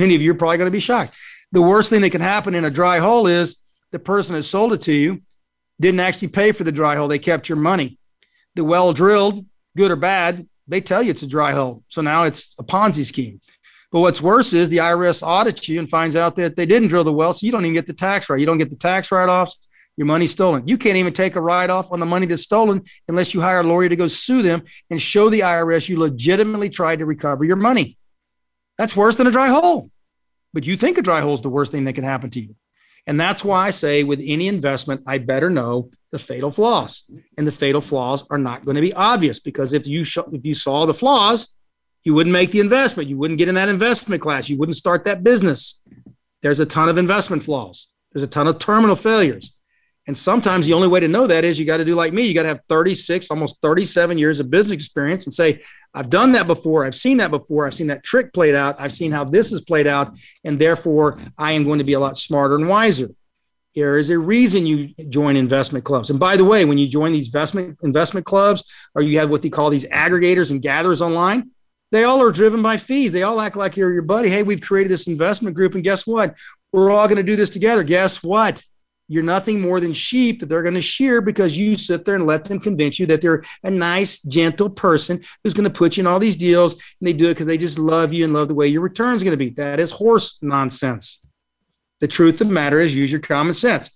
Many 0.00 0.16
of 0.16 0.20
you 0.20 0.32
are 0.32 0.34
probably 0.34 0.58
going 0.58 0.66
to 0.66 0.72
be 0.72 0.80
shocked. 0.80 1.14
The 1.52 1.62
worst 1.62 1.88
thing 1.88 2.00
that 2.00 2.10
can 2.10 2.20
happen 2.20 2.56
in 2.56 2.64
a 2.64 2.70
dry 2.70 2.98
hole 2.98 3.28
is 3.28 3.54
the 3.92 4.00
person 4.00 4.34
that 4.34 4.42
sold 4.42 4.72
it 4.72 4.82
to 4.82 4.92
you 4.92 5.22
didn't 5.80 6.00
actually 6.00 6.28
pay 6.28 6.50
for 6.50 6.64
the 6.64 6.72
dry 6.72 6.96
hole. 6.96 7.06
They 7.06 7.20
kept 7.20 7.48
your 7.48 7.56
money. 7.56 8.00
The 8.56 8.64
well 8.64 8.92
drilled, 8.92 9.46
good 9.76 9.90
or 9.90 9.96
bad, 9.96 10.48
they 10.66 10.80
tell 10.80 11.02
you 11.02 11.10
it's 11.10 11.22
a 11.22 11.28
dry 11.28 11.52
hole. 11.52 11.84
So 11.88 12.00
now 12.00 12.24
it's 12.24 12.54
a 12.58 12.64
Ponzi 12.64 13.06
scheme. 13.06 13.40
But 13.92 14.00
what's 14.00 14.20
worse 14.20 14.52
is 14.52 14.68
the 14.68 14.78
IRS 14.78 15.22
audits 15.22 15.68
you 15.68 15.78
and 15.78 15.88
finds 15.88 16.16
out 16.16 16.36
that 16.36 16.56
they 16.56 16.66
didn't 16.66 16.88
drill 16.88 17.04
the 17.04 17.12
well, 17.12 17.32
so 17.32 17.46
you 17.46 17.52
don't 17.52 17.64
even 17.64 17.74
get 17.74 17.86
the 17.86 17.92
tax 17.92 18.28
right. 18.28 18.40
You 18.40 18.46
don't 18.46 18.58
get 18.58 18.70
the 18.70 18.76
tax 18.76 19.12
write 19.12 19.28
offs. 19.28 19.58
Your 19.96 20.06
money's 20.06 20.32
stolen. 20.32 20.68
You 20.68 20.76
can't 20.76 20.96
even 20.96 21.14
take 21.14 21.36
a 21.36 21.40
write 21.40 21.70
off 21.70 21.90
on 21.90 22.00
the 22.00 22.06
money 22.06 22.26
that's 22.26 22.42
stolen 22.42 22.82
unless 23.08 23.32
you 23.32 23.40
hire 23.40 23.60
a 23.60 23.62
lawyer 23.62 23.88
to 23.88 23.96
go 23.96 24.08
sue 24.08 24.42
them 24.42 24.64
and 24.90 25.00
show 25.00 25.30
the 25.30 25.40
IRS 25.40 25.88
you 25.88 25.98
legitimately 25.98 26.68
tried 26.68 26.98
to 26.98 27.06
recover 27.06 27.44
your 27.44 27.56
money. 27.56 27.96
That's 28.76 28.94
worse 28.94 29.16
than 29.16 29.26
a 29.26 29.30
dry 29.30 29.48
hole. 29.48 29.90
But 30.52 30.66
you 30.66 30.76
think 30.76 30.98
a 30.98 31.02
dry 31.02 31.20
hole 31.22 31.32
is 31.34 31.40
the 31.40 31.48
worst 31.48 31.72
thing 31.72 31.84
that 31.84 31.94
can 31.94 32.04
happen 32.04 32.28
to 32.30 32.40
you. 32.40 32.54
And 33.06 33.20
that's 33.20 33.44
why 33.44 33.66
I 33.66 33.70
say 33.70 34.02
with 34.02 34.20
any 34.24 34.48
investment, 34.48 35.02
I 35.06 35.18
better 35.18 35.48
know 35.48 35.90
the 36.10 36.18
fatal 36.18 36.50
flaws. 36.50 37.08
And 37.38 37.46
the 37.46 37.52
fatal 37.52 37.80
flaws 37.80 38.26
are 38.30 38.38
not 38.38 38.64
going 38.64 38.74
to 38.74 38.80
be 38.80 38.92
obvious 38.92 39.38
because 39.38 39.72
if 39.72 39.86
you 39.86 40.02
sh- 40.02 40.18
if 40.32 40.44
you 40.44 40.54
saw 40.54 40.86
the 40.86 40.94
flaws, 40.94 41.56
you 42.04 42.14
wouldn't 42.14 42.32
make 42.32 42.50
the 42.50 42.60
investment. 42.60 43.08
You 43.08 43.16
wouldn't 43.16 43.38
get 43.38 43.48
in 43.48 43.54
that 43.56 43.68
investment 43.68 44.22
class. 44.22 44.48
You 44.48 44.58
wouldn't 44.58 44.76
start 44.76 45.04
that 45.04 45.22
business. 45.22 45.82
There's 46.42 46.60
a 46.60 46.66
ton 46.66 46.88
of 46.88 46.98
investment 46.98 47.42
flaws. 47.44 47.92
There's 48.12 48.22
a 48.22 48.28
ton 48.28 48.46
of 48.48 48.58
terminal 48.58 48.96
failures. 48.96 49.55
And 50.06 50.16
sometimes 50.16 50.66
the 50.66 50.72
only 50.72 50.86
way 50.86 51.00
to 51.00 51.08
know 51.08 51.26
that 51.26 51.44
is 51.44 51.58
you 51.58 51.64
got 51.64 51.78
to 51.78 51.84
do 51.84 51.96
like 51.96 52.12
me. 52.12 52.26
You 52.26 52.34
got 52.34 52.42
to 52.42 52.48
have 52.48 52.60
36, 52.68 53.28
almost 53.30 53.60
37 53.60 54.18
years 54.18 54.38
of 54.38 54.50
business 54.50 54.72
experience 54.72 55.24
and 55.24 55.32
say, 55.32 55.62
I've 55.94 56.10
done 56.10 56.32
that 56.32 56.46
before. 56.46 56.84
I've 56.84 56.94
seen 56.94 57.16
that 57.16 57.30
before. 57.32 57.66
I've 57.66 57.74
seen 57.74 57.88
that 57.88 58.04
trick 58.04 58.32
played 58.32 58.54
out. 58.54 58.76
I've 58.78 58.92
seen 58.92 59.10
how 59.10 59.24
this 59.24 59.50
is 59.50 59.62
played 59.62 59.88
out. 59.88 60.16
And 60.44 60.60
therefore, 60.60 61.18
I 61.36 61.52
am 61.52 61.64
going 61.64 61.78
to 61.78 61.84
be 61.84 61.94
a 61.94 62.00
lot 62.00 62.16
smarter 62.16 62.54
and 62.54 62.68
wiser. 62.68 63.08
There 63.74 63.98
is 63.98 64.08
a 64.08 64.18
reason 64.18 64.64
you 64.64 64.94
join 65.08 65.36
investment 65.36 65.84
clubs. 65.84 66.08
And 66.08 66.20
by 66.20 66.36
the 66.36 66.44
way, 66.44 66.64
when 66.64 66.78
you 66.78 66.88
join 66.88 67.12
these 67.12 67.26
investment 67.26 67.78
investment 67.82 68.24
clubs, 68.24 68.64
or 68.94 69.02
you 69.02 69.18
have 69.18 69.28
what 69.28 69.42
they 69.42 69.50
call 69.50 69.70
these 69.70 69.84
aggregators 69.86 70.50
and 70.50 70.62
gatherers 70.62 71.02
online, 71.02 71.50
they 71.92 72.04
all 72.04 72.22
are 72.22 72.32
driven 72.32 72.62
by 72.62 72.78
fees. 72.78 73.12
They 73.12 73.22
all 73.22 73.40
act 73.40 73.56
like 73.56 73.76
you're 73.76 73.92
your 73.92 74.02
buddy. 74.02 74.30
Hey, 74.30 74.42
we've 74.42 74.60
created 74.60 74.90
this 74.90 75.06
investment 75.08 75.56
group, 75.56 75.74
and 75.74 75.84
guess 75.84 76.06
what? 76.06 76.36
We're 76.72 76.90
all 76.90 77.06
going 77.06 77.18
to 77.18 77.22
do 77.22 77.36
this 77.36 77.50
together. 77.50 77.82
Guess 77.82 78.22
what? 78.22 78.62
You're 79.08 79.22
nothing 79.22 79.60
more 79.60 79.78
than 79.78 79.92
sheep 79.92 80.40
that 80.40 80.48
they're 80.48 80.62
going 80.62 80.74
to 80.74 80.82
shear 80.82 81.20
because 81.20 81.56
you 81.56 81.76
sit 81.76 82.04
there 82.04 82.16
and 82.16 82.26
let 82.26 82.44
them 82.44 82.58
convince 82.58 82.98
you 82.98 83.06
that 83.06 83.22
they're 83.22 83.44
a 83.62 83.70
nice, 83.70 84.20
gentle 84.22 84.68
person 84.68 85.24
who's 85.44 85.54
going 85.54 85.64
to 85.64 85.70
put 85.70 85.96
you 85.96 86.02
in 86.02 86.08
all 86.08 86.18
these 86.18 86.36
deals. 86.36 86.72
And 86.72 87.06
they 87.06 87.12
do 87.12 87.26
it 87.26 87.34
because 87.34 87.46
they 87.46 87.58
just 87.58 87.78
love 87.78 88.12
you 88.12 88.24
and 88.24 88.32
love 88.32 88.48
the 88.48 88.54
way 88.54 88.66
your 88.66 88.80
return 88.80 89.14
is 89.14 89.22
going 89.22 89.32
to 89.32 89.36
be. 89.36 89.50
That 89.50 89.78
is 89.78 89.92
horse 89.92 90.38
nonsense. 90.42 91.24
The 92.00 92.08
truth 92.08 92.40
of 92.40 92.48
the 92.48 92.52
matter 92.52 92.80
is 92.80 92.96
use 92.96 93.12
your 93.12 93.20
common 93.20 93.54
sense. 93.54 93.90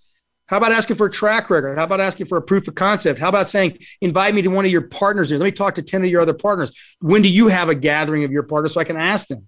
How 0.47 0.57
about 0.57 0.73
asking 0.73 0.97
for 0.97 1.07
a 1.07 1.11
track 1.11 1.51
record? 1.51 1.79
How 1.79 1.85
about 1.85 2.01
asking 2.01 2.27
for 2.27 2.39
a 2.39 2.43
proof 2.43 2.67
of 2.67 2.75
concept? 2.75 3.21
How 3.21 3.29
about 3.29 3.49
saying, 3.49 3.79
invite 4.01 4.35
me 4.35 4.43
to 4.43 4.49
one 4.49 4.65
of 4.65 4.71
your 4.71 4.83
partners? 4.83 5.31
Let 5.31 5.41
me 5.41 5.53
talk 5.53 5.77
to 5.77 5.83
10 5.83 6.05
of 6.05 6.11
your 6.11 6.21
other 6.21 6.35
partners. 6.35 6.73
When 7.01 7.23
do 7.23 7.29
you 7.29 7.49
have 7.49 7.69
a 7.69 7.75
gathering 7.75 8.25
of 8.25 8.33
your 8.33 8.43
partners 8.43 8.75
so 8.75 8.81
I 8.81 8.85
can 8.85 8.97
ask 8.97 9.29
them? 9.29 9.47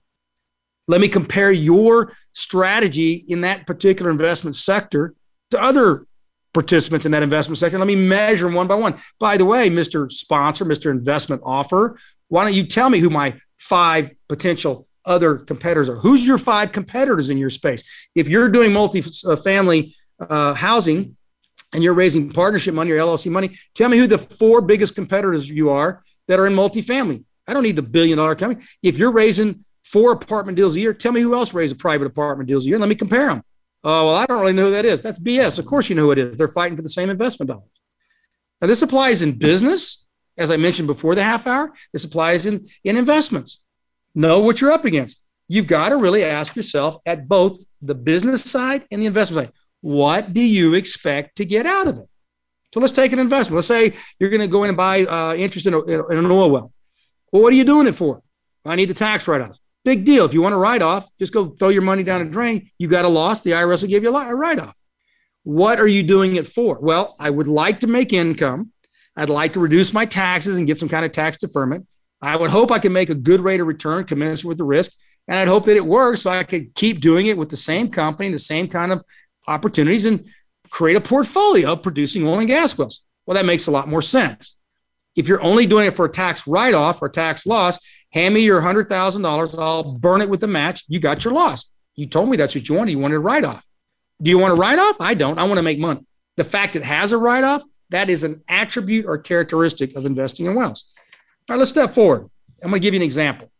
Let 0.87 1.01
me 1.01 1.09
compare 1.09 1.51
your 1.51 2.15
strategy 2.35 3.15
in 3.15 3.41
that 3.41 3.67
particular 3.67 4.11
investment 4.11 4.55
sector 4.55 5.15
to 5.53 5.63
other 5.63 6.07
participants 6.53 7.07
in 7.07 7.13
that 7.13 7.23
investment 7.23 7.59
sector. 7.59 7.79
Let 7.79 7.87
me 7.87 7.97
measure 7.97 8.45
them 8.45 8.55
one 8.55 8.67
by 8.67 8.75
one. 8.75 8.97
By 9.19 9.37
the 9.37 9.45
way, 9.45 9.71
Mr. 9.71 10.11
Sponsor, 10.13 10.65
Mr. 10.65 10.91
Investment 10.91 11.41
Offer, 11.45 11.99
why 12.29 12.45
don't 12.45 12.55
you 12.55 12.67
tell 12.67 12.91
me 12.91 12.99
who 12.99 13.11
my 13.11 13.35
five 13.59 14.11
potential 14.29 14.87
other 15.05 15.37
competitors 15.37 15.89
are? 15.89 15.97
Who's 15.97 16.27
your 16.27 16.39
five 16.39 16.73
competitors 16.73 17.31
in 17.31 17.39
your 17.39 17.51
space? 17.51 17.83
If 18.15 18.29
you're 18.29 18.49
doing 18.49 18.73
multi-family 18.73 19.97
uh, 20.21 20.55
housing 20.55 21.17
and 21.73 21.83
you're 21.83 21.95
raising 21.95 22.31
partnership 22.31 22.75
money 22.75 22.91
or 22.91 22.99
LLC 22.99 23.31
money, 23.31 23.57
tell 23.75 23.89
me 23.89 23.97
who 23.97 24.07
the 24.07 24.19
four 24.19 24.61
biggest 24.61 24.95
competitors 24.95 25.49
you 25.49 25.71
are 25.71 26.05
that 26.29 26.39
are 26.39 26.47
in 26.47 26.55
multifamily. 26.55 27.25
I 27.47 27.55
don't 27.55 27.63
need 27.63 27.77
the 27.77 27.83
billion 27.83 28.19
dollar 28.19 28.35
company. 28.35 28.65
If 28.83 28.99
you're 28.99 29.11
raising 29.11 29.65
four 29.83 30.13
apartment 30.13 30.57
deals 30.57 30.77
a 30.77 30.81
year, 30.81 30.93
tell 30.93 31.13
me 31.13 31.21
who 31.21 31.35
else 31.35 31.53
raises 31.55 31.77
private 31.77 32.07
apartment 32.07 32.49
deals 32.49 32.67
a 32.67 32.69
year. 32.69 32.79
Let 32.79 32.89
me 32.89 32.95
compare 32.95 33.29
them. 33.29 33.43
Oh, 33.85 34.07
well, 34.07 34.15
I 34.15 34.27
don't 34.27 34.41
really 34.41 34.53
know 34.53 34.67
who 34.67 34.73
that 34.73 34.85
is. 34.85 35.03
That's 35.03 35.19
BS. 35.19 35.59
Of 35.59 35.67
course, 35.67 35.89
you 35.89 35.97
know 35.97 36.03
who 36.03 36.13
it 36.13 36.19
is. 36.19 36.37
They're 36.37 36.49
fighting 36.49 36.77
for 36.77 36.83
the 36.83 36.89
same 36.89 37.11
investment 37.11 37.49
dollars. 37.49 37.69
Now, 38.61 38.69
this 38.69 38.83
applies 38.83 39.23
in 39.23 39.33
business, 39.33 40.07
as 40.39 40.51
I 40.51 40.57
mentioned 40.57 40.87
before 40.87 41.15
the 41.15 41.23
half 41.25 41.47
hour. 41.47 41.73
This 41.93 42.05
applies 42.05 42.47
in, 42.47 42.69
in 42.85 42.97
investments. 42.97 43.63
Know 44.15 44.39
what 44.39 44.61
you're 44.61 44.71
up 44.71 44.85
against. 44.85 45.21
You've 45.49 45.67
got 45.67 45.89
to 45.89 45.97
really 45.97 46.25
ask 46.25 46.55
yourself 46.55 46.99
at 47.07 47.27
both 47.29 47.59
the 47.81 47.95
business 47.95 48.49
side 48.49 48.87
and 48.91 49.03
the 49.03 49.07
investment 49.07 49.49
side 49.49 49.55
what 49.83 50.33
do 50.33 50.41
you 50.41 50.75
expect 50.75 51.37
to 51.37 51.45
get 51.45 51.67
out 51.67 51.89
of 51.89 51.99
it? 51.99 52.09
So 52.73 52.81
let's 52.81 52.93
take 52.93 53.13
an 53.13 53.19
investment. 53.19 53.57
Let's 53.57 53.67
say 53.67 53.95
you're 54.19 54.31
going 54.31 54.41
to 54.41 54.47
go 54.47 54.63
in 54.63 54.71
and 54.71 54.77
buy 54.77 55.05
uh, 55.05 55.35
interest 55.35 55.67
in, 55.67 55.75
a, 55.75 55.83
in 55.83 56.19
an 56.19 56.31
oil 56.31 56.51
well. 56.51 56.73
Well, 57.31 57.43
what 57.43 57.53
are 57.53 57.57
you 57.57 57.65
doing 57.65 57.87
it 57.87 57.95
for? 57.95 58.23
I 58.65 58.77
need 58.77 58.89
the 58.89 58.95
tax 58.95 59.29
write-offs. 59.29 59.61
Big 59.85 60.05
deal. 60.05 60.25
If 60.25 60.33
you 60.33 60.43
want 60.43 60.55
a 60.55 60.59
write-off, 60.59 61.09
just 61.19 61.33
go 61.33 61.51
throw 61.51 61.71
your 61.71 61.83
money 61.83 62.03
down 62.03 62.21
a 62.21 62.25
drain. 62.25 62.71
You 62.79 62.89
got 62.89 63.05
a 63.05 63.09
loss. 63.09 63.43
The 63.43 63.51
IRS 63.51 63.83
will 63.83 63.89
give 63.89 64.03
you 64.03 64.17
a 64.17 64.35
write-off. 64.35 64.79
What 65.45 65.81
are 65.81 65.89
you 65.89 66.03
doing 66.05 66.37
it 66.37 66.47
for? 66.47 66.79
Well, 66.81 67.17
I 67.19 67.31
would 67.31 67.49
like 67.49 67.81
to 67.81 67.89
make 67.89 68.13
income. 68.13 68.71
I'd 69.17 69.29
like 69.29 69.55
to 69.55 69.61
reduce 69.61 69.93
my 69.93 70.07
taxes 70.07 70.57
and 70.57 70.67
get 70.67 70.79
some 70.79 70.89
kind 70.89 71.05
of 71.05 71.13
tax 71.13 71.37
deferment. 71.39 71.87
I 72.21 72.37
would 72.37 72.51
hope 72.51 72.71
I 72.71 72.79
can 72.79 72.93
make 72.93 73.11
a 73.11 73.15
good 73.15 73.41
rate 73.41 73.61
of 73.61 73.67
return 73.67 74.05
commensurate 74.05 74.49
with 74.49 74.59
the 74.59 74.65
risk. 74.65 74.93
And 75.27 75.39
I'd 75.39 75.49
hope 75.49 75.65
that 75.67 75.77
it 75.77 75.85
works 75.85 76.23
so 76.23 76.31
I 76.31 76.45
could 76.45 76.75
keep 76.75 77.01
doing 77.01 77.27
it 77.27 77.37
with 77.37 77.49
the 77.49 77.57
same 77.57 77.91
company, 77.91 78.31
the 78.31 78.39
same 78.39 78.69
kind 78.69 78.93
of 78.93 79.03
opportunities 79.49 80.05
and 80.05 80.27
create 80.71 80.97
a 80.97 81.01
portfolio 81.01 81.73
of 81.73 81.83
producing 81.83 82.27
oil 82.27 82.39
and 82.39 82.49
gas 82.49 82.79
wells. 82.79 83.03
Well, 83.27 83.35
that 83.35 83.45
makes 83.45 83.67
a 83.67 83.71
lot 83.71 83.89
more 83.89 84.03
sense. 84.03 84.57
If 85.15 85.29
you're 85.29 85.43
only 85.43 85.67
doing 85.67 85.87
it 85.87 85.95
for 85.95 86.07
a 86.07 86.11
tax 86.11 86.47
write 86.47 86.75
off 86.75 87.03
or 87.03 87.09
tax 87.09 87.45
loss, 87.47 87.79
hand 88.13 88.35
me 88.35 88.41
your 88.41 88.61
$100,000. 88.61 89.59
I'll 89.59 89.99
burn 89.99 90.21
it 90.21 90.29
with 90.29 90.43
a 90.43 90.47
match. 90.47 90.85
You 90.89 91.01
got 91.01 91.25
your 91.25 91.35
loss. 91.35 91.75
You 91.95 92.07
told 92.07 92.29
me 92.29 92.37
that's 92.37 92.55
what 92.55 92.69
you 92.69 92.75
wanted. 92.75 92.93
You 92.93 92.99
wanted 92.99 93.17
a 93.17 93.21
write 93.21 93.45
off. 93.45 93.65
Do 94.21 94.31
you 94.31 94.39
want 94.39 94.53
a 94.53 94.57
write 94.57 94.79
off? 94.79 94.97
I 95.01 95.15
don't. 95.15 95.39
I 95.39 95.45
want 95.45 95.59
to 95.59 95.63
make 95.63 95.79
money. 95.79 96.01
The 96.37 96.45
fact 96.45 96.77
it 96.77 96.83
has 96.83 97.13
a 97.13 97.19
write 97.19 97.45
off, 97.45 97.63
that 97.91 98.09
is 98.09 98.23
an 98.23 98.43
attribute 98.49 99.05
or 99.05 99.19
characteristic 99.19 99.97
of 99.97 100.07
investing 100.07 100.47
in 100.47 100.55
wells. 100.55 100.85
All 101.49 101.55
right, 101.55 101.59
let's 101.59 101.71
step 101.71 101.93
forward. 101.93 102.31
I'm 102.63 102.71
going 102.71 102.81
to 102.81 102.85
give 102.85 102.95
you 102.95 103.01
an 103.01 103.05
example. 103.05 103.51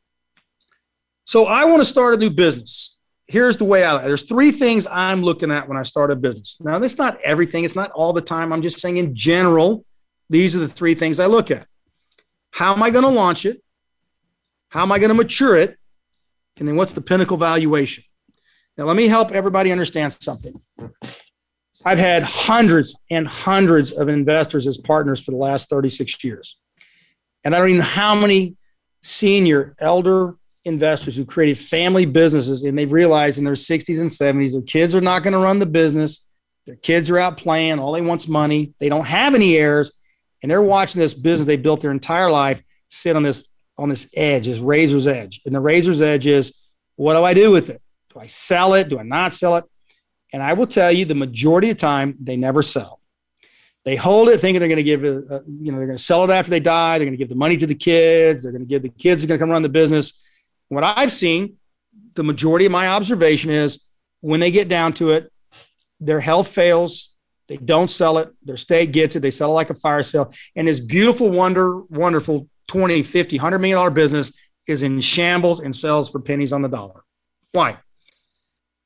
So 1.25 1.47
I 1.47 1.65
want 1.65 1.81
to 1.81 1.85
start 1.85 2.15
a 2.15 2.17
new 2.17 2.31
business. 2.31 3.01
Here's 3.27 3.57
the 3.57 3.65
way 3.65 3.85
I 3.85 3.99
there's 4.07 4.23
three 4.23 4.53
things 4.53 4.87
I'm 4.87 5.23
looking 5.23 5.51
at 5.51 5.69
when 5.69 5.79
I 5.79 5.83
start 5.83 6.11
a 6.11 6.17
business. 6.17 6.57
Now, 6.61 6.79
that's 6.79 6.99
not 6.99 7.21
everything, 7.23 7.65
it's 7.65 7.75
not 7.75 7.91
all 7.93 8.13
the 8.13 8.21
time. 8.21 8.53
I'm 8.53 8.63
just 8.63 8.79
saying 8.79 8.99
in 8.99 9.15
general, 9.15 9.85
these 10.29 10.55
are 10.55 10.59
the 10.59 10.69
three 10.69 10.95
things 10.95 11.21
I 11.21 11.27
look 11.27 11.51
at. 11.51 11.67
How 12.51 12.75
am 12.75 12.83
I 12.83 12.91
going 12.91 13.05
to 13.05 13.11
launch 13.11 13.47
it? 13.47 13.62
How 14.73 14.81
am 14.81 14.91
I 14.91 14.99
going 14.99 15.11
to 15.11 15.15
mature 15.15 15.55
it? 15.55 15.77
And 16.59 16.67
then 16.67 16.77
what's 16.77 16.95
the 16.95 17.03
pinnacle 17.03 17.37
valuation? 17.37 18.05
Now, 18.79 18.85
let 18.85 18.97
me 18.97 19.07
help 19.07 19.31
everybody 19.31 19.71
understand 19.71 20.17
something. 20.19 20.55
I've 21.85 21.99
had 21.99 22.23
hundreds 22.23 22.97
and 23.11 23.29
hundreds 23.29 23.93
of 23.93 24.09
investors 24.09 24.67
as 24.67 24.79
partners 24.79 25.23
for 25.23 25.33
the 25.33 25.37
last 25.37 25.69
36 25.69 26.25
years. 26.25 26.57
And 27.45 27.55
I 27.55 27.59
don't 27.59 27.69
even 27.69 27.79
know 27.81 27.85
how 27.85 28.15
many 28.15 28.57
senior, 29.03 29.75
elder 29.79 30.37
investors 30.65 31.17
who 31.17 31.27
created 31.27 31.59
family 31.59 32.07
businesses 32.07 32.63
and 32.63 32.79
they 32.79 32.87
realized 32.87 33.37
in 33.37 33.45
their 33.45 33.55
60s 33.55 34.01
and 34.01 34.09
70s 34.09 34.53
their 34.53 34.63
kids 34.63 34.95
are 34.95 35.01
not 35.03 35.23
going 35.23 35.33
to 35.33 35.39
run 35.39 35.59
the 35.59 35.67
business. 35.67 36.31
Their 36.65 36.77
kids 36.77 37.11
are 37.11 37.19
out 37.19 37.37
playing. 37.37 37.79
All 37.79 37.93
they 37.93 38.01
want's 38.01 38.29
money. 38.29 38.73
They 38.79 38.89
don't 38.89 39.05
have 39.05 39.35
any 39.35 39.57
heirs. 39.59 39.93
And 40.41 40.51
they're 40.51 40.63
watching 40.63 41.01
this 41.01 41.13
business 41.13 41.47
they 41.47 41.57
built 41.57 41.83
their 41.83 41.91
entire 41.91 42.31
life 42.31 42.63
sit 42.89 43.17
on 43.17 43.23
this 43.23 43.49
on 43.79 43.89
this 43.89 44.11
edge, 44.15 44.47
this 44.47 44.59
razor's 44.59 45.07
edge. 45.07 45.41
And 45.47 45.55
the 45.55 45.61
razor's 45.61 46.03
edge 46.03 46.27
is 46.27 46.61
what 46.97 47.15
do 47.15 47.25
I 47.25 47.35
do 47.35 47.51
with 47.51 47.71
it? 47.71 47.81
Do 48.13 48.21
I 48.21 48.27
sell 48.27 48.75
it? 48.75 48.89
Do 48.89 48.99
I 48.99 49.03
not 49.03 49.33
sell 49.33 49.57
it? 49.57 49.65
And 50.33 50.43
I 50.43 50.53
will 50.55 50.67
tell 50.67 50.91
you, 50.91 51.05
the 51.05 51.15
majority 51.15 51.71
of 51.71 51.77
the 51.77 51.81
time, 51.81 52.17
they 52.21 52.37
never 52.37 52.63
sell. 52.63 53.01
They 53.85 53.97
hold 53.97 54.29
it 54.29 54.39
thinking 54.39 54.61
they're 54.61 54.69
going 54.69 54.77
to 54.77 54.83
give 54.83 55.05
it, 55.05 55.25
uh, 55.31 55.41
you 55.47 55.73
know, 55.73 55.79
they're 55.79 55.87
going 55.87 55.99
to 55.99 56.03
sell 56.03 56.25
it 56.25 56.31
after 56.31 56.51
they 56.51 56.61
die. 56.61 56.99
They're 56.99 57.07
going 57.07 57.15
to 57.15 57.19
give 57.19 57.29
the 57.29 57.35
money 57.35 57.57
to 57.57 57.67
the 57.67 57.75
kids. 57.75 58.43
They're 58.43 58.53
going 58.53 58.63
to 58.63 58.69
give 58.69 58.83
the 58.83 58.89
kids 58.89 59.25
are 59.25 59.27
going 59.27 59.39
to 59.39 59.43
come 59.43 59.51
run 59.51 59.63
the 59.63 59.69
business. 59.69 60.23
What 60.69 60.85
I've 60.85 61.13
seen, 61.13 61.57
the 62.15 62.23
majority 62.23 62.65
of 62.65 62.73
my 62.73 62.89
observation 62.89 63.51
is 63.51 63.85
when 64.21 64.41
they 64.41 64.51
get 64.51 64.69
down 64.69 64.93
to 64.95 65.11
it, 65.11 65.33
their 66.01 66.21
health 66.21 66.49
fails. 66.49 67.11
They 67.49 67.57
don't 67.57 67.89
sell 67.89 68.19
it. 68.19 68.31
Their 68.45 68.57
state 68.57 68.93
gets 68.93 69.17
it. 69.17 69.21
They 69.21 69.31
sell 69.31 69.51
it 69.51 69.55
like 69.55 69.71
a 69.71 69.75
fire 69.75 70.03
sale. 70.03 70.33
And 70.55 70.69
this 70.69 70.81
beautiful, 70.81 71.29
wonder, 71.29 71.81
wonderful 71.81 72.49
20, 72.73 73.03
50, 73.03 73.37
100 73.37 73.59
million 73.59 73.77
dollar 73.77 73.91
business 73.91 74.33
is 74.67 74.83
in 74.83 75.01
shambles 75.01 75.61
and 75.61 75.75
sells 75.75 76.11
for 76.11 76.21
pennies 76.21 76.53
on 76.53 76.63
the 76.63 76.69
dollar. 76.69 77.03
Why? 77.53 77.79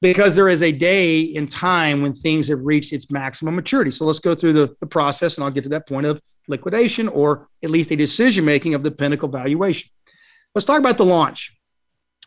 because 0.02 0.34
there 0.34 0.48
is 0.48 0.62
a 0.62 0.72
day 0.72 1.20
in 1.20 1.48
time 1.48 2.02
when 2.02 2.12
things 2.12 2.48
have 2.48 2.60
reached 2.60 2.92
its 2.92 3.10
maximum 3.10 3.56
maturity. 3.56 3.90
So 3.90 4.04
let's 4.04 4.18
go 4.18 4.34
through 4.34 4.52
the, 4.52 4.76
the 4.80 4.86
process 4.86 5.36
and 5.36 5.44
I'll 5.44 5.50
get 5.50 5.64
to 5.64 5.70
that 5.70 5.88
point 5.88 6.06
of 6.06 6.20
liquidation 6.48 7.08
or 7.08 7.48
at 7.62 7.70
least 7.70 7.90
a 7.90 7.96
decision 7.96 8.44
making 8.44 8.74
of 8.74 8.82
the 8.82 8.90
pinnacle 8.90 9.28
valuation. 9.28 9.90
Let's 10.54 10.64
talk 10.64 10.78
about 10.78 10.98
the 10.98 11.04
launch. 11.04 11.56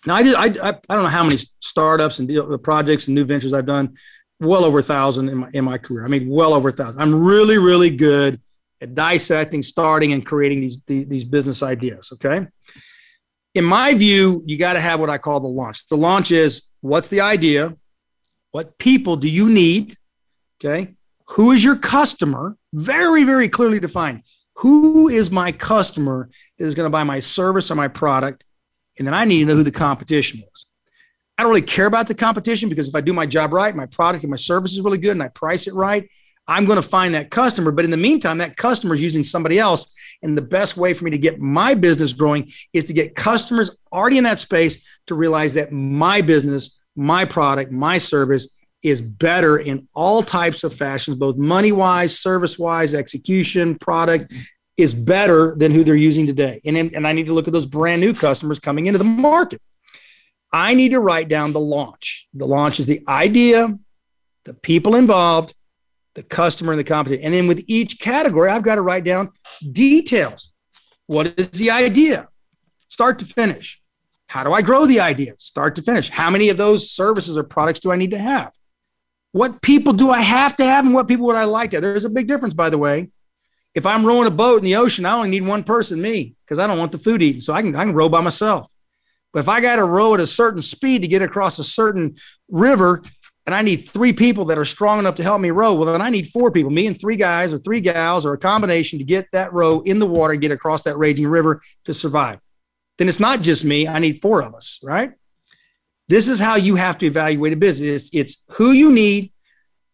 Now, 0.06 0.16
I, 0.16 0.24
did, 0.24 0.36
I, 0.36 0.46
I, 0.46 0.70
I 0.90 0.96
don't 0.96 1.04
know 1.04 1.10
how 1.10 1.24
many 1.24 1.38
startups 1.38 2.20
and 2.20 2.28
deal, 2.28 2.58
projects 2.58 3.08
and 3.08 3.16
new 3.16 3.26
ventures 3.26 3.54
I've 3.54 3.66
done, 3.66 3.96
well 4.40 4.64
over 4.64 4.80
a 4.80 4.84
thousand 4.84 5.30
in 5.30 5.38
my, 5.38 5.50
in 5.54 5.66
my 5.66 5.78
career. 5.78 6.06
I 6.06 6.08
mean, 6.08 6.30
well 6.30 6.54
over 6.54 6.70
a 6.70 6.72
thousand. 6.72 7.02
I'm 7.02 7.24
really, 7.24 7.58
really 7.58 7.90
good 7.90 8.42
at 8.82 8.96
dissecting, 8.96 9.64
starting, 9.64 10.14
and 10.14 10.26
creating 10.26 10.62
these, 10.62 10.80
these, 10.88 11.08
these 11.08 11.26
business 11.26 11.62
ideas. 11.64 12.10
Okay 12.14 12.48
in 13.56 13.64
my 13.64 13.94
view, 13.94 14.44
you 14.46 14.58
got 14.58 14.74
to 14.74 14.80
have 14.80 15.00
what 15.00 15.10
I 15.10 15.18
call 15.18 15.40
the 15.40 15.48
launch. 15.48 15.88
The 15.88 15.98
launch 15.98 16.32
is 16.32 16.70
what's 16.82 17.08
the 17.08 17.22
idea? 17.22 17.76
What 18.52 18.78
people 18.78 19.16
do 19.16 19.30
you 19.30 19.50
need? 19.50 19.98
Okay. 20.64 20.96
Who 21.30 21.52
is 21.52 21.64
your 21.64 21.76
customer? 21.76 22.58
Very, 22.74 23.24
very 23.24 23.50
clearly 23.50 23.80
defined. 23.80 24.24
Who 24.56 25.08
is 25.08 25.32
my 25.32 25.52
customer 25.52 26.30
that 26.58 26.66
is 26.66 26.76
going 26.76 26.86
to 26.86 26.92
buy 26.92 27.04
my 27.04 27.20
service 27.20 27.72
or 27.72 27.76
my 27.76 27.88
product? 27.88 28.44
And 28.98 29.08
then 29.08 29.14
I 29.14 29.26
need 29.26 29.40
to 29.40 29.46
know 29.46 29.56
who 29.56 29.64
the 29.64 29.72
competition 29.72 30.42
is. 30.42 30.66
I 31.38 31.44
don't 31.44 31.52
really 31.52 31.62
care 31.62 31.86
about 31.86 32.08
the 32.08 32.16
competition 32.16 32.68
because 32.68 32.90
if 32.90 32.96
I 32.96 33.02
do 33.02 33.14
my 33.14 33.26
job 33.26 33.54
right, 33.54 33.74
my 33.74 33.86
product 33.86 34.24
and 34.24 34.32
my 34.32 34.38
service 34.38 34.74
is 34.74 34.82
really 34.82 34.98
good 34.98 35.12
and 35.12 35.24
I 35.24 35.30
price 35.30 35.68
it 35.68 35.74
right, 35.74 36.10
I'm 36.50 36.66
going 36.66 36.82
to 36.82 36.88
find 36.88 37.14
that 37.14 37.30
customer. 37.30 37.72
But 37.72 37.86
in 37.86 37.92
the 37.92 37.98
meantime, 37.98 38.40
that 38.40 38.58
customer 38.58 38.96
is 38.96 39.02
using 39.04 39.24
somebody 39.24 39.60
else. 39.60 39.86
And 40.24 40.36
the 40.36 40.42
best 40.42 40.76
way 40.76 40.96
for 40.96 41.06
me 41.06 41.12
to 41.12 41.18
get 41.18 41.40
my 41.40 41.76
business 41.76 42.12
growing 42.12 42.52
is 42.74 42.86
to 42.86 42.94
get 42.94 43.16
customers 43.16 43.78
already 43.94 44.18
in 44.18 44.24
that 44.24 44.40
space 44.40 44.86
to 45.08 45.16
realize 45.16 45.54
that 45.54 45.72
my 45.72 46.22
business, 46.22 46.80
my 46.96 47.24
product, 47.24 47.72
my 47.72 48.00
service 48.00 48.50
is 48.82 49.00
better 49.00 49.60
in 49.60 49.88
all 49.94 50.24
types 50.24 50.64
of 50.64 50.74
fashions, 50.74 51.18
both 51.18 51.38
money 51.38 51.72
wise, 51.72 52.20
service 52.20 52.58
wise, 52.58 52.96
execution, 52.96 53.78
product 53.78 54.34
is 54.76 54.94
better 54.94 55.54
than 55.56 55.72
who 55.72 55.84
they're 55.84 55.96
using 55.96 56.26
today. 56.26 56.60
And, 56.66 56.78
and 56.78 57.06
I 57.06 57.14
need 57.14 57.28
to 57.28 57.34
look 57.34 57.48
at 57.48 57.54
those 57.54 57.68
brand 57.68 58.02
new 58.02 58.14
customers 58.14 58.60
coming 58.60 58.88
into 58.88 58.98
the 58.98 59.04
market. 59.04 59.62
I 60.52 60.74
need 60.74 60.90
to 60.90 61.00
write 61.00 61.28
down 61.28 61.54
the 61.54 61.60
launch. 61.60 62.28
The 62.34 62.48
launch 62.48 62.80
is 62.80 62.88
the 62.88 63.02
idea, 63.08 63.78
the 64.46 64.54
people 64.56 64.96
involved, 64.96 65.54
the 66.16 66.24
customer 66.24 66.74
and 66.74 66.80
the 66.80 66.84
competition. 66.84 67.24
And 67.24 67.34
then 67.34 67.48
with 67.48 67.64
each 67.68 68.00
category, 68.00 68.50
I've 68.50 68.64
got 68.64 68.76
to 68.76 68.82
write 68.82 69.04
down 69.04 69.32
details. 69.72 70.52
What 71.08 71.34
is 71.38 71.52
the 71.52 71.72
idea? 71.72 72.28
Start 72.90 73.20
to 73.20 73.26
finish. 73.26 73.80
How 74.28 74.44
do 74.44 74.54
I 74.54 74.62
grow 74.62 74.86
the 74.86 75.00
idea? 75.00 75.34
Start 75.38 75.76
to 75.78 75.82
finish. 75.82 76.10
How 76.10 76.30
many 76.30 76.50
of 76.50 76.58
those 76.58 76.92
services 76.92 77.36
or 77.36 77.44
products 77.44 77.80
do 77.80 77.92
I 77.92 77.96
need 77.96 78.12
to 78.12 78.18
have? 78.18 78.54
What 79.32 79.62
people 79.62 79.94
do 79.94 80.12
I 80.12 80.22
have 80.22 80.56
to 80.58 80.66
have 80.66 80.86
and 80.86 80.94
what 80.94 81.08
people 81.08 81.26
would 81.28 81.36
I 81.36 81.46
like 81.46 81.72
to? 81.72 81.82
There's 81.82 82.06
a 82.06 82.10
big 82.10 82.28
difference, 82.28 82.54
by 82.54 82.70
the 82.70 82.78
way. 82.78 83.10
If 83.76 83.86
I'm 83.86 84.06
rowing 84.06 84.28
a 84.28 84.32
boat 84.32 84.58
in 84.58 84.66
the 84.66 84.76
ocean, 84.76 85.06
I 85.06 85.14
only 85.14 85.30
need 85.30 85.46
one 85.46 85.64
person, 85.64 86.02
me, 86.02 86.36
because 86.44 86.58
I 86.58 86.68
don't 86.68 86.80
want 86.80 86.92
the 86.92 86.98
food 86.98 87.22
eaten. 87.22 87.42
So 87.42 87.54
I 87.54 87.62
can, 87.62 87.76
I 87.76 87.86
can 87.86 87.94
row 87.94 88.10
by 88.10 88.22
myself. 88.22 88.72
But 89.32 89.42
if 89.42 89.50
I 89.50 89.62
got 89.62 89.76
to 89.76 89.86
row 89.86 90.16
at 90.16 90.20
a 90.20 90.28
certain 90.28 90.62
speed 90.62 91.04
to 91.04 91.08
get 91.08 91.22
across 91.22 91.60
a 91.60 91.64
certain 91.64 92.18
river, 92.50 93.04
and 93.50 93.56
I 93.56 93.64
need 93.64 93.90
three 93.90 94.14
people 94.14 94.46
that 94.46 94.60
are 94.60 94.64
strong 94.64 95.00
enough 95.00 95.16
to 95.16 95.24
help 95.24 95.42
me 95.42 95.50
row, 95.50 95.74
well, 95.74 95.92
then 95.92 96.04
I 96.04 96.12
need 96.12 96.28
four 96.28 96.52
people, 96.52 96.70
me 96.70 96.86
and 96.86 97.02
three 97.02 97.16
guys 97.16 97.52
or 97.52 97.58
three 97.58 97.82
gals 97.82 98.24
or 98.24 98.34
a 98.34 98.38
combination 98.38 99.00
to 99.00 99.04
get 99.04 99.28
that 99.32 99.52
row 99.54 99.80
in 99.80 99.98
the 99.98 100.06
water, 100.06 100.36
get 100.36 100.52
across 100.52 100.84
that 100.84 101.00
raging 101.00 101.26
river 101.26 101.60
to 101.86 101.94
survive. 101.96 102.38
Then 103.00 103.10
it's 103.10 103.20
not 103.20 103.42
just 103.42 103.66
me. 103.66 103.88
I 103.88 103.98
need 103.98 104.22
four 104.22 104.44
of 104.44 104.54
us, 104.54 104.80
right? 104.84 105.14
This 106.10 106.28
is 106.28 106.38
how 106.38 106.58
you 106.58 106.76
have 106.76 107.00
to 107.00 107.08
evaluate 107.08 107.52
a 107.52 107.56
business. 107.56 107.90
It's, 107.90 108.10
it's 108.14 108.46
who 108.52 108.72
you 108.72 108.92
need, 108.92 109.34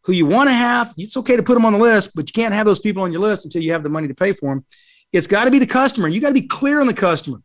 who 0.01 0.11
you 0.11 0.25
want 0.25 0.49
to 0.49 0.53
have. 0.53 0.93
It's 0.97 1.15
okay 1.15 1.37
to 1.37 1.43
put 1.43 1.53
them 1.53 1.63
on 1.63 1.71
the 1.71 1.79
list, 1.79 2.13
but 2.13 2.27
you 2.27 2.33
can't 2.33 2.53
have 2.53 2.65
those 2.65 2.79
people 2.79 3.03
on 3.03 3.13
your 3.13 3.21
list 3.21 3.45
until 3.45 3.61
you 3.61 3.71
have 3.71 3.83
the 3.83 3.89
money 3.89 4.09
to 4.09 4.15
pay 4.15 4.33
for 4.33 4.53
them. 4.53 4.65
It's 5.13 5.27
got 5.27 5.45
to 5.45 5.51
be 5.51 5.59
the 5.59 5.65
customer. 5.65 6.09
You 6.09 6.19
got 6.19 6.27
to 6.27 6.33
be 6.33 6.45
clear 6.45 6.81
on 6.81 6.87
the 6.87 6.93
customer. 6.93 7.41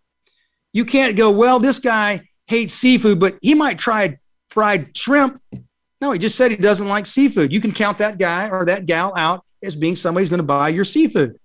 You 0.72 0.84
can't 0.84 1.16
go, 1.16 1.30
well, 1.30 1.60
this 1.60 1.78
guy 1.78 2.28
hates 2.48 2.74
seafood, 2.74 3.20
but 3.20 3.38
he 3.42 3.54
might 3.54 3.78
try 3.78 4.18
fried 4.48 4.96
shrimp 4.98 5.40
no, 6.00 6.12
he 6.12 6.18
just 6.18 6.36
said 6.36 6.50
he 6.50 6.56
doesn't 6.56 6.88
like 6.88 7.06
seafood. 7.06 7.52
You 7.52 7.60
can 7.60 7.72
count 7.72 7.98
that 7.98 8.18
guy 8.18 8.48
or 8.48 8.64
that 8.64 8.86
gal 8.86 9.12
out 9.16 9.44
as 9.62 9.76
being 9.76 9.96
somebody 9.96 10.22
who's 10.22 10.30
going 10.30 10.38
to 10.38 10.44
buy 10.44 10.70
your 10.70 10.84
seafood. 10.84 11.38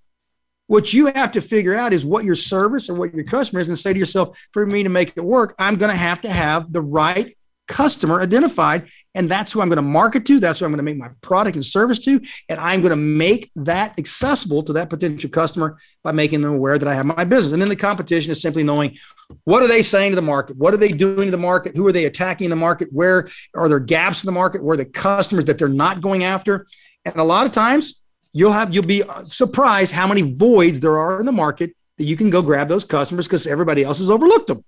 What 0.68 0.94
you 0.94 1.08
have 1.08 1.32
to 1.32 1.42
figure 1.42 1.76
out 1.76 1.94
is 1.94 2.06
what 2.06 2.26
your 2.26 2.36
service 2.36 2.90
or 2.90 2.96
what 2.96 3.14
your 3.14 3.26
customer 3.26 3.60
is 3.60 3.68
and 3.68 3.78
say 3.78 3.94
to 3.94 4.00
yourself, 4.00 4.40
for 4.52 4.66
me 4.66 4.84
to 4.84 4.90
make 4.90 5.14
it 5.16 5.24
work, 5.24 5.54
I'm 5.60 5.76
going 5.76 5.92
to 5.92 5.98
have 5.98 6.22
to 6.22 6.30
have 6.30 6.72
the 6.72 6.82
right 6.82 7.35
customer 7.68 8.22
identified. 8.22 8.88
And 9.14 9.32
that's 9.32 9.54
who 9.54 9.62
I'm 9.62 9.70
going 9.70 9.78
to 9.78 9.82
market 9.82 10.26
to. 10.26 10.40
That's 10.40 10.60
who 10.60 10.66
I'm 10.66 10.72
going 10.72 10.78
to 10.78 10.84
make 10.84 10.98
my 10.98 11.10
product 11.22 11.56
and 11.56 11.66
service 11.66 12.00
to. 12.00 12.20
And 12.50 12.60
I'm 12.60 12.82
going 12.82 12.90
to 12.90 12.98
make 12.98 13.50
that 13.56 13.98
accessible 13.98 14.62
to 14.64 14.74
that 14.74 14.90
potential 14.90 15.30
customer 15.30 15.78
by 16.04 16.12
making 16.12 16.42
them 16.42 16.54
aware 16.54 16.78
that 16.78 16.88
I 16.88 16.94
have 16.94 17.06
my 17.06 17.24
business. 17.24 17.54
And 17.54 17.62
then 17.62 17.70
the 17.70 17.78
competition 17.78 18.32
is 18.32 18.42
simply 18.42 18.64
knowing 18.64 18.98
what 19.46 19.64
are 19.64 19.68
they 19.68 19.82
saying 19.82 20.12
to 20.12 20.16
the 20.18 20.22
market? 20.22 20.58
What 20.58 20.74
are 20.74 20.78
they 20.78 20.90
doing 20.90 21.26
to 21.26 21.32
the 21.32 21.38
market? 21.38 21.78
Who 21.78 21.88
are 21.88 21.94
they 21.94 22.06
attacking 22.06 22.46
in 22.46 22.50
the 22.50 22.58
market? 22.58 22.90
Where 22.92 23.30
are 23.54 23.70
there 23.70 23.80
gaps 23.80 24.24
in 24.24 24.28
the 24.28 24.34
market? 24.34 24.62
Where 24.62 24.74
are 24.74 24.78
the 24.78 24.86
customers 24.86 25.46
that 25.46 25.58
they're 25.58 25.70
not 25.70 26.02
going 26.02 26.26
after? 26.26 26.68
And 27.06 27.16
a 27.16 27.24
lot 27.24 27.46
of 27.46 27.54
times 27.54 28.02
you'll 28.34 28.52
have, 28.52 28.74
you'll 28.74 28.84
be 28.84 29.04
surprised 29.24 29.94
how 29.94 30.08
many 30.08 30.34
voids 30.34 30.82
there 30.82 30.98
are 30.98 31.20
in 31.22 31.26
the 31.26 31.32
market 31.32 31.74
that 31.98 32.04
you 32.04 32.18
can 32.18 32.30
go 32.30 32.42
grab 32.42 32.68
those 32.68 32.84
customers 32.84 33.28
because 33.28 33.48
everybody 33.48 33.84
else 33.84 34.00
has 34.00 34.12
overlooked 34.12 34.48
them. 34.48 34.64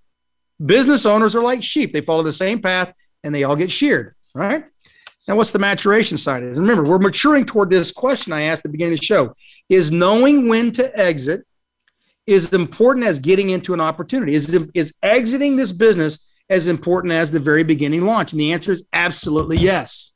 Business 0.63 1.05
owners 1.05 1.35
are 1.35 1.41
like 1.41 1.63
sheep. 1.63 1.93
They 1.93 2.01
follow 2.01 2.23
the 2.23 2.31
same 2.31 2.61
path 2.61 2.93
and 3.23 3.33
they 3.33 3.43
all 3.43 3.55
get 3.55 3.71
sheared, 3.71 4.15
right? 4.33 4.65
Now, 5.27 5.35
what's 5.35 5.51
the 5.51 5.59
maturation 5.59 6.17
side 6.17 6.41
it? 6.43 6.55
Remember, 6.55 6.83
we're 6.83 6.99
maturing 6.99 7.45
toward 7.45 7.69
this 7.69 7.91
question 7.91 8.31
I 8.31 8.43
asked 8.43 8.59
at 8.59 8.63
the 8.63 8.69
beginning 8.69 8.93
of 8.93 8.99
the 8.99 9.05
show. 9.05 9.33
Is 9.69 9.91
knowing 9.91 10.47
when 10.47 10.71
to 10.73 10.97
exit 10.97 11.45
is 12.25 12.53
important 12.53 13.05
as 13.05 13.19
getting 13.19 13.49
into 13.49 13.73
an 13.73 13.81
opportunity? 13.81 14.35
Is, 14.35 14.53
is 14.73 14.93
exiting 15.03 15.57
this 15.57 15.71
business 15.71 16.27
as 16.49 16.67
important 16.67 17.13
as 17.13 17.29
the 17.29 17.39
very 17.39 17.63
beginning 17.63 18.05
launch? 18.05 18.31
And 18.31 18.39
the 18.39 18.53
answer 18.53 18.71
is 18.71 18.85
absolutely 18.93 19.57
yes. 19.57 20.13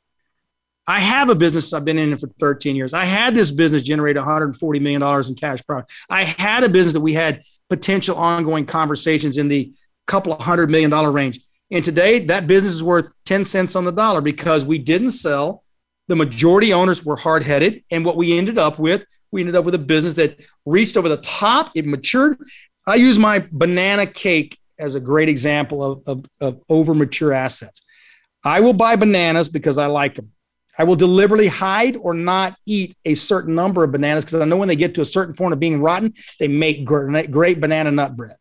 I 0.86 0.98
have 0.98 1.28
a 1.28 1.34
business. 1.34 1.72
I've 1.72 1.84
been 1.84 1.98
in 1.98 2.16
for 2.18 2.28
13 2.40 2.74
years. 2.74 2.92
I 2.92 3.04
had 3.04 3.34
this 3.34 3.50
business 3.50 3.82
generate 3.82 4.16
140 4.16 4.80
million 4.80 5.00
dollars 5.00 5.28
in 5.28 5.36
cash 5.36 5.64
profit. 5.64 5.90
I 6.10 6.24
had 6.24 6.64
a 6.64 6.68
business 6.68 6.94
that 6.94 7.00
we 7.00 7.12
had 7.12 7.42
potential 7.68 8.16
ongoing 8.16 8.66
conversations 8.66 9.38
in 9.38 9.48
the 9.48 9.72
couple 10.12 10.34
of 10.34 10.40
hundred 10.42 10.70
million 10.70 10.90
dollar 10.90 11.10
range. 11.10 11.40
And 11.70 11.82
today, 11.82 12.18
that 12.26 12.46
business 12.46 12.74
is 12.74 12.82
worth 12.82 13.10
10 13.24 13.46
cents 13.46 13.74
on 13.74 13.86
the 13.86 13.90
dollar 13.90 14.20
because 14.20 14.62
we 14.62 14.76
didn't 14.76 15.12
sell. 15.12 15.64
The 16.08 16.16
majority 16.16 16.74
owners 16.74 17.02
were 17.02 17.16
hard 17.16 17.42
headed. 17.42 17.82
And 17.90 18.04
what 18.04 18.18
we 18.18 18.36
ended 18.36 18.58
up 18.58 18.78
with, 18.78 19.06
we 19.30 19.40
ended 19.40 19.56
up 19.56 19.64
with 19.64 19.74
a 19.74 19.78
business 19.78 20.12
that 20.14 20.38
reached 20.66 20.98
over 20.98 21.08
the 21.08 21.16
top, 21.16 21.70
it 21.74 21.86
matured. 21.86 22.36
I 22.86 22.96
use 22.96 23.18
my 23.18 23.42
banana 23.52 24.06
cake 24.06 24.58
as 24.78 24.96
a 24.96 25.00
great 25.00 25.30
example 25.30 25.82
of, 25.82 26.02
of, 26.06 26.26
of 26.42 26.62
over 26.68 26.94
mature 26.94 27.32
assets. 27.32 27.80
I 28.44 28.60
will 28.60 28.74
buy 28.74 28.96
bananas 28.96 29.48
because 29.48 29.78
I 29.78 29.86
like 29.86 30.16
them. 30.16 30.30
I 30.78 30.84
will 30.84 30.96
deliberately 30.96 31.48
hide 31.48 31.96
or 31.96 32.12
not 32.12 32.56
eat 32.66 32.96
a 33.06 33.14
certain 33.14 33.54
number 33.54 33.82
of 33.82 33.92
bananas 33.92 34.26
because 34.26 34.42
I 34.42 34.44
know 34.44 34.58
when 34.58 34.68
they 34.68 34.76
get 34.76 34.94
to 34.96 35.00
a 35.00 35.06
certain 35.06 35.34
point 35.34 35.54
of 35.54 35.60
being 35.60 35.80
rotten, 35.80 36.12
they 36.38 36.48
make 36.48 36.84
great, 36.84 37.30
great 37.30 37.60
banana 37.60 37.90
nut 37.90 38.14
bread. 38.14 38.36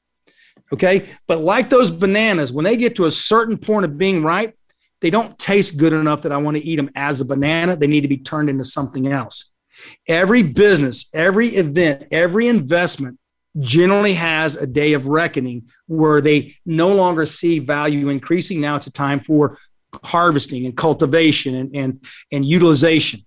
Okay. 0.74 1.10
But 1.28 1.42
like 1.42 1.70
those 1.70 1.92
bananas, 1.92 2.54
when 2.54 2.66
they 2.66 2.78
get 2.78 2.96
to 2.96 3.06
a 3.06 3.12
certain 3.12 3.58
point 3.58 3.86
of 3.86 3.98
being 3.98 4.24
ripe, 4.24 4.58
they 5.02 5.10
don't 5.10 5.38
taste 5.38 5.78
good 5.78 5.94
enough 5.94 6.22
that 6.22 6.32
I 6.32 6.38
want 6.38 6.58
to 6.58 6.64
eat 6.64 6.76
them 6.76 6.90
as 6.96 7.22
a 7.22 7.26
banana. 7.26 7.76
They 7.76 7.88
need 7.88 8.02
to 8.02 8.08
be 8.08 8.18
turned 8.18 8.50
into 8.50 8.64
something 8.64 9.08
else. 9.08 9.50
Every 10.08 10.44
business, 10.44 11.10
every 11.14 11.50
event, 11.50 12.08
every 12.12 12.48
investment 12.48 13.18
generally 13.60 14.14
has 14.14 14.56
a 14.56 14.68
day 14.68 14.94
of 14.94 15.08
reckoning 15.08 15.70
where 15.88 16.22
they 16.22 16.56
no 16.66 16.90
longer 16.90 17.26
see 17.26 17.60
value 17.60 18.10
increasing. 18.10 18.62
Now 18.62 18.76
it's 18.76 18.88
a 18.88 18.92
time 18.92 19.20
for 19.20 19.58
harvesting 20.04 20.66
and 20.66 20.78
cultivation 20.78 21.56
and, 21.56 21.76
and, 21.76 22.06
and 22.32 22.46
utilization. 22.46 23.26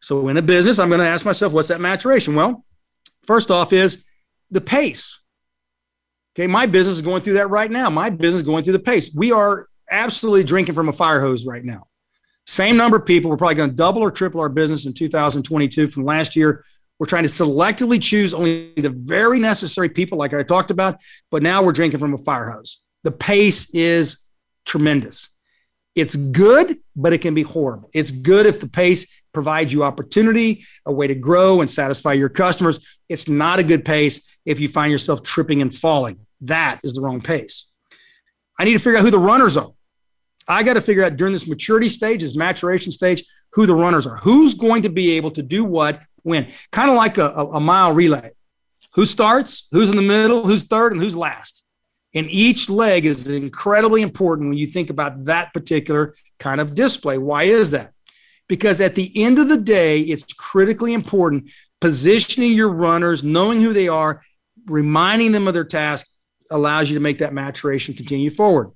So 0.00 0.28
in 0.28 0.38
a 0.38 0.42
business, 0.42 0.78
I'm 0.78 0.88
going 0.88 1.00
to 1.00 1.06
ask 1.06 1.24
myself, 1.24 1.52
what's 1.52 1.68
that 1.68 1.80
maturation? 1.80 2.34
Well, 2.34 2.64
first 3.24 3.50
off 3.50 3.72
is 3.72 4.06
the 4.50 4.60
pace. 4.60 5.19
Okay, 6.40 6.46
my 6.46 6.64
business 6.64 6.96
is 6.96 7.02
going 7.02 7.20
through 7.20 7.34
that 7.34 7.50
right 7.50 7.70
now. 7.70 7.90
My 7.90 8.08
business 8.08 8.40
is 8.40 8.46
going 8.46 8.64
through 8.64 8.72
the 8.72 8.78
pace. 8.78 9.12
We 9.14 9.30
are 9.30 9.68
absolutely 9.90 10.42
drinking 10.42 10.74
from 10.74 10.88
a 10.88 10.92
fire 10.92 11.20
hose 11.20 11.44
right 11.44 11.62
now. 11.62 11.86
Same 12.46 12.78
number 12.78 12.96
of 12.96 13.04
people. 13.04 13.30
We're 13.30 13.36
probably 13.36 13.56
going 13.56 13.68
to 13.68 13.76
double 13.76 14.00
or 14.00 14.10
triple 14.10 14.40
our 14.40 14.48
business 14.48 14.86
in 14.86 14.94
2022 14.94 15.88
from 15.88 16.06
last 16.06 16.34
year. 16.36 16.64
We're 16.98 17.08
trying 17.08 17.24
to 17.24 17.28
selectively 17.28 18.00
choose 18.00 18.32
only 18.32 18.72
the 18.74 18.88
very 18.88 19.38
necessary 19.38 19.90
people, 19.90 20.16
like 20.16 20.32
I 20.32 20.42
talked 20.42 20.70
about, 20.70 20.96
but 21.30 21.42
now 21.42 21.62
we're 21.62 21.72
drinking 21.72 22.00
from 22.00 22.14
a 22.14 22.18
fire 22.18 22.48
hose. 22.48 22.78
The 23.04 23.12
pace 23.12 23.68
is 23.74 24.22
tremendous. 24.64 25.28
It's 25.94 26.16
good, 26.16 26.78
but 26.96 27.12
it 27.12 27.18
can 27.18 27.34
be 27.34 27.42
horrible. 27.42 27.90
It's 27.92 28.12
good 28.12 28.46
if 28.46 28.60
the 28.60 28.68
pace 28.68 29.22
provides 29.34 29.74
you 29.74 29.84
opportunity, 29.84 30.64
a 30.86 30.92
way 30.92 31.06
to 31.06 31.14
grow 31.14 31.60
and 31.60 31.70
satisfy 31.70 32.14
your 32.14 32.30
customers. 32.30 32.80
It's 33.10 33.28
not 33.28 33.58
a 33.58 33.62
good 33.62 33.84
pace 33.84 34.26
if 34.46 34.58
you 34.58 34.70
find 34.70 34.90
yourself 34.90 35.22
tripping 35.22 35.60
and 35.60 35.74
falling. 35.74 36.20
That 36.42 36.80
is 36.82 36.94
the 36.94 37.00
wrong 37.00 37.20
pace. 37.20 37.70
I 38.58 38.64
need 38.64 38.74
to 38.74 38.78
figure 38.78 38.98
out 38.98 39.04
who 39.04 39.10
the 39.10 39.18
runners 39.18 39.56
are. 39.56 39.70
I 40.48 40.62
got 40.62 40.74
to 40.74 40.80
figure 40.80 41.04
out 41.04 41.16
during 41.16 41.32
this 41.32 41.46
maturity 41.46 41.88
stage, 41.88 42.22
this 42.22 42.36
maturation 42.36 42.92
stage, 42.92 43.24
who 43.52 43.66
the 43.66 43.74
runners 43.74 44.06
are. 44.06 44.16
Who's 44.16 44.54
going 44.54 44.82
to 44.82 44.88
be 44.88 45.12
able 45.12 45.30
to 45.32 45.42
do 45.42 45.64
what 45.64 46.00
when? 46.22 46.48
Kind 46.72 46.90
of 46.90 46.96
like 46.96 47.18
a, 47.18 47.28
a, 47.28 47.46
a 47.52 47.60
mile 47.60 47.94
relay. 47.94 48.30
Who 48.94 49.04
starts, 49.04 49.68
who's 49.70 49.90
in 49.90 49.96
the 49.96 50.02
middle, 50.02 50.46
who's 50.46 50.64
third, 50.64 50.92
and 50.92 51.00
who's 51.00 51.16
last. 51.16 51.64
And 52.14 52.28
each 52.28 52.68
leg 52.68 53.06
is 53.06 53.28
incredibly 53.28 54.02
important 54.02 54.48
when 54.48 54.58
you 54.58 54.66
think 54.66 54.90
about 54.90 55.26
that 55.26 55.54
particular 55.54 56.16
kind 56.38 56.60
of 56.60 56.74
display. 56.74 57.18
Why 57.18 57.44
is 57.44 57.70
that? 57.70 57.92
Because 58.48 58.80
at 58.80 58.96
the 58.96 59.12
end 59.22 59.38
of 59.38 59.48
the 59.48 59.56
day, 59.56 60.00
it's 60.00 60.32
critically 60.32 60.92
important 60.92 61.50
positioning 61.80 62.52
your 62.52 62.70
runners, 62.70 63.22
knowing 63.22 63.60
who 63.60 63.72
they 63.72 63.86
are, 63.86 64.22
reminding 64.66 65.30
them 65.30 65.46
of 65.46 65.54
their 65.54 65.64
task 65.64 66.08
allows 66.50 66.88
you 66.88 66.94
to 66.94 67.00
make 67.00 67.18
that 67.18 67.32
maturation 67.32 67.94
continue 67.94 68.30
forward. 68.30 68.70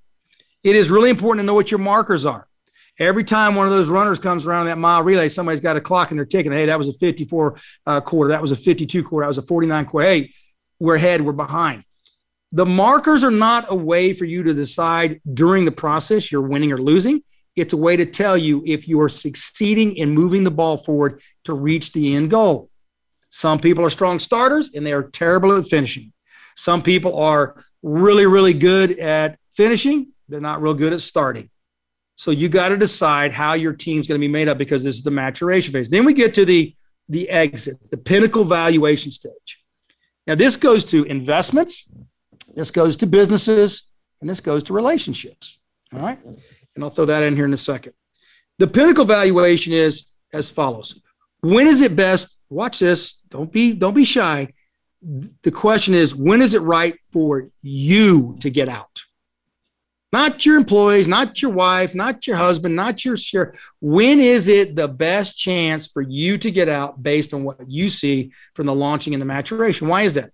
It 0.62 0.76
is 0.76 0.90
really 0.90 1.10
important 1.10 1.42
to 1.42 1.46
know 1.46 1.54
what 1.54 1.70
your 1.70 1.78
markers 1.78 2.24
are. 2.24 2.48
Every 2.98 3.24
time 3.24 3.56
one 3.56 3.66
of 3.66 3.72
those 3.72 3.88
runners 3.88 4.20
comes 4.20 4.46
around 4.46 4.66
that 4.66 4.78
mile 4.78 5.02
relay, 5.02 5.28
somebody's 5.28 5.60
got 5.60 5.76
a 5.76 5.80
clock 5.80 6.10
and 6.10 6.18
they're 6.18 6.24
ticking. 6.24 6.52
Hey, 6.52 6.66
that 6.66 6.78
was 6.78 6.88
a 6.88 6.92
54 6.92 7.58
uh, 7.86 8.00
quarter. 8.00 8.30
That 8.30 8.40
was 8.40 8.52
a 8.52 8.56
52 8.56 9.02
quarter. 9.02 9.24
That 9.24 9.28
was 9.28 9.38
a 9.38 9.42
49 9.42 9.86
quarter. 9.86 10.06
Hey, 10.06 10.32
we're 10.78 10.94
ahead. 10.94 11.20
We're 11.20 11.32
behind. 11.32 11.84
The 12.52 12.64
markers 12.64 13.24
are 13.24 13.32
not 13.32 13.66
a 13.68 13.74
way 13.74 14.14
for 14.14 14.24
you 14.24 14.44
to 14.44 14.54
decide 14.54 15.20
during 15.32 15.64
the 15.64 15.72
process 15.72 16.30
you're 16.30 16.40
winning 16.40 16.70
or 16.72 16.78
losing. 16.78 17.22
It's 17.56 17.72
a 17.72 17.76
way 17.76 17.96
to 17.96 18.06
tell 18.06 18.36
you 18.36 18.62
if 18.64 18.86
you 18.86 19.00
are 19.00 19.08
succeeding 19.08 19.96
in 19.96 20.10
moving 20.10 20.44
the 20.44 20.50
ball 20.52 20.76
forward 20.76 21.20
to 21.44 21.52
reach 21.52 21.92
the 21.92 22.14
end 22.14 22.30
goal. 22.30 22.70
Some 23.30 23.58
people 23.58 23.84
are 23.84 23.90
strong 23.90 24.20
starters 24.20 24.70
and 24.72 24.86
they 24.86 24.92
are 24.92 25.02
terrible 25.02 25.56
at 25.56 25.66
finishing. 25.66 26.12
Some 26.56 26.82
people 26.82 27.18
are 27.18 27.62
really, 27.82 28.26
really 28.26 28.54
good 28.54 28.98
at 28.98 29.38
finishing. 29.54 30.12
They're 30.28 30.40
not 30.40 30.62
real 30.62 30.74
good 30.74 30.92
at 30.92 31.00
starting. 31.00 31.50
So 32.16 32.30
you 32.30 32.48
got 32.48 32.68
to 32.68 32.76
decide 32.76 33.32
how 33.32 33.54
your 33.54 33.72
team's 33.72 34.06
going 34.06 34.20
to 34.20 34.24
be 34.24 34.32
made 34.32 34.48
up 34.48 34.56
because 34.58 34.84
this 34.84 34.96
is 34.96 35.02
the 35.02 35.10
maturation 35.10 35.72
phase. 35.72 35.88
Then 35.88 36.04
we 36.04 36.12
get 36.12 36.34
to 36.34 36.44
the 36.44 36.74
the 37.08 37.28
exit, 37.28 37.76
the 37.90 37.98
pinnacle 37.98 38.44
valuation 38.44 39.10
stage. 39.10 39.62
Now 40.26 40.36
this 40.36 40.56
goes 40.56 40.86
to 40.86 41.04
investments, 41.04 41.86
this 42.54 42.70
goes 42.70 42.96
to 42.96 43.06
businesses 43.06 43.90
and 44.20 44.30
this 44.30 44.40
goes 44.40 44.62
to 44.64 44.72
relationships. 44.72 45.58
All 45.92 46.00
right. 46.00 46.18
And 46.24 46.82
I'll 46.82 46.90
throw 46.90 47.04
that 47.04 47.22
in 47.22 47.36
here 47.36 47.44
in 47.44 47.52
a 47.52 47.58
second. 47.58 47.92
The 48.58 48.66
pinnacle 48.66 49.04
valuation 49.04 49.72
is 49.72 50.06
as 50.32 50.48
follows. 50.48 50.98
When 51.40 51.66
is 51.66 51.82
it 51.82 51.94
best? 51.94 52.40
Watch 52.48 52.78
this. 52.78 53.14
Don't 53.28 53.52
be 53.52 53.72
don't 53.74 53.94
be 53.94 54.04
shy. 54.04 54.52
The 55.42 55.50
question 55.50 55.94
is 55.94 56.14
when 56.14 56.40
is 56.40 56.54
it 56.54 56.62
right 56.62 56.98
for 57.12 57.50
you 57.62 58.36
to 58.40 58.50
get 58.50 58.68
out? 58.68 59.02
Not 60.12 60.46
your 60.46 60.56
employees, 60.56 61.08
not 61.08 61.42
your 61.42 61.50
wife, 61.50 61.92
not 61.92 62.26
your 62.26 62.36
husband, 62.36 62.76
not 62.76 63.04
your 63.04 63.16
share. 63.16 63.54
When 63.80 64.20
is 64.20 64.46
it 64.46 64.76
the 64.76 64.86
best 64.86 65.36
chance 65.36 65.88
for 65.88 66.02
you 66.02 66.38
to 66.38 66.50
get 66.52 66.68
out 66.68 67.02
based 67.02 67.34
on 67.34 67.42
what 67.42 67.68
you 67.68 67.88
see 67.88 68.32
from 68.54 68.66
the 68.66 68.74
launching 68.74 69.12
and 69.12 69.20
the 69.20 69.26
maturation? 69.26 69.88
Why 69.88 70.02
is 70.02 70.14
that? 70.14 70.30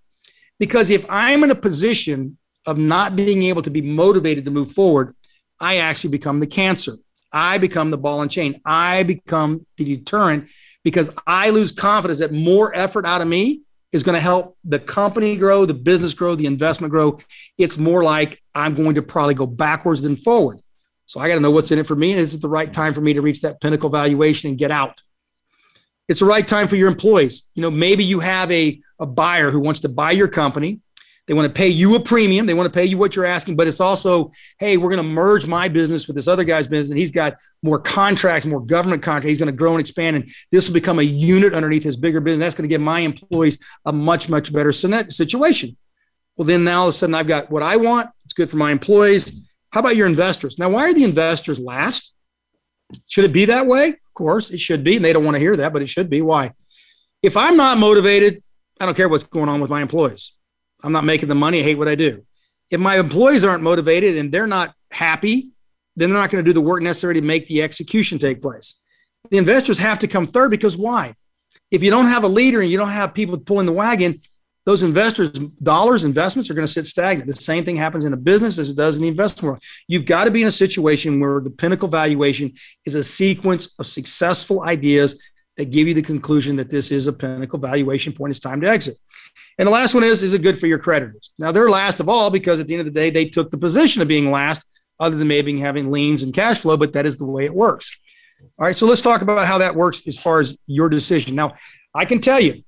Because 0.59 0.91
if 0.91 1.03
I'm 1.09 1.43
in 1.43 1.49
a 1.49 1.55
position 1.55 2.37
of 2.67 2.77
not 2.77 3.15
being 3.15 3.41
able 3.43 3.63
to 3.63 3.71
be 3.71 3.81
motivated 3.81 4.45
to 4.45 4.51
move 4.51 4.71
forward, 4.71 5.15
I 5.59 5.77
actually 5.77 6.11
become 6.11 6.39
the 6.39 6.47
cancer. 6.47 6.97
I 7.31 7.57
become 7.57 7.89
the 7.89 7.97
ball 7.97 8.21
and 8.21 8.29
chain. 8.29 8.61
I 8.63 9.01
become 9.01 9.65
the 9.77 9.95
deterrent 9.95 10.49
because 10.83 11.09
I 11.25 11.49
lose 11.49 11.71
confidence 11.71 12.19
that 12.19 12.31
more 12.31 12.75
effort 12.75 13.05
out 13.05 13.21
of 13.21 13.27
me 13.27 13.61
is 13.91 14.03
going 14.03 14.15
to 14.15 14.21
help 14.21 14.57
the 14.63 14.79
company 14.79 15.35
grow, 15.35 15.65
the 15.65 15.73
business 15.73 16.13
grow, 16.13 16.35
the 16.35 16.45
investment 16.45 16.91
grow. 16.91 17.19
It's 17.57 17.77
more 17.77 18.03
like 18.03 18.41
I'm 18.55 18.73
going 18.73 18.95
to 18.95 19.01
probably 19.01 19.33
go 19.33 19.45
backwards 19.45 20.01
than 20.01 20.15
forward. 20.15 20.61
So 21.05 21.19
I 21.19 21.27
got 21.27 21.35
to 21.35 21.41
know 21.41 21.51
what's 21.51 21.71
in 21.71 21.79
it 21.79 21.87
for 21.87 21.95
me. 21.95 22.11
And 22.11 22.21
is 22.21 22.33
it 22.33 22.41
the 22.41 22.49
right 22.49 22.71
time 22.71 22.93
for 22.93 23.01
me 23.01 23.13
to 23.13 23.21
reach 23.21 23.41
that 23.41 23.59
pinnacle 23.59 23.89
valuation 23.89 24.49
and 24.49 24.57
get 24.57 24.71
out? 24.71 25.01
It's 26.07 26.21
the 26.21 26.25
right 26.25 26.47
time 26.47 26.67
for 26.67 26.77
your 26.77 26.87
employees. 26.87 27.49
You 27.53 27.61
know, 27.61 27.71
maybe 27.71 28.03
you 28.03 28.19
have 28.19 28.51
a 28.51 28.81
a 29.01 29.05
buyer 29.05 29.49
who 29.49 29.59
wants 29.59 29.81
to 29.81 29.89
buy 29.89 30.11
your 30.11 30.27
company. 30.27 30.79
They 31.31 31.35
want 31.35 31.47
to 31.47 31.57
pay 31.57 31.69
you 31.69 31.95
a 31.95 31.99
premium. 32.01 32.45
They 32.45 32.53
want 32.53 32.67
to 32.67 32.77
pay 32.77 32.83
you 32.83 32.97
what 32.97 33.15
you're 33.15 33.23
asking, 33.25 33.55
but 33.55 33.65
it's 33.65 33.79
also, 33.79 34.33
hey, 34.59 34.75
we're 34.75 34.89
going 34.89 34.97
to 34.97 35.03
merge 35.03 35.47
my 35.47 35.69
business 35.69 36.05
with 36.05 36.17
this 36.17 36.27
other 36.27 36.43
guy's 36.43 36.67
business, 36.67 36.89
and 36.89 36.99
he's 36.99 37.13
got 37.13 37.37
more 37.63 37.79
contracts, 37.79 38.45
more 38.45 38.59
government 38.59 39.01
contracts. 39.01 39.29
He's 39.29 39.37
going 39.39 39.47
to 39.47 39.53
grow 39.53 39.71
and 39.71 39.79
expand, 39.79 40.17
and 40.17 40.29
this 40.51 40.67
will 40.67 40.73
become 40.73 40.99
a 40.99 41.03
unit 41.03 41.53
underneath 41.53 41.83
his 41.83 41.95
bigger 41.95 42.19
business. 42.19 42.43
That's 42.43 42.55
going 42.55 42.67
to 42.67 42.73
give 42.73 42.81
my 42.81 42.99
employees 42.99 43.59
a 43.85 43.93
much, 43.93 44.27
much 44.27 44.51
better 44.51 44.73
situation. 44.73 45.77
Well, 46.35 46.45
then 46.45 46.65
now 46.65 46.81
all 46.81 46.87
of 46.87 46.89
a 46.89 46.97
sudden 46.97 47.15
I've 47.15 47.27
got 47.27 47.49
what 47.49 47.63
I 47.63 47.77
want. 47.77 48.09
It's 48.25 48.33
good 48.33 48.49
for 48.49 48.57
my 48.57 48.71
employees. 48.71 49.47
How 49.69 49.79
about 49.79 49.95
your 49.95 50.07
investors? 50.07 50.59
Now, 50.59 50.71
why 50.71 50.89
are 50.89 50.93
the 50.93 51.05
investors 51.05 51.61
last? 51.61 52.13
Should 53.07 53.23
it 53.23 53.31
be 53.31 53.45
that 53.45 53.67
way? 53.67 53.87
Of 53.87 54.13
course, 54.13 54.49
it 54.49 54.59
should 54.59 54.83
be. 54.83 54.97
And 54.97 55.05
they 55.05 55.13
don't 55.13 55.23
want 55.23 55.35
to 55.35 55.39
hear 55.39 55.55
that, 55.55 55.71
but 55.71 55.81
it 55.81 55.87
should 55.87 56.09
be. 56.09 56.21
Why? 56.21 56.51
If 57.23 57.37
I'm 57.37 57.55
not 57.55 57.77
motivated, 57.77 58.43
I 58.81 58.85
don't 58.85 58.95
care 58.95 59.07
what's 59.07 59.23
going 59.23 59.47
on 59.47 59.61
with 59.61 59.69
my 59.69 59.81
employees. 59.81 60.33
I'm 60.83 60.91
not 60.91 61.03
making 61.03 61.29
the 61.29 61.35
money. 61.35 61.59
I 61.59 61.63
hate 61.63 61.77
what 61.77 61.87
I 61.87 61.95
do. 61.95 62.23
If 62.69 62.79
my 62.79 62.97
employees 62.97 63.43
aren't 63.43 63.63
motivated 63.63 64.17
and 64.17 64.31
they're 64.31 64.47
not 64.47 64.73
happy, 64.91 65.51
then 65.95 66.09
they're 66.09 66.19
not 66.19 66.29
going 66.29 66.43
to 66.43 66.49
do 66.49 66.53
the 66.53 66.61
work 66.61 66.81
necessary 66.81 67.15
to 67.15 67.21
make 67.21 67.47
the 67.47 67.61
execution 67.61 68.17
take 68.17 68.41
place. 68.41 68.79
The 69.29 69.37
investors 69.37 69.77
have 69.77 69.99
to 69.99 70.07
come 70.07 70.27
third 70.27 70.51
because 70.51 70.77
why? 70.77 71.15
If 71.69 71.83
you 71.83 71.91
don't 71.91 72.07
have 72.07 72.23
a 72.23 72.27
leader 72.27 72.61
and 72.61 72.69
you 72.69 72.77
don't 72.77 72.89
have 72.89 73.13
people 73.13 73.37
pulling 73.37 73.65
the 73.65 73.71
wagon, 73.71 74.19
those 74.65 74.83
investors, 74.83 75.31
dollars, 75.31 76.03
investments 76.03 76.49
are 76.49 76.53
going 76.53 76.67
to 76.67 76.71
sit 76.71 76.85
stagnant. 76.85 77.27
The 77.27 77.35
same 77.35 77.65
thing 77.65 77.77
happens 77.77 78.05
in 78.05 78.13
a 78.13 78.17
business 78.17 78.59
as 78.59 78.69
it 78.69 78.77
does 78.77 78.95
in 78.95 79.01
the 79.01 79.07
investment 79.07 79.43
world. 79.43 79.63
You've 79.87 80.05
got 80.05 80.25
to 80.25 80.31
be 80.31 80.41
in 80.41 80.47
a 80.47 80.51
situation 80.51 81.19
where 81.19 81.39
the 81.39 81.49
pinnacle 81.49 81.87
valuation 81.87 82.53
is 82.85 82.95
a 82.95 83.03
sequence 83.03 83.73
of 83.79 83.87
successful 83.87 84.61
ideas 84.63 85.19
that 85.57 85.71
give 85.71 85.87
you 85.87 85.93
the 85.93 86.01
conclusion 86.01 86.55
that 86.57 86.69
this 86.69 86.91
is 86.91 87.07
a 87.07 87.13
pinnacle 87.13 87.59
valuation 87.59 88.13
point. 88.13 88.31
It's 88.31 88.39
time 88.39 88.61
to 88.61 88.69
exit. 88.69 88.95
And 89.61 89.67
the 89.67 89.71
last 89.71 89.93
one 89.93 90.03
is, 90.03 90.23
is 90.23 90.33
it 90.33 90.41
good 90.41 90.59
for 90.59 90.65
your 90.65 90.79
creditors? 90.79 91.29
Now 91.37 91.51
they're 91.51 91.69
last 91.69 91.99
of 91.99 92.09
all 92.09 92.31
because 92.31 92.59
at 92.59 92.65
the 92.65 92.73
end 92.73 92.79
of 92.79 92.91
the 92.91 92.99
day, 92.99 93.11
they 93.11 93.25
took 93.25 93.51
the 93.51 93.59
position 93.59 94.01
of 94.01 94.07
being 94.07 94.31
last, 94.31 94.65
other 94.99 95.15
than 95.15 95.27
maybe 95.27 95.59
having 95.59 95.91
liens 95.91 96.23
and 96.23 96.33
cash 96.33 96.61
flow, 96.61 96.77
but 96.77 96.93
that 96.93 97.05
is 97.05 97.19
the 97.19 97.27
way 97.27 97.45
it 97.45 97.53
works. 97.53 97.95
All 98.57 98.65
right. 98.65 98.75
So 98.75 98.87
let's 98.87 99.03
talk 99.03 99.21
about 99.21 99.45
how 99.45 99.59
that 99.59 99.75
works 99.75 100.01
as 100.07 100.17
far 100.17 100.39
as 100.39 100.57
your 100.65 100.89
decision. 100.89 101.35
Now, 101.35 101.53
I 101.93 102.05
can 102.05 102.19
tell 102.19 102.39
you, 102.39 102.63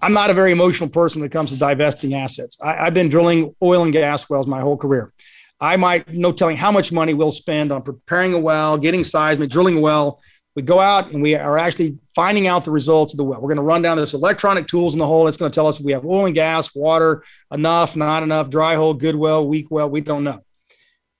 I'm 0.00 0.12
not 0.12 0.30
a 0.30 0.34
very 0.34 0.52
emotional 0.52 0.88
person 0.88 1.20
when 1.20 1.26
it 1.26 1.32
comes 1.32 1.50
to 1.50 1.56
divesting 1.56 2.14
assets. 2.14 2.56
I, 2.62 2.84
have 2.84 2.94
been 2.94 3.08
drilling 3.08 3.56
oil 3.60 3.82
and 3.82 3.92
gas 3.92 4.30
wells 4.30 4.46
my 4.46 4.60
whole 4.60 4.76
career. 4.76 5.12
I 5.60 5.74
might 5.78 6.08
no 6.14 6.30
telling 6.30 6.56
how 6.56 6.70
much 6.70 6.92
money 6.92 7.12
we'll 7.12 7.32
spend 7.32 7.72
on 7.72 7.82
preparing 7.82 8.34
a 8.34 8.38
well, 8.38 8.78
getting 8.78 9.02
seismic, 9.02 9.50
drilling 9.50 9.78
a 9.78 9.80
well. 9.80 10.20
We 10.56 10.62
go 10.62 10.80
out 10.80 11.12
and 11.12 11.22
we 11.22 11.36
are 11.36 11.58
actually 11.58 11.98
finding 12.14 12.48
out 12.48 12.64
the 12.64 12.72
results 12.72 13.12
of 13.12 13.18
the 13.18 13.24
well. 13.24 13.40
We're 13.40 13.48
going 13.48 13.56
to 13.56 13.62
run 13.62 13.82
down 13.82 13.96
this 13.96 14.14
electronic 14.14 14.66
tools 14.66 14.94
in 14.94 14.98
the 14.98 15.06
hole. 15.06 15.28
It's 15.28 15.36
going 15.36 15.50
to 15.50 15.54
tell 15.54 15.68
us 15.68 15.78
if 15.78 15.86
we 15.86 15.92
have 15.92 16.04
oil 16.04 16.26
and 16.26 16.34
gas, 16.34 16.74
water, 16.74 17.22
enough, 17.52 17.94
not 17.94 18.22
enough, 18.22 18.50
dry 18.50 18.74
hole, 18.74 18.94
good 18.94 19.14
well, 19.14 19.46
weak 19.46 19.70
well. 19.70 19.88
We 19.88 20.00
don't 20.00 20.24
know. 20.24 20.42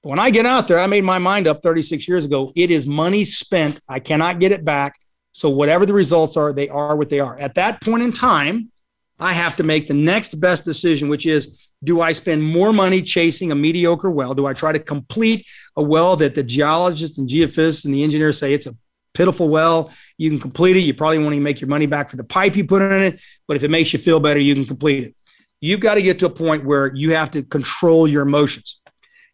But 0.03 0.11
when 0.11 0.18
I 0.18 0.31
get 0.31 0.47
out 0.47 0.66
there, 0.66 0.81
I 0.81 0.87
made 0.87 1.05
my 1.05 1.18
mind 1.18 1.47
up 1.47 1.62
36 1.62 2.09
years 2.09 2.24
ago. 2.24 2.53
It 2.57 2.70
is 2.70 2.87
money 2.87 3.24
spent. 3.24 3.81
I 3.89 4.01
cannot 4.01 4.41
get 4.41 4.51
it 4.51 4.64
back. 4.64 4.99
So 5.33 5.49
whatever 5.49 5.87
the 5.87 5.93
results 5.93 6.37
are, 6.37 6.53
they 6.53 6.68
are 6.68 6.97
what 6.97 7.09
they 7.09 7.20
are. 7.20 7.39
At 7.39 7.55
that 7.55 7.81
point 7.83 8.03
in 8.03 8.12
time, 8.12 8.72
I 9.20 9.33
have 9.33 9.57
to 9.57 9.62
make 9.62 9.87
the 9.87 9.95
next 9.95 10.41
best 10.41 10.64
decision, 10.64 11.09
which 11.09 11.26
is 11.26 11.68
do 11.85 12.01
I 12.01 12.12
spend 12.12 12.43
more 12.43 12.72
money 12.72 13.01
chasing 13.01 13.53
a 13.53 13.55
mediocre 13.55 14.11
well? 14.11 14.35
Do 14.35 14.47
I 14.47 14.55
try 14.55 14.72
to 14.72 14.78
complete 14.78 15.47
a 15.76 15.83
well 15.83 16.16
that 16.16 16.35
the 16.35 16.43
geologists 16.43 17.18
and 17.18 17.28
geophysicists 17.28 17.85
and 17.85 17.95
the 17.95 18.03
engineers 18.03 18.39
say 18.39 18.55
it's 18.55 18.66
a 18.66 18.74
pitiful 19.15 19.49
well? 19.49 19.93
You 20.19 20.31
can 20.31 20.39
complete 20.39 20.77
it. 20.77 20.81
You 20.81 20.95
probably 20.95 21.19
won't 21.19 21.33
even 21.35 21.43
make 21.43 21.61
your 21.61 21.69
money 21.69 21.87
back 21.87 22.11
for 22.11 22.17
the 22.17 22.25
pipe 22.25 22.57
you 22.57 22.65
put 22.65 22.83
in 22.83 23.03
it, 23.03 23.21
but 23.49 23.57
if 23.57 23.63
it 23.63 23.71
makes 23.71 23.93
you 23.93 23.99
feel 23.99 24.21
better, 24.21 24.41
you 24.41 24.55
can 24.55 24.65
complete 24.65 25.05
it. 25.05 25.15
You've 25.61 25.81
got 25.81 25.95
to 25.95 26.03
get 26.03 26.19
to 26.21 26.27
a 26.27 26.31
point 26.31 26.65
where 26.65 26.95
you 26.95 27.15
have 27.15 27.31
to 27.33 27.43
control 27.43 28.09
your 28.09 28.23
emotions. 28.23 28.81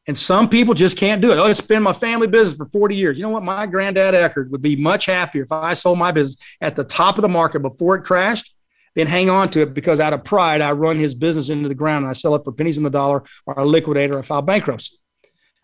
And 0.08 0.16
some 0.16 0.48
people 0.48 0.74
just 0.74 0.96
can't 0.96 1.20
do 1.20 1.32
it. 1.32 1.38
Oh, 1.38 1.46
it's 1.46 1.60
been 1.60 1.82
my 1.82 1.92
family 1.92 2.28
business 2.28 2.56
for 2.56 2.66
40 2.66 2.94
years. 2.94 3.18
You 3.18 3.24
know 3.24 3.30
what? 3.30 3.42
My 3.42 3.66
granddad 3.66 4.14
Eckert 4.14 4.50
would 4.50 4.62
be 4.62 4.76
much 4.76 5.06
happier 5.06 5.42
if 5.42 5.50
I 5.50 5.72
sold 5.72 5.98
my 5.98 6.12
business 6.12 6.36
at 6.60 6.76
the 6.76 6.84
top 6.84 7.18
of 7.18 7.22
the 7.22 7.28
market 7.28 7.60
before 7.60 7.96
it 7.96 8.04
crashed 8.04 8.54
than 8.94 9.06
hang 9.06 9.28
on 9.28 9.50
to 9.50 9.62
it 9.62 9.74
because 9.74 9.98
out 9.98 10.12
of 10.12 10.24
pride, 10.24 10.60
I 10.60 10.72
run 10.72 10.96
his 10.96 11.14
business 11.14 11.48
into 11.48 11.68
the 11.68 11.74
ground 11.74 12.04
and 12.04 12.10
I 12.10 12.12
sell 12.12 12.34
it 12.36 12.44
for 12.44 12.52
pennies 12.52 12.78
on 12.78 12.84
the 12.84 12.90
dollar 12.90 13.24
or 13.46 13.58
I 13.58 13.62
liquidate 13.62 14.10
or 14.10 14.20
I 14.20 14.22
file 14.22 14.42
bankruptcy. 14.42 14.96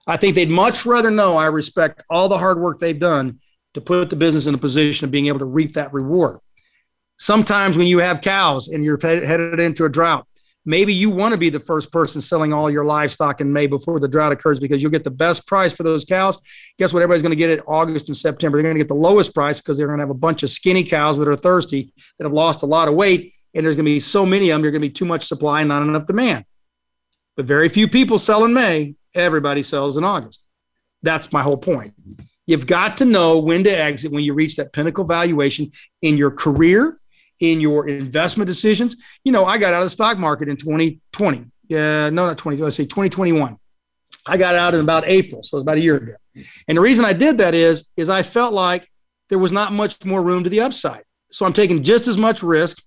I 0.06 0.16
think 0.16 0.34
they'd 0.34 0.50
much 0.50 0.84
rather 0.84 1.10
know 1.10 1.36
I 1.36 1.46
respect 1.46 2.02
all 2.10 2.28
the 2.28 2.38
hard 2.38 2.58
work 2.58 2.80
they've 2.80 2.98
done 2.98 3.38
to 3.74 3.80
put 3.80 4.10
the 4.10 4.16
business 4.16 4.46
in 4.46 4.54
a 4.54 4.58
position 4.58 5.04
of 5.04 5.10
being 5.10 5.26
able 5.26 5.38
to 5.38 5.44
reap 5.44 5.74
that 5.74 5.92
reward. 5.92 6.38
Sometimes 7.18 7.76
when 7.76 7.86
you 7.86 7.98
have 7.98 8.20
cows 8.20 8.68
and 8.68 8.84
you're 8.84 8.98
headed 9.00 9.60
into 9.60 9.84
a 9.84 9.88
drought, 9.88 10.26
maybe 10.64 10.92
you 10.92 11.10
want 11.10 11.32
to 11.32 11.38
be 11.38 11.50
the 11.50 11.60
first 11.60 11.92
person 11.92 12.20
selling 12.20 12.52
all 12.52 12.70
your 12.70 12.84
livestock 12.84 13.40
in 13.40 13.52
May 13.52 13.66
before 13.66 14.00
the 14.00 14.08
drought 14.08 14.32
occurs 14.32 14.60
because 14.60 14.82
you'll 14.82 14.90
get 14.90 15.04
the 15.04 15.10
best 15.10 15.46
price 15.46 15.72
for 15.72 15.82
those 15.82 16.04
cows. 16.04 16.38
Guess 16.78 16.92
what? 16.92 17.02
Everybody's 17.02 17.22
going 17.22 17.30
to 17.30 17.36
get 17.36 17.50
it 17.50 17.62
August 17.66 18.08
and 18.08 18.16
September. 18.16 18.58
They're 18.58 18.64
going 18.64 18.76
to 18.76 18.80
get 18.80 18.88
the 18.88 18.94
lowest 18.94 19.34
price 19.34 19.60
because 19.60 19.76
they're 19.76 19.86
going 19.86 19.98
to 19.98 20.02
have 20.02 20.10
a 20.10 20.14
bunch 20.14 20.42
of 20.42 20.50
skinny 20.50 20.84
cows 20.84 21.16
that 21.18 21.28
are 21.28 21.36
thirsty 21.36 21.92
that 22.18 22.24
have 22.24 22.32
lost 22.32 22.62
a 22.62 22.66
lot 22.66 22.88
of 22.88 22.94
weight. 22.94 23.34
And 23.54 23.64
there's 23.64 23.76
going 23.76 23.84
to 23.84 23.90
be 23.90 24.00
so 24.00 24.24
many 24.24 24.50
of 24.50 24.56
them, 24.56 24.64
you're 24.64 24.72
going 24.72 24.82
to 24.82 24.88
be 24.88 24.92
too 24.92 25.04
much 25.04 25.26
supply 25.26 25.60
and 25.60 25.68
not 25.68 25.82
enough 25.82 26.06
demand. 26.06 26.44
But 27.36 27.46
very 27.46 27.68
few 27.68 27.88
people 27.88 28.18
sell 28.18 28.44
in 28.44 28.54
May. 28.54 28.94
Everybody 29.14 29.62
sells 29.62 29.96
in 29.96 30.04
August. 30.04 30.48
That's 31.02 31.32
my 31.32 31.42
whole 31.42 31.56
point. 31.56 31.94
You've 32.46 32.66
got 32.66 32.96
to 32.98 33.04
know 33.04 33.38
when 33.38 33.64
to 33.64 33.70
exit 33.70 34.12
when 34.12 34.24
you 34.24 34.34
reach 34.34 34.56
that 34.56 34.72
pinnacle 34.72 35.04
valuation 35.04 35.70
in 36.00 36.16
your 36.16 36.30
career 36.30 36.98
in 37.42 37.60
your 37.60 37.88
investment 37.88 38.46
decisions. 38.46 38.96
You 39.24 39.32
know, 39.32 39.44
I 39.44 39.58
got 39.58 39.74
out 39.74 39.82
of 39.82 39.86
the 39.86 39.90
stock 39.90 40.16
market 40.16 40.48
in 40.48 40.56
2020. 40.56 41.38
Uh, 41.38 41.44
no, 41.70 42.10
not 42.10 42.38
20. 42.38 42.56
Let's 42.58 42.76
say 42.76 42.84
2021. 42.84 43.58
I 44.24 44.36
got 44.36 44.54
out 44.54 44.74
in 44.74 44.80
about 44.80 45.04
April, 45.06 45.42
so 45.42 45.56
it 45.56 45.58
was 45.58 45.62
about 45.62 45.78
a 45.78 45.80
year 45.80 45.96
ago. 45.96 46.14
And 46.68 46.78
the 46.78 46.80
reason 46.80 47.04
I 47.04 47.12
did 47.12 47.38
that 47.38 47.54
is, 47.54 47.88
is 47.96 48.08
I 48.08 48.22
felt 48.22 48.54
like 48.54 48.88
there 49.28 49.40
was 49.40 49.50
not 49.50 49.72
much 49.72 50.04
more 50.04 50.22
room 50.22 50.44
to 50.44 50.50
the 50.50 50.60
upside. 50.60 51.02
So 51.32 51.44
I'm 51.44 51.52
taking 51.52 51.82
just 51.82 52.06
as 52.06 52.16
much 52.16 52.44
risk, 52.44 52.80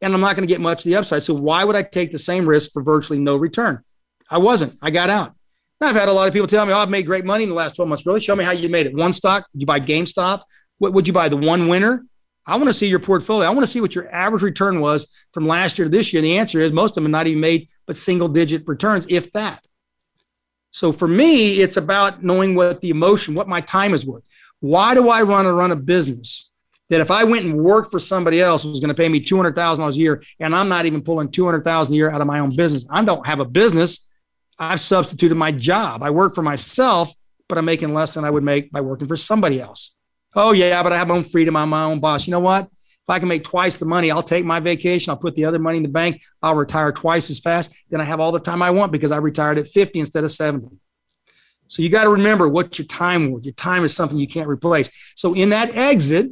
and 0.00 0.12
I'm 0.12 0.20
not 0.20 0.34
going 0.34 0.46
to 0.46 0.52
get 0.52 0.60
much 0.60 0.82
to 0.82 0.88
the 0.88 0.96
upside. 0.96 1.22
So 1.22 1.34
why 1.34 1.62
would 1.64 1.76
I 1.76 1.84
take 1.84 2.10
the 2.10 2.18
same 2.18 2.48
risk 2.48 2.72
for 2.72 2.82
virtually 2.82 3.20
no 3.20 3.36
return? 3.36 3.84
I 4.28 4.38
wasn't. 4.38 4.76
I 4.82 4.90
got 4.90 5.10
out. 5.10 5.34
I've 5.80 5.96
had 5.96 6.08
a 6.08 6.12
lot 6.12 6.28
of 6.28 6.34
people 6.34 6.46
tell 6.46 6.66
me, 6.66 6.72
"Oh, 6.72 6.78
I've 6.78 6.90
made 6.90 7.06
great 7.06 7.24
money 7.24 7.44
in 7.44 7.48
the 7.48 7.54
last 7.54 7.76
12 7.76 7.88
months." 7.88 8.04
Really? 8.04 8.20
Show 8.20 8.36
me 8.36 8.44
how 8.44 8.52
you 8.52 8.68
made 8.68 8.86
it. 8.86 8.94
One 8.94 9.12
stock? 9.12 9.46
Did 9.52 9.62
you 9.62 9.66
buy 9.66 9.80
GameStop? 9.80 10.42
What 10.78 10.92
would 10.92 11.06
you 11.06 11.12
buy? 11.12 11.28
The 11.28 11.36
one 11.36 11.68
winner? 11.68 12.04
I 12.46 12.56
want 12.56 12.68
to 12.68 12.74
see 12.74 12.88
your 12.88 12.98
portfolio. 12.98 13.48
I 13.48 13.50
want 13.50 13.60
to 13.60 13.66
see 13.66 13.80
what 13.80 13.94
your 13.94 14.12
average 14.12 14.42
return 14.42 14.80
was 14.80 15.10
from 15.32 15.46
last 15.46 15.78
year 15.78 15.86
to 15.86 15.90
this 15.90 16.12
year. 16.12 16.20
And 16.20 16.26
the 16.26 16.38
answer 16.38 16.58
is 16.58 16.72
most 16.72 16.92
of 16.92 16.94
them 16.96 17.04
have 17.04 17.10
not 17.12 17.26
even 17.26 17.40
made 17.40 17.68
but 17.86 17.96
single 17.96 18.28
digit 18.28 18.66
returns, 18.66 19.06
if 19.08 19.32
that. 19.32 19.64
So 20.70 20.92
for 20.92 21.08
me, 21.08 21.60
it's 21.60 21.76
about 21.76 22.22
knowing 22.22 22.54
what 22.54 22.80
the 22.80 22.90
emotion, 22.90 23.34
what 23.34 23.48
my 23.48 23.60
time 23.60 23.94
is 23.94 24.06
worth. 24.06 24.22
Why 24.60 24.94
do 24.94 25.08
I 25.08 25.22
run 25.22 25.46
a 25.46 25.52
run 25.52 25.72
a 25.72 25.76
business 25.76 26.50
that 26.88 27.00
if 27.00 27.10
I 27.10 27.24
went 27.24 27.46
and 27.46 27.56
worked 27.56 27.90
for 27.90 27.98
somebody 27.98 28.40
else 28.40 28.64
was 28.64 28.80
going 28.80 28.88
to 28.88 28.94
pay 28.94 29.08
me 29.08 29.20
two 29.20 29.36
hundred 29.36 29.54
thousand 29.54 29.82
dollars 29.82 29.96
a 29.96 30.00
year, 30.00 30.22
and 30.38 30.54
I'm 30.54 30.68
not 30.68 30.86
even 30.86 31.02
pulling 31.02 31.30
two 31.30 31.44
hundred 31.44 31.64
thousand 31.64 31.94
a 31.94 31.96
year 31.96 32.10
out 32.10 32.20
of 32.20 32.26
my 32.26 32.40
own 32.40 32.54
business? 32.54 32.86
I 32.90 33.04
don't 33.04 33.26
have 33.26 33.40
a 33.40 33.44
business. 33.44 34.09
I've 34.60 34.80
substituted 34.80 35.34
my 35.34 35.50
job. 35.50 36.02
I 36.02 36.10
work 36.10 36.34
for 36.34 36.42
myself, 36.42 37.10
but 37.48 37.56
I'm 37.56 37.64
making 37.64 37.94
less 37.94 38.14
than 38.14 38.26
I 38.26 38.30
would 38.30 38.44
make 38.44 38.70
by 38.70 38.82
working 38.82 39.08
for 39.08 39.16
somebody 39.16 39.60
else. 39.60 39.94
Oh, 40.36 40.52
yeah, 40.52 40.82
but 40.82 40.92
I 40.92 40.98
have 40.98 41.08
my 41.08 41.14
own 41.14 41.24
freedom. 41.24 41.56
I'm 41.56 41.70
my 41.70 41.84
own 41.84 41.98
boss. 41.98 42.26
You 42.26 42.30
know 42.32 42.40
what? 42.40 42.66
If 42.66 43.08
I 43.08 43.18
can 43.18 43.28
make 43.28 43.42
twice 43.42 43.78
the 43.78 43.86
money, 43.86 44.10
I'll 44.10 44.22
take 44.22 44.44
my 44.44 44.60
vacation. 44.60 45.10
I'll 45.10 45.16
put 45.16 45.34
the 45.34 45.46
other 45.46 45.58
money 45.58 45.78
in 45.78 45.82
the 45.82 45.88
bank. 45.88 46.22
I'll 46.42 46.54
retire 46.54 46.92
twice 46.92 47.30
as 47.30 47.38
fast. 47.38 47.74
Then 47.88 48.00
I 48.00 48.04
have 48.04 48.20
all 48.20 48.32
the 48.32 48.38
time 48.38 48.60
I 48.60 48.70
want 48.70 48.92
because 48.92 49.10
I 49.10 49.16
retired 49.16 49.56
at 49.56 49.66
50 49.66 49.98
instead 49.98 50.22
of 50.22 50.30
70. 50.30 50.68
So 51.66 51.82
you 51.82 51.88
got 51.88 52.04
to 52.04 52.10
remember 52.10 52.48
what 52.48 52.78
your 52.78 52.86
time 52.86 53.30
was. 53.30 53.44
Your 53.44 53.54
time 53.54 53.84
is 53.84 53.94
something 53.94 54.18
you 54.18 54.28
can't 54.28 54.48
replace. 54.48 54.90
So 55.14 55.34
in 55.34 55.50
that 55.50 55.74
exit, 55.74 56.30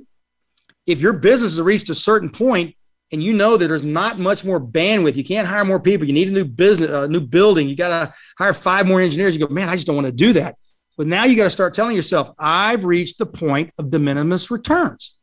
if 0.86 1.00
your 1.00 1.14
business 1.14 1.52
has 1.52 1.62
reached 1.62 1.88
a 1.90 1.94
certain 1.94 2.30
point 2.30 2.76
and 3.11 3.22
you 3.22 3.32
know 3.32 3.56
that 3.56 3.68
there's 3.68 3.84
not 3.84 4.18
much 4.18 4.44
more 4.44 4.61
bandwidth, 4.61 5.16
you 5.16 5.24
can't 5.24 5.48
hire 5.48 5.64
more 5.64 5.80
people. 5.80 6.06
You 6.06 6.12
need 6.12 6.28
a 6.28 6.32
new 6.32 6.44
business, 6.44 6.90
a 6.90 7.09
new 7.09 7.20
building. 7.20 7.68
You 7.68 7.76
got 7.76 7.88
to 7.88 8.14
hire 8.38 8.52
five 8.52 8.86
more 8.86 9.00
engineers. 9.00 9.34
You 9.34 9.46
go, 9.46 9.52
man, 9.52 9.68
I 9.68 9.74
just 9.74 9.86
don't 9.86 9.96
want 9.96 10.06
to 10.06 10.12
do 10.12 10.34
that. 10.34 10.56
But 10.96 11.06
now 11.06 11.24
you 11.24 11.36
got 11.36 11.44
to 11.44 11.50
start 11.50 11.74
telling 11.74 11.96
yourself, 11.96 12.30
I've 12.38 12.84
reached 12.84 13.18
the 13.18 13.26
point 13.26 13.72
of 13.78 13.90
de 13.90 13.98
minimis 13.98 14.50
returns. 14.50 15.14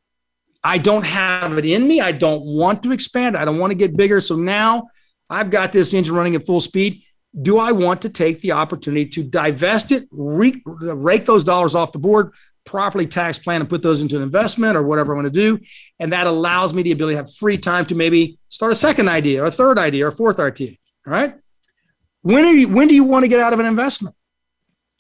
I 0.64 0.80
don't 0.80 1.06
have 1.06 1.58
it 1.58 1.66
in 1.66 1.88
me. 1.88 2.02
I 2.02 2.12
don't 2.12 2.44
want 2.44 2.82
to 2.84 2.92
expand. 2.92 3.38
I 3.38 3.46
don't 3.46 3.60
want 3.60 3.72
to 3.72 3.76
get 3.76 3.96
bigger. 3.96 4.20
So 4.20 4.36
now 4.36 4.88
I've 5.30 5.52
got 5.52 5.72
this 5.72 5.94
engine 5.94 6.16
running 6.16 6.36
at 6.36 6.46
full 6.46 6.62
speed. 6.62 7.04
Do 7.40 7.60
I 7.60 7.72
want 7.72 8.02
to 8.04 8.10
take 8.10 8.42
the 8.42 8.54
opportunity 8.54 9.08
to 9.10 9.24
divest 9.24 9.92
it, 9.92 10.08
re- 10.10 10.64
rake 10.66 11.26
those 11.26 11.44
dollars 11.44 11.76
off 11.76 11.92
the 11.92 12.00
board, 12.00 12.32
properly 12.66 13.08
tax 13.08 13.40
plan 13.40 13.62
and 13.62 13.70
put 13.70 13.82
those 13.82 14.02
into 14.02 14.16
an 14.16 14.24
investment 14.24 14.76
or 14.76 14.84
whatever 14.84 15.14
I 15.14 15.16
want 15.16 15.26
to 15.26 15.32
do? 15.32 15.60
And 16.00 16.12
that 16.14 16.28
allows 16.28 16.74
me 16.74 16.84
the 16.84 16.92
ability 16.92 17.14
to 17.14 17.18
have 17.18 17.34
free 17.34 17.58
time 17.58 17.86
to 17.88 17.96
maybe 17.96 18.38
start 18.50 18.72
a 18.72 18.76
second 18.76 19.08
idea 19.08 19.44
or 19.44 19.46
a 19.46 19.52
third 19.52 19.78
idea 19.78 20.06
or 20.06 20.10
a 20.10 20.16
fourth 20.16 20.40
idea. 20.40 20.76
All 21.08 21.14
right. 21.14 21.36
When, 22.22 22.44
are 22.44 22.54
you, 22.54 22.68
when 22.68 22.88
do 22.88 22.96
you 22.96 23.04
want 23.04 23.24
to 23.24 23.28
get 23.28 23.40
out 23.40 23.54
of 23.54 23.60
an 23.60 23.66
investment? 23.66 24.16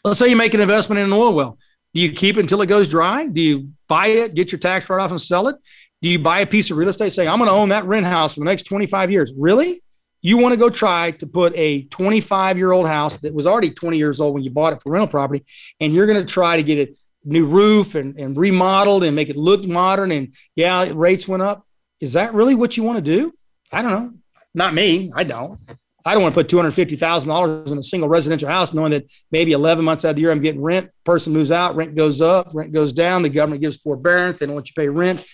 Let's 0.03 0.19
say 0.19 0.29
you 0.29 0.35
make 0.35 0.53
an 0.53 0.61
investment 0.61 0.99
in 0.99 1.05
an 1.05 1.13
oil 1.13 1.33
well. 1.33 1.57
Do 1.95 2.01
you 2.01 2.11
keep 2.11 2.37
it 2.37 2.41
until 2.41 2.61
it 2.61 2.67
goes 2.67 2.87
dry? 2.87 3.25
Do 3.25 3.41
you 3.41 3.69
buy 3.87 4.07
it, 4.07 4.35
get 4.35 4.51
your 4.51 4.59
tax 4.59 4.87
write 4.89 5.01
off, 5.01 5.11
and 5.11 5.19
sell 5.19 5.47
it? 5.47 5.55
Do 6.01 6.09
you 6.09 6.19
buy 6.19 6.41
a 6.41 6.45
piece 6.45 6.69
of 6.69 6.77
real 6.77 6.89
estate, 6.89 7.13
say, 7.13 7.27
I'm 7.27 7.39
going 7.39 7.47
to 7.47 7.55
own 7.55 7.69
that 7.69 7.85
rent 7.85 8.05
house 8.05 8.33
for 8.33 8.41
the 8.41 8.45
next 8.45 8.63
25 8.63 9.09
years? 9.09 9.33
Really? 9.35 9.81
You 10.21 10.37
want 10.37 10.53
to 10.53 10.57
go 10.57 10.69
try 10.69 11.11
to 11.11 11.25
put 11.25 11.55
a 11.55 11.83
25 11.83 12.57
year 12.57 12.71
old 12.71 12.87
house 12.87 13.17
that 13.17 13.33
was 13.33 13.47
already 13.47 13.71
20 13.71 13.97
years 13.97 14.19
old 14.19 14.33
when 14.33 14.43
you 14.43 14.51
bought 14.51 14.73
it 14.73 14.81
for 14.81 14.91
rental 14.91 15.07
property, 15.07 15.45
and 15.79 15.93
you're 15.93 16.05
going 16.05 16.19
to 16.19 16.31
try 16.31 16.57
to 16.57 16.63
get 16.63 16.77
it 16.77 16.97
new 17.25 17.45
roof 17.45 17.95
and, 17.95 18.17
and 18.19 18.37
remodeled 18.37 19.03
and 19.03 19.15
make 19.15 19.29
it 19.29 19.35
look 19.35 19.65
modern. 19.65 20.11
And 20.11 20.33
yeah, 20.55 20.91
rates 20.93 21.27
went 21.27 21.43
up. 21.43 21.65
Is 21.99 22.13
that 22.13 22.33
really 22.33 22.55
what 22.55 22.77
you 22.77 22.83
want 22.83 22.97
to 22.97 23.01
do? 23.01 23.33
I 23.71 23.81
don't 23.81 23.91
know. 23.91 24.13
Not 24.53 24.73
me. 24.73 25.11
I 25.13 25.23
don't. 25.23 25.59
I 26.05 26.13
don't 26.13 26.21
want 26.21 26.35
to 26.35 26.39
put 26.39 26.49
two 26.49 26.57
hundred 26.57 26.73
fifty 26.73 26.95
thousand 26.95 27.29
dollars 27.29 27.71
in 27.71 27.79
a 27.79 27.83
single 27.83 28.07
residential 28.07 28.47
house, 28.47 28.73
knowing 28.73 28.91
that 28.91 29.05
maybe 29.31 29.53
eleven 29.53 29.83
months 29.83 30.05
out 30.05 30.11
of 30.11 30.15
the 30.17 30.21
year 30.21 30.31
I'm 30.31 30.39
getting 30.39 30.61
rent. 30.61 30.91
Person 31.03 31.33
moves 31.33 31.51
out, 31.51 31.75
rent 31.75 31.95
goes 31.95 32.21
up, 32.21 32.49
rent 32.53 32.71
goes 32.71 32.93
down. 32.93 33.23
The 33.23 33.29
government 33.29 33.61
gives 33.61 33.77
forbearance; 33.77 34.37
they 34.37 34.45
don't 34.45 34.53
want 34.53 34.67
you 34.67 34.73
to 34.75 34.81
pay 34.81 34.87
rent. 34.87 35.25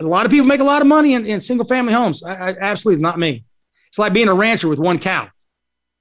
A 0.00 0.04
lot 0.04 0.26
of 0.26 0.30
people 0.30 0.46
make 0.46 0.60
a 0.60 0.64
lot 0.64 0.82
of 0.82 0.88
money 0.88 1.14
in, 1.14 1.26
in 1.26 1.40
single 1.40 1.66
family 1.66 1.92
homes. 1.92 2.22
I, 2.22 2.50
I, 2.50 2.56
absolutely 2.60 3.02
not 3.02 3.18
me. 3.18 3.44
It's 3.88 3.98
like 3.98 4.12
being 4.12 4.28
a 4.28 4.34
rancher 4.34 4.68
with 4.68 4.78
one 4.78 4.98
cow. 4.98 5.28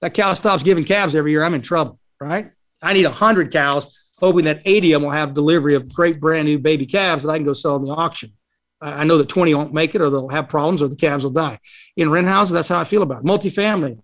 That 0.01 0.13
cow 0.13 0.33
stops 0.33 0.63
giving 0.63 0.83
calves 0.83 1.15
every 1.15 1.31
year. 1.31 1.43
I'm 1.43 1.53
in 1.53 1.61
trouble, 1.61 1.97
right? 2.19 2.51
I 2.81 2.93
need 2.93 3.05
hundred 3.05 3.51
cows, 3.51 3.97
hoping 4.19 4.45
that 4.45 4.61
eighty 4.65 4.93
of 4.93 5.01
them 5.01 5.09
will 5.09 5.17
have 5.17 5.33
delivery 5.33 5.75
of 5.75 5.93
great 5.93 6.19
brand 6.19 6.47
new 6.47 6.59
baby 6.59 6.85
calves 6.85 7.23
that 7.23 7.29
I 7.29 7.37
can 7.37 7.45
go 7.45 7.53
sell 7.53 7.75
in 7.75 7.83
the 7.83 7.91
auction. 7.91 8.33
I 8.79 9.05
know 9.05 9.17
that 9.17 9.29
20 9.29 9.53
won't 9.55 9.73
make 9.73 9.95
it 9.95 10.01
or 10.01 10.09
they'll 10.09 10.29
have 10.29 10.49
problems 10.49 10.81
or 10.81 10.87
the 10.87 10.95
calves 10.95 11.23
will 11.23 11.31
die. 11.31 11.59
In 11.95 12.11
rent 12.11 12.27
houses, 12.27 12.53
that's 12.53 12.67
how 12.67 12.79
I 12.79 12.83
feel 12.83 13.01
about 13.01 13.23
it. 13.23 13.25
Multifamily. 13.25 13.99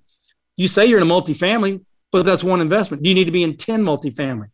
You 0.58 0.68
say 0.68 0.88
you're 0.88 1.00
in 1.00 1.08
a 1.08 1.14
multifamily, 1.14 1.86
but 2.12 2.26
that's 2.26 2.44
one 2.44 2.60
investment. 2.60 3.04
Do 3.04 3.10
you 3.10 3.16
need 3.16 3.26
to 3.26 3.32
be 3.32 3.44
in 3.44 3.56
10 3.56 3.84
multifamily? 3.84 4.48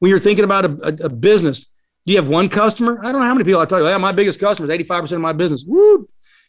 When 0.00 0.10
you're 0.10 0.18
thinking 0.18 0.44
about 0.44 0.64
a, 0.64 0.70
a, 0.82 1.06
a 1.06 1.08
business, 1.08 1.72
do 2.06 2.12
you 2.12 2.18
have 2.18 2.28
one 2.28 2.48
customer? 2.48 2.98
I 3.00 3.12
don't 3.12 3.20
know 3.20 3.26
how 3.26 3.34
many 3.34 3.44
people 3.44 3.60
I 3.60 3.66
tell 3.66 3.80
you, 3.80 3.88
yeah, 3.88 3.96
my 3.98 4.12
biggest 4.12 4.40
customer 4.40 4.70
is 4.70 4.78
85% 4.86 5.12
of 5.12 5.20
my 5.20 5.32
business. 5.32 5.64
Woo, 5.66 6.08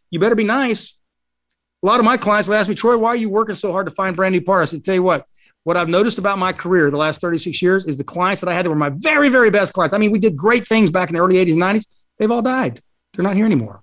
you 0.10 0.20
better 0.20 0.36
be 0.36 0.43
nice. 0.43 1.00
A 1.84 1.86
lot 1.86 2.00
of 2.00 2.06
my 2.06 2.18
clients 2.18 2.50
will 2.50 2.56
ask 2.56 2.68
me, 2.68 2.76
Troy, 2.76 2.98
why 2.98 3.10
are 3.10 3.16
you 3.16 3.30
working 3.30 3.56
so 3.56 3.72
hard 3.72 3.86
to 3.86 3.91
find 3.91 4.16
brand 4.16 4.34
new 4.34 4.41
parts? 4.41 4.74
I 4.74 4.80
tell 4.80 4.96
you 4.96 5.04
what, 5.04 5.26
what 5.66 5.76
I've 5.76 5.89
noticed 5.89 6.20
about 6.20 6.38
my 6.38 6.53
career 6.53 6.91
the 6.91 6.97
last 6.97 7.22
36 7.22 7.59
years 7.59 7.86
is 7.88 7.97
the 7.97 8.03
clients 8.03 8.39
that 8.41 8.47
I 8.47 8.53
had 8.53 8.66
that 8.66 8.70
were 8.70 8.76
my 8.76 8.89
very, 8.89 9.30
very 9.30 9.49
best 9.49 9.74
clients. 9.74 9.95
I 9.95 9.97
mean, 9.97 10.11
we 10.11 10.20
did 10.20 10.38
great 10.38 10.68
things 10.68 10.91
back 10.91 11.09
in 11.09 11.16
the 11.16 11.22
early 11.22 11.43
80s, 11.43 11.55
90s. 11.55 11.88
They've 12.20 12.30
all 12.30 12.43
died. 12.43 12.82
They're 13.13 13.24
not 13.24 13.36
here 13.36 13.47
anymore. 13.47 13.82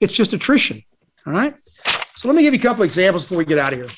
It's 0.00 0.14
just 0.14 0.32
attrition. 0.32 0.80
All 1.26 1.32
right. 1.32 1.56
So 2.14 2.28
let 2.28 2.36
me 2.36 2.42
give 2.42 2.54
you 2.54 2.60
a 2.60 2.62
couple 2.62 2.84
examples 2.84 3.24
before 3.24 3.38
we 3.38 3.44
get 3.44 3.58
out 3.58 3.72
of 3.72 3.80
here. 3.80 3.88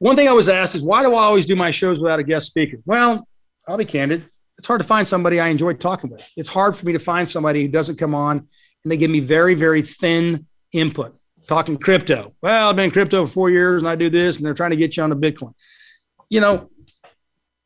One 0.00 0.16
thing 0.16 0.28
I 0.28 0.32
was 0.32 0.48
asked 0.48 0.74
is 0.74 0.82
why 0.82 1.04
do 1.04 1.14
I 1.14 1.22
always 1.22 1.46
do 1.46 1.54
my 1.54 1.70
shows 1.70 2.00
without 2.00 2.18
a 2.18 2.24
guest 2.24 2.48
speaker? 2.48 2.78
Well, 2.84 3.26
I'll 3.68 3.76
be 3.76 3.84
candid. 3.84 4.28
It's 4.58 4.66
hard 4.66 4.80
to 4.80 4.86
find 4.86 5.06
somebody 5.06 5.38
I 5.38 5.48
enjoy 5.48 5.74
talking 5.74 6.10
with. 6.10 6.28
It's 6.36 6.48
hard 6.48 6.76
for 6.76 6.84
me 6.84 6.94
to 6.94 6.98
find 6.98 7.28
somebody 7.28 7.62
who 7.62 7.68
doesn't 7.68 7.96
come 7.96 8.12
on 8.12 8.38
and 8.38 8.90
they 8.90 8.96
give 8.96 9.10
me 9.10 9.20
very, 9.20 9.54
very 9.54 9.82
thin 9.82 10.46
input. 10.72 11.16
Talking 11.48 11.78
crypto. 11.78 12.34
Well, 12.42 12.68
I've 12.68 12.76
been 12.76 12.90
crypto 12.90 13.24
for 13.24 13.32
four 13.32 13.50
years 13.50 13.82
and 13.82 13.88
I 13.88 13.96
do 13.96 14.10
this, 14.10 14.36
and 14.36 14.44
they're 14.44 14.54
trying 14.54 14.70
to 14.70 14.76
get 14.76 14.96
you 14.96 15.02
on 15.02 15.10
the 15.10 15.16
Bitcoin. 15.16 15.54
You 16.28 16.40
know, 16.40 16.70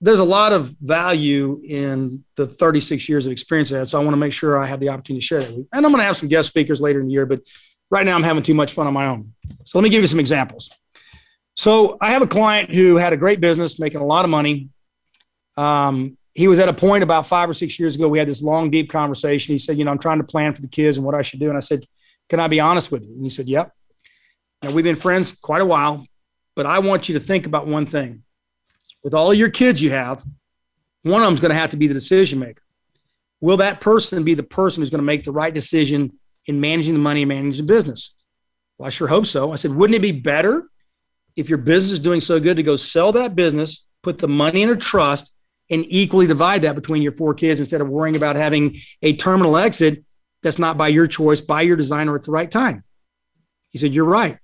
there's 0.01 0.20
a 0.20 0.24
lot 0.24 0.53
of 0.53 0.68
value 0.80 1.61
in 1.64 2.24
the 2.37 2.47
36 2.47 3.09
years 3.09 3.26
of 3.26 3.33
experience 3.33 3.72
I 3.72 3.78
had. 3.78 3.89
So 3.89 4.01
I 4.01 4.05
want 4.05 4.14
to 4.14 4.18
make 4.18 4.33
sure 4.33 4.57
I 4.57 4.66
have 4.66 4.78
the 4.78 4.89
opportunity 4.89 5.20
to 5.20 5.26
share 5.26 5.41
that. 5.41 5.51
And 5.51 5.66
I'm 5.72 5.83
going 5.83 5.99
to 5.99 6.05
have 6.05 6.16
some 6.16 6.28
guest 6.28 6.49
speakers 6.49 6.80
later 6.80 7.01
in 7.01 7.07
the 7.07 7.12
year, 7.12 7.26
but 7.26 7.41
right 7.91 8.07
now 8.07 8.14
I'm 8.14 8.22
having 8.22 8.45
too 8.45 8.55
much 8.55 8.72
fun 8.72 8.87
on 8.87 8.93
my 8.93 9.07
own. 9.07 9.33
So 9.64 9.78
let 9.78 9.83
me 9.83 9.91
give 9.91 10.01
you 10.01 10.09
some 10.09 10.20
examples. 10.20 10.70
So 11.55 11.99
I 12.01 12.12
have 12.12 12.22
a 12.22 12.26
client 12.26 12.72
who 12.72 12.97
had 12.97 13.12
a 13.12 13.16
great 13.16 13.41
business, 13.41 13.80
making 13.80 14.01
a 14.01 14.07
lot 14.07 14.24
of 14.24 14.30
money. 14.30 14.70
Um, 15.57 16.16
he 16.35 16.49
was 16.49 16.59
at 16.59 16.68
a 16.68 16.72
point 16.72 17.03
about 17.03 17.26
five 17.26 17.51
or 17.51 17.55
six 17.55 17.78
years 17.78 17.95
ago. 17.95 18.09
We 18.09 18.18
had 18.18 18.28
this 18.28 18.43
long, 18.43 18.70
deep 18.70 18.91
conversation. 18.91 19.53
He 19.53 19.59
said, 19.59 19.76
"You 19.76 19.85
know, 19.85 19.91
I'm 19.91 19.99
trying 19.99 20.18
to 20.18 20.24
plan 20.24 20.55
for 20.55 20.62
the 20.62 20.68
kids 20.68 20.97
and 20.97 21.05
what 21.05 21.14
I 21.14 21.20
should 21.20 21.41
do." 21.41 21.49
And 21.49 21.59
I 21.59 21.61
said, 21.61 21.85
"Can 22.33 22.41
I 22.41 22.49
be 22.49 22.61
honest 22.61 22.91
with 22.91 23.05
you?" 23.05 23.12
And 23.12 23.22
he 23.22 23.28
said, 23.28 23.47
"Yep." 23.47 23.70
Now 24.62 24.70
we've 24.70 24.83
been 24.83 24.97
friends 24.97 25.33
quite 25.33 25.61
a 25.61 25.66
while, 25.66 26.07
but 26.57 26.64
I 26.64 26.78
want 26.78 27.07
you 27.07 27.12
to 27.12 27.20
think 27.20 27.45
about 27.45 27.66
one 27.66 27.85
thing. 27.85 28.22
With 29.05 29.12
all 29.12 29.35
your 29.35 29.51
kids 29.51 29.83
you 29.83 29.91
have, 29.91 30.24
one 31.03 31.20
of 31.20 31.26
them's 31.26 31.41
going 31.41 31.51
to 31.51 31.61
have 31.61 31.68
to 31.70 31.76
be 31.76 31.89
the 31.89 31.93
decision 31.93 32.39
maker. 32.39 32.62
Will 33.43 33.59
that 33.59 33.83
person 33.83 34.24
be 34.24 34.33
the 34.33 34.43
person 34.43 34.80
who's 34.80 34.89
going 34.89 35.01
to 35.01 35.05
make 35.05 35.24
the 35.24 35.30
right 35.30 35.53
decision 35.53 36.18
in 36.47 36.59
managing 36.59 36.95
the 36.95 37.01
money 37.01 37.20
and 37.20 37.28
managing 37.28 37.66
the 37.66 37.70
business? 37.70 38.14
Well, 38.78 38.87
I 38.87 38.91
sure 38.91 39.09
hope 39.09 39.26
so. 39.26 39.53
I 39.53 39.57
said, 39.57 39.74
wouldn't 39.74 39.97
it 39.97 40.01
be 40.01 40.12
better 40.12 40.70
if 41.37 41.51
your 41.51 41.59
business 41.59 41.93
is 41.93 41.99
doing 41.99 42.22
so 42.22 42.41
good 42.41 42.57
to 42.57 42.62
go 42.62 42.76
sell 42.76 43.12
that 43.12 43.37
business, 43.37 43.87
put 44.03 44.16
the 44.16 44.28
money 44.28 44.62
in 44.62 44.70
a 44.70 44.76
trust, 44.76 45.35
and 45.68 45.85
equally 45.87 46.26
divide 46.26 46.62
that 46.62 46.76
between 46.76 47.03
your 47.03 47.12
four 47.12 47.35
kids 47.35 47.61
instead 47.61 47.83
of 47.83 47.91
worrying 47.91 48.16
about 48.16 48.37
having 48.37 48.78
a 49.03 49.14
terminal 49.16 49.59
exit 49.59 50.03
that's 50.43 50.59
not 50.59 50.76
by 50.76 50.88
your 50.88 51.07
choice, 51.07 51.40
by 51.40 51.62
your 51.62 51.76
designer 51.76 52.14
at 52.14 52.22
the 52.22 52.30
right 52.30 52.51
time. 52.51 52.84
He 53.70 53.78
said, 53.78 53.93
You're 53.93 54.05
right. 54.05 54.38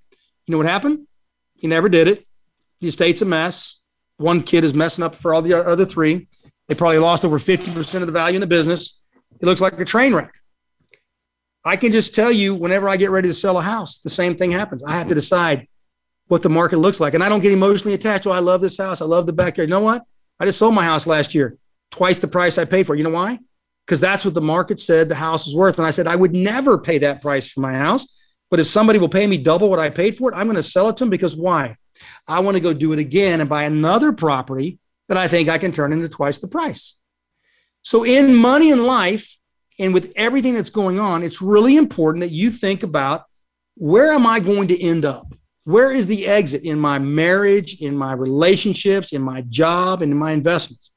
You 0.45 0.51
know 0.51 0.57
what 0.57 0.67
happened? 0.67 1.07
He 1.55 1.67
never 1.67 1.89
did 1.89 2.07
it. 2.07 2.25
The 2.81 2.87
estate's 2.87 3.21
a 3.21 3.25
mess. 3.25 3.81
One 4.17 4.41
kid 4.41 4.63
is 4.63 4.73
messing 4.73 5.03
up 5.03 5.15
for 5.15 5.33
all 5.33 5.41
the 5.41 5.53
other 5.53 5.85
three. 5.85 6.27
They 6.67 6.75
probably 6.75 6.99
lost 6.99 7.25
over 7.25 7.39
50% 7.39 8.01
of 8.01 8.07
the 8.07 8.13
value 8.13 8.35
in 8.35 8.41
the 8.41 8.47
business. 8.47 8.99
It 9.39 9.45
looks 9.45 9.61
like 9.61 9.79
a 9.79 9.85
train 9.85 10.13
wreck. 10.13 10.33
I 11.63 11.75
can 11.75 11.91
just 11.91 12.15
tell 12.15 12.31
you 12.31 12.55
whenever 12.55 12.87
I 12.87 12.97
get 12.97 13.09
ready 13.09 13.27
to 13.27 13.33
sell 13.33 13.57
a 13.57 13.61
house, 13.61 13.99
the 13.99 14.09
same 14.09 14.35
thing 14.35 14.51
happens. 14.51 14.83
I 14.83 14.93
have 14.93 15.07
to 15.09 15.15
decide 15.15 15.67
what 16.27 16.41
the 16.41 16.49
market 16.49 16.77
looks 16.77 16.99
like. 16.99 17.13
And 17.13 17.23
I 17.23 17.29
don't 17.29 17.41
get 17.41 17.51
emotionally 17.51 17.95
attached. 17.95 18.27
Oh, 18.27 18.31
I 18.31 18.39
love 18.39 18.61
this 18.61 18.77
house. 18.77 19.01
I 19.01 19.05
love 19.05 19.25
the 19.25 19.33
backyard. 19.33 19.69
You 19.69 19.73
know 19.73 19.81
what? 19.81 20.03
I 20.39 20.45
just 20.45 20.57
sold 20.57 20.73
my 20.73 20.85
house 20.85 21.05
last 21.05 21.35
year, 21.35 21.57
twice 21.91 22.19
the 22.19 22.27
price 22.27 22.57
I 22.57 22.65
paid 22.65 22.87
for 22.87 22.95
it. 22.95 22.99
You 22.99 23.03
know 23.03 23.09
why? 23.09 23.39
Because 23.89 23.99
that's 23.99 24.23
what 24.23 24.35
the 24.35 24.41
market 24.41 24.79
said 24.79 25.09
the 25.09 25.15
house 25.15 25.47
was 25.47 25.55
worth. 25.55 25.79
And 25.79 25.87
I 25.87 25.89
said, 25.89 26.05
I 26.05 26.15
would 26.15 26.31
never 26.31 26.77
pay 26.77 26.99
that 26.99 27.23
price 27.23 27.47
for 27.49 27.61
my 27.61 27.73
house. 27.73 28.15
But 28.51 28.59
if 28.59 28.67
somebody 28.67 28.99
will 28.99 29.09
pay 29.09 29.25
me 29.25 29.35
double 29.35 29.67
what 29.67 29.79
I 29.79 29.89
paid 29.89 30.15
for 30.15 30.31
it, 30.31 30.35
I'm 30.35 30.45
going 30.45 30.57
to 30.57 30.61
sell 30.61 30.89
it 30.89 30.97
to 30.97 31.05
them 31.05 31.09
because 31.09 31.35
why? 31.35 31.75
I 32.27 32.41
want 32.41 32.53
to 32.53 32.61
go 32.61 32.71
do 32.71 32.93
it 32.93 32.99
again 32.99 33.41
and 33.41 33.49
buy 33.49 33.63
another 33.63 34.11
property 34.13 34.77
that 35.07 35.17
I 35.17 35.27
think 35.27 35.49
I 35.49 35.57
can 35.57 35.71
turn 35.71 35.91
into 35.91 36.07
twice 36.07 36.37
the 36.37 36.47
price. 36.47 36.99
So, 37.81 38.03
in 38.03 38.35
money 38.35 38.71
and 38.71 38.83
life, 38.83 39.35
and 39.79 39.91
with 39.91 40.13
everything 40.15 40.53
that's 40.53 40.69
going 40.69 40.99
on, 40.99 41.23
it's 41.23 41.41
really 41.41 41.75
important 41.75 42.21
that 42.21 42.31
you 42.31 42.51
think 42.51 42.83
about 42.83 43.23
where 43.73 44.13
am 44.13 44.27
I 44.27 44.39
going 44.39 44.67
to 44.67 44.79
end 44.79 45.03
up? 45.03 45.33
Where 45.63 45.91
is 45.91 46.05
the 46.05 46.27
exit 46.27 46.61
in 46.61 46.79
my 46.79 46.99
marriage, 46.99 47.81
in 47.81 47.97
my 47.97 48.13
relationships, 48.13 49.13
in 49.13 49.23
my 49.23 49.41
job, 49.49 50.03
and 50.03 50.11
in 50.11 50.17
my 50.19 50.33
investments? 50.33 50.91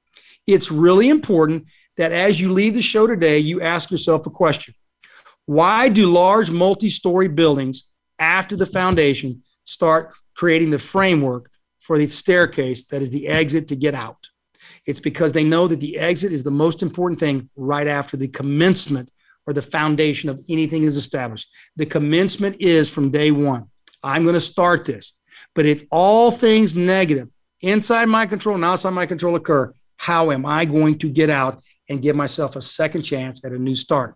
It's 0.46 0.70
really 0.70 1.08
important 1.08 1.68
that 1.96 2.12
as 2.12 2.40
you 2.40 2.50
leave 2.52 2.74
the 2.74 2.82
show 2.82 3.06
today, 3.06 3.38
you 3.38 3.60
ask 3.60 3.90
yourself 3.90 4.26
a 4.26 4.30
question 4.30 4.74
Why 5.46 5.88
do 5.88 6.10
large 6.10 6.50
multi 6.50 6.88
story 6.88 7.28
buildings 7.28 7.84
after 8.18 8.56
the 8.56 8.66
foundation 8.66 9.42
start 9.64 10.14
creating 10.36 10.70
the 10.70 10.78
framework 10.78 11.50
for 11.78 11.98
the 11.98 12.06
staircase 12.08 12.86
that 12.86 13.02
is 13.02 13.10
the 13.10 13.28
exit 13.28 13.68
to 13.68 13.76
get 13.76 13.94
out? 13.94 14.28
It's 14.86 15.00
because 15.00 15.32
they 15.32 15.44
know 15.44 15.68
that 15.68 15.80
the 15.80 15.98
exit 15.98 16.32
is 16.32 16.42
the 16.42 16.50
most 16.50 16.82
important 16.82 17.20
thing 17.20 17.48
right 17.56 17.86
after 17.86 18.16
the 18.16 18.28
commencement 18.28 19.10
or 19.46 19.52
the 19.52 19.62
foundation 19.62 20.28
of 20.28 20.40
anything 20.48 20.84
is 20.84 20.96
established. 20.96 21.48
The 21.76 21.86
commencement 21.86 22.56
is 22.60 22.88
from 22.88 23.10
day 23.10 23.30
one. 23.30 23.68
I'm 24.02 24.22
going 24.22 24.34
to 24.34 24.40
start 24.40 24.84
this. 24.84 25.18
But 25.54 25.66
if 25.66 25.84
all 25.90 26.30
things 26.30 26.74
negative 26.74 27.28
inside 27.60 28.06
my 28.06 28.26
control 28.26 28.56
and 28.56 28.64
outside 28.64 28.90
my 28.90 29.06
control 29.06 29.36
occur, 29.36 29.72
how 29.96 30.30
am 30.32 30.44
I 30.44 30.64
going 30.64 30.98
to 30.98 31.08
get 31.08 31.30
out 31.30 31.62
and 31.88 32.02
give 32.02 32.16
myself 32.16 32.56
a 32.56 32.62
second 32.62 33.02
chance 33.02 33.44
at 33.44 33.52
a 33.52 33.58
new 33.58 33.74
start? 33.74 34.14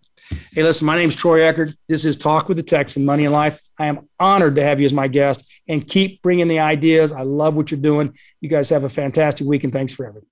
Hey, 0.53 0.63
listen, 0.63 0.87
my 0.87 0.97
name 0.97 1.09
is 1.09 1.15
Troy 1.15 1.43
Eckert. 1.43 1.75
This 1.89 2.05
is 2.05 2.17
Talk 2.17 2.49
with 2.49 2.57
the 2.57 2.63
Texan 2.63 3.05
Money 3.05 3.25
and 3.25 3.33
Life. 3.33 3.61
I 3.79 3.87
am 3.87 4.09
honored 4.19 4.57
to 4.57 4.63
have 4.63 4.81
you 4.81 4.87
as 4.87 4.93
my 4.93 5.09
guest 5.09 5.45
and 5.69 5.87
keep 5.87 6.23
bringing 6.23 6.49
the 6.49 6.59
ideas. 6.59 7.13
I 7.13 7.23
love 7.23 7.55
what 7.55 7.71
you're 7.71 7.81
doing. 7.81 8.17
You 8.41 8.49
guys 8.49 8.71
have 8.71 8.85
a 8.85 8.89
fantastic 8.89 9.47
week 9.47 9.65
and 9.65 9.73
thanks 9.73 9.93
for 9.93 10.07
everything. 10.07 10.29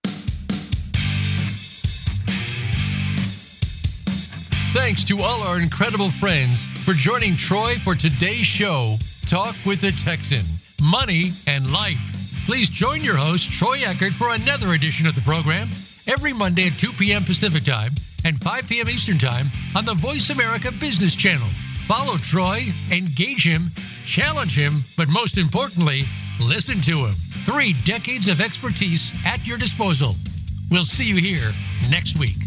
Thanks 4.73 5.05
to 5.05 5.21
all 5.21 5.43
our 5.43 5.61
incredible 5.61 6.11
friends 6.11 6.67
for 6.85 6.95
joining 6.95 7.37
Troy 7.37 7.77
for 7.77 7.95
today's 7.95 8.47
show 8.47 8.97
Talk 9.27 9.55
with 9.65 9.81
the 9.81 9.93
Texan 9.93 10.45
Money 10.83 11.31
and 11.47 11.73
Life. 11.73 12.43
Please 12.47 12.69
join 12.69 13.03
your 13.03 13.17
host, 13.17 13.51
Troy 13.51 13.79
Eckert, 13.85 14.13
for 14.13 14.35
another 14.35 14.75
edition 14.75 15.07
of 15.07 15.15
the 15.15 15.23
program 15.23 15.71
every 16.07 16.33
Monday 16.33 16.69
at 16.69 16.79
2 16.79 16.93
p.m. 16.93 17.25
Pacific 17.25 17.65
Time 17.65 17.93
and 18.25 18.39
5 18.39 18.69
p.m. 18.69 18.89
Eastern 18.89 19.19
Time 19.19 19.47
on 19.77 19.85
the 19.85 19.95
Voice 19.95 20.31
America 20.31 20.71
Business 20.73 21.15
Channel. 21.15 21.49
Follow 21.81 22.17
Troy, 22.17 22.63
engage 22.91 23.47
him, 23.47 23.71
challenge 24.07 24.59
him, 24.59 24.81
but 24.97 25.09
most 25.09 25.37
importantly, 25.39 26.05
listen 26.41 26.81
to 26.83 27.07
him. 27.07 27.15
Three 27.45 27.75
decades 27.85 28.29
of 28.29 28.41
expertise 28.41 29.13
at 29.27 29.47
your 29.47 29.59
disposal. 29.59 30.15
We'll 30.71 30.85
see 30.85 31.05
you 31.05 31.17
here 31.17 31.53
next 31.91 32.19
week. 32.19 32.44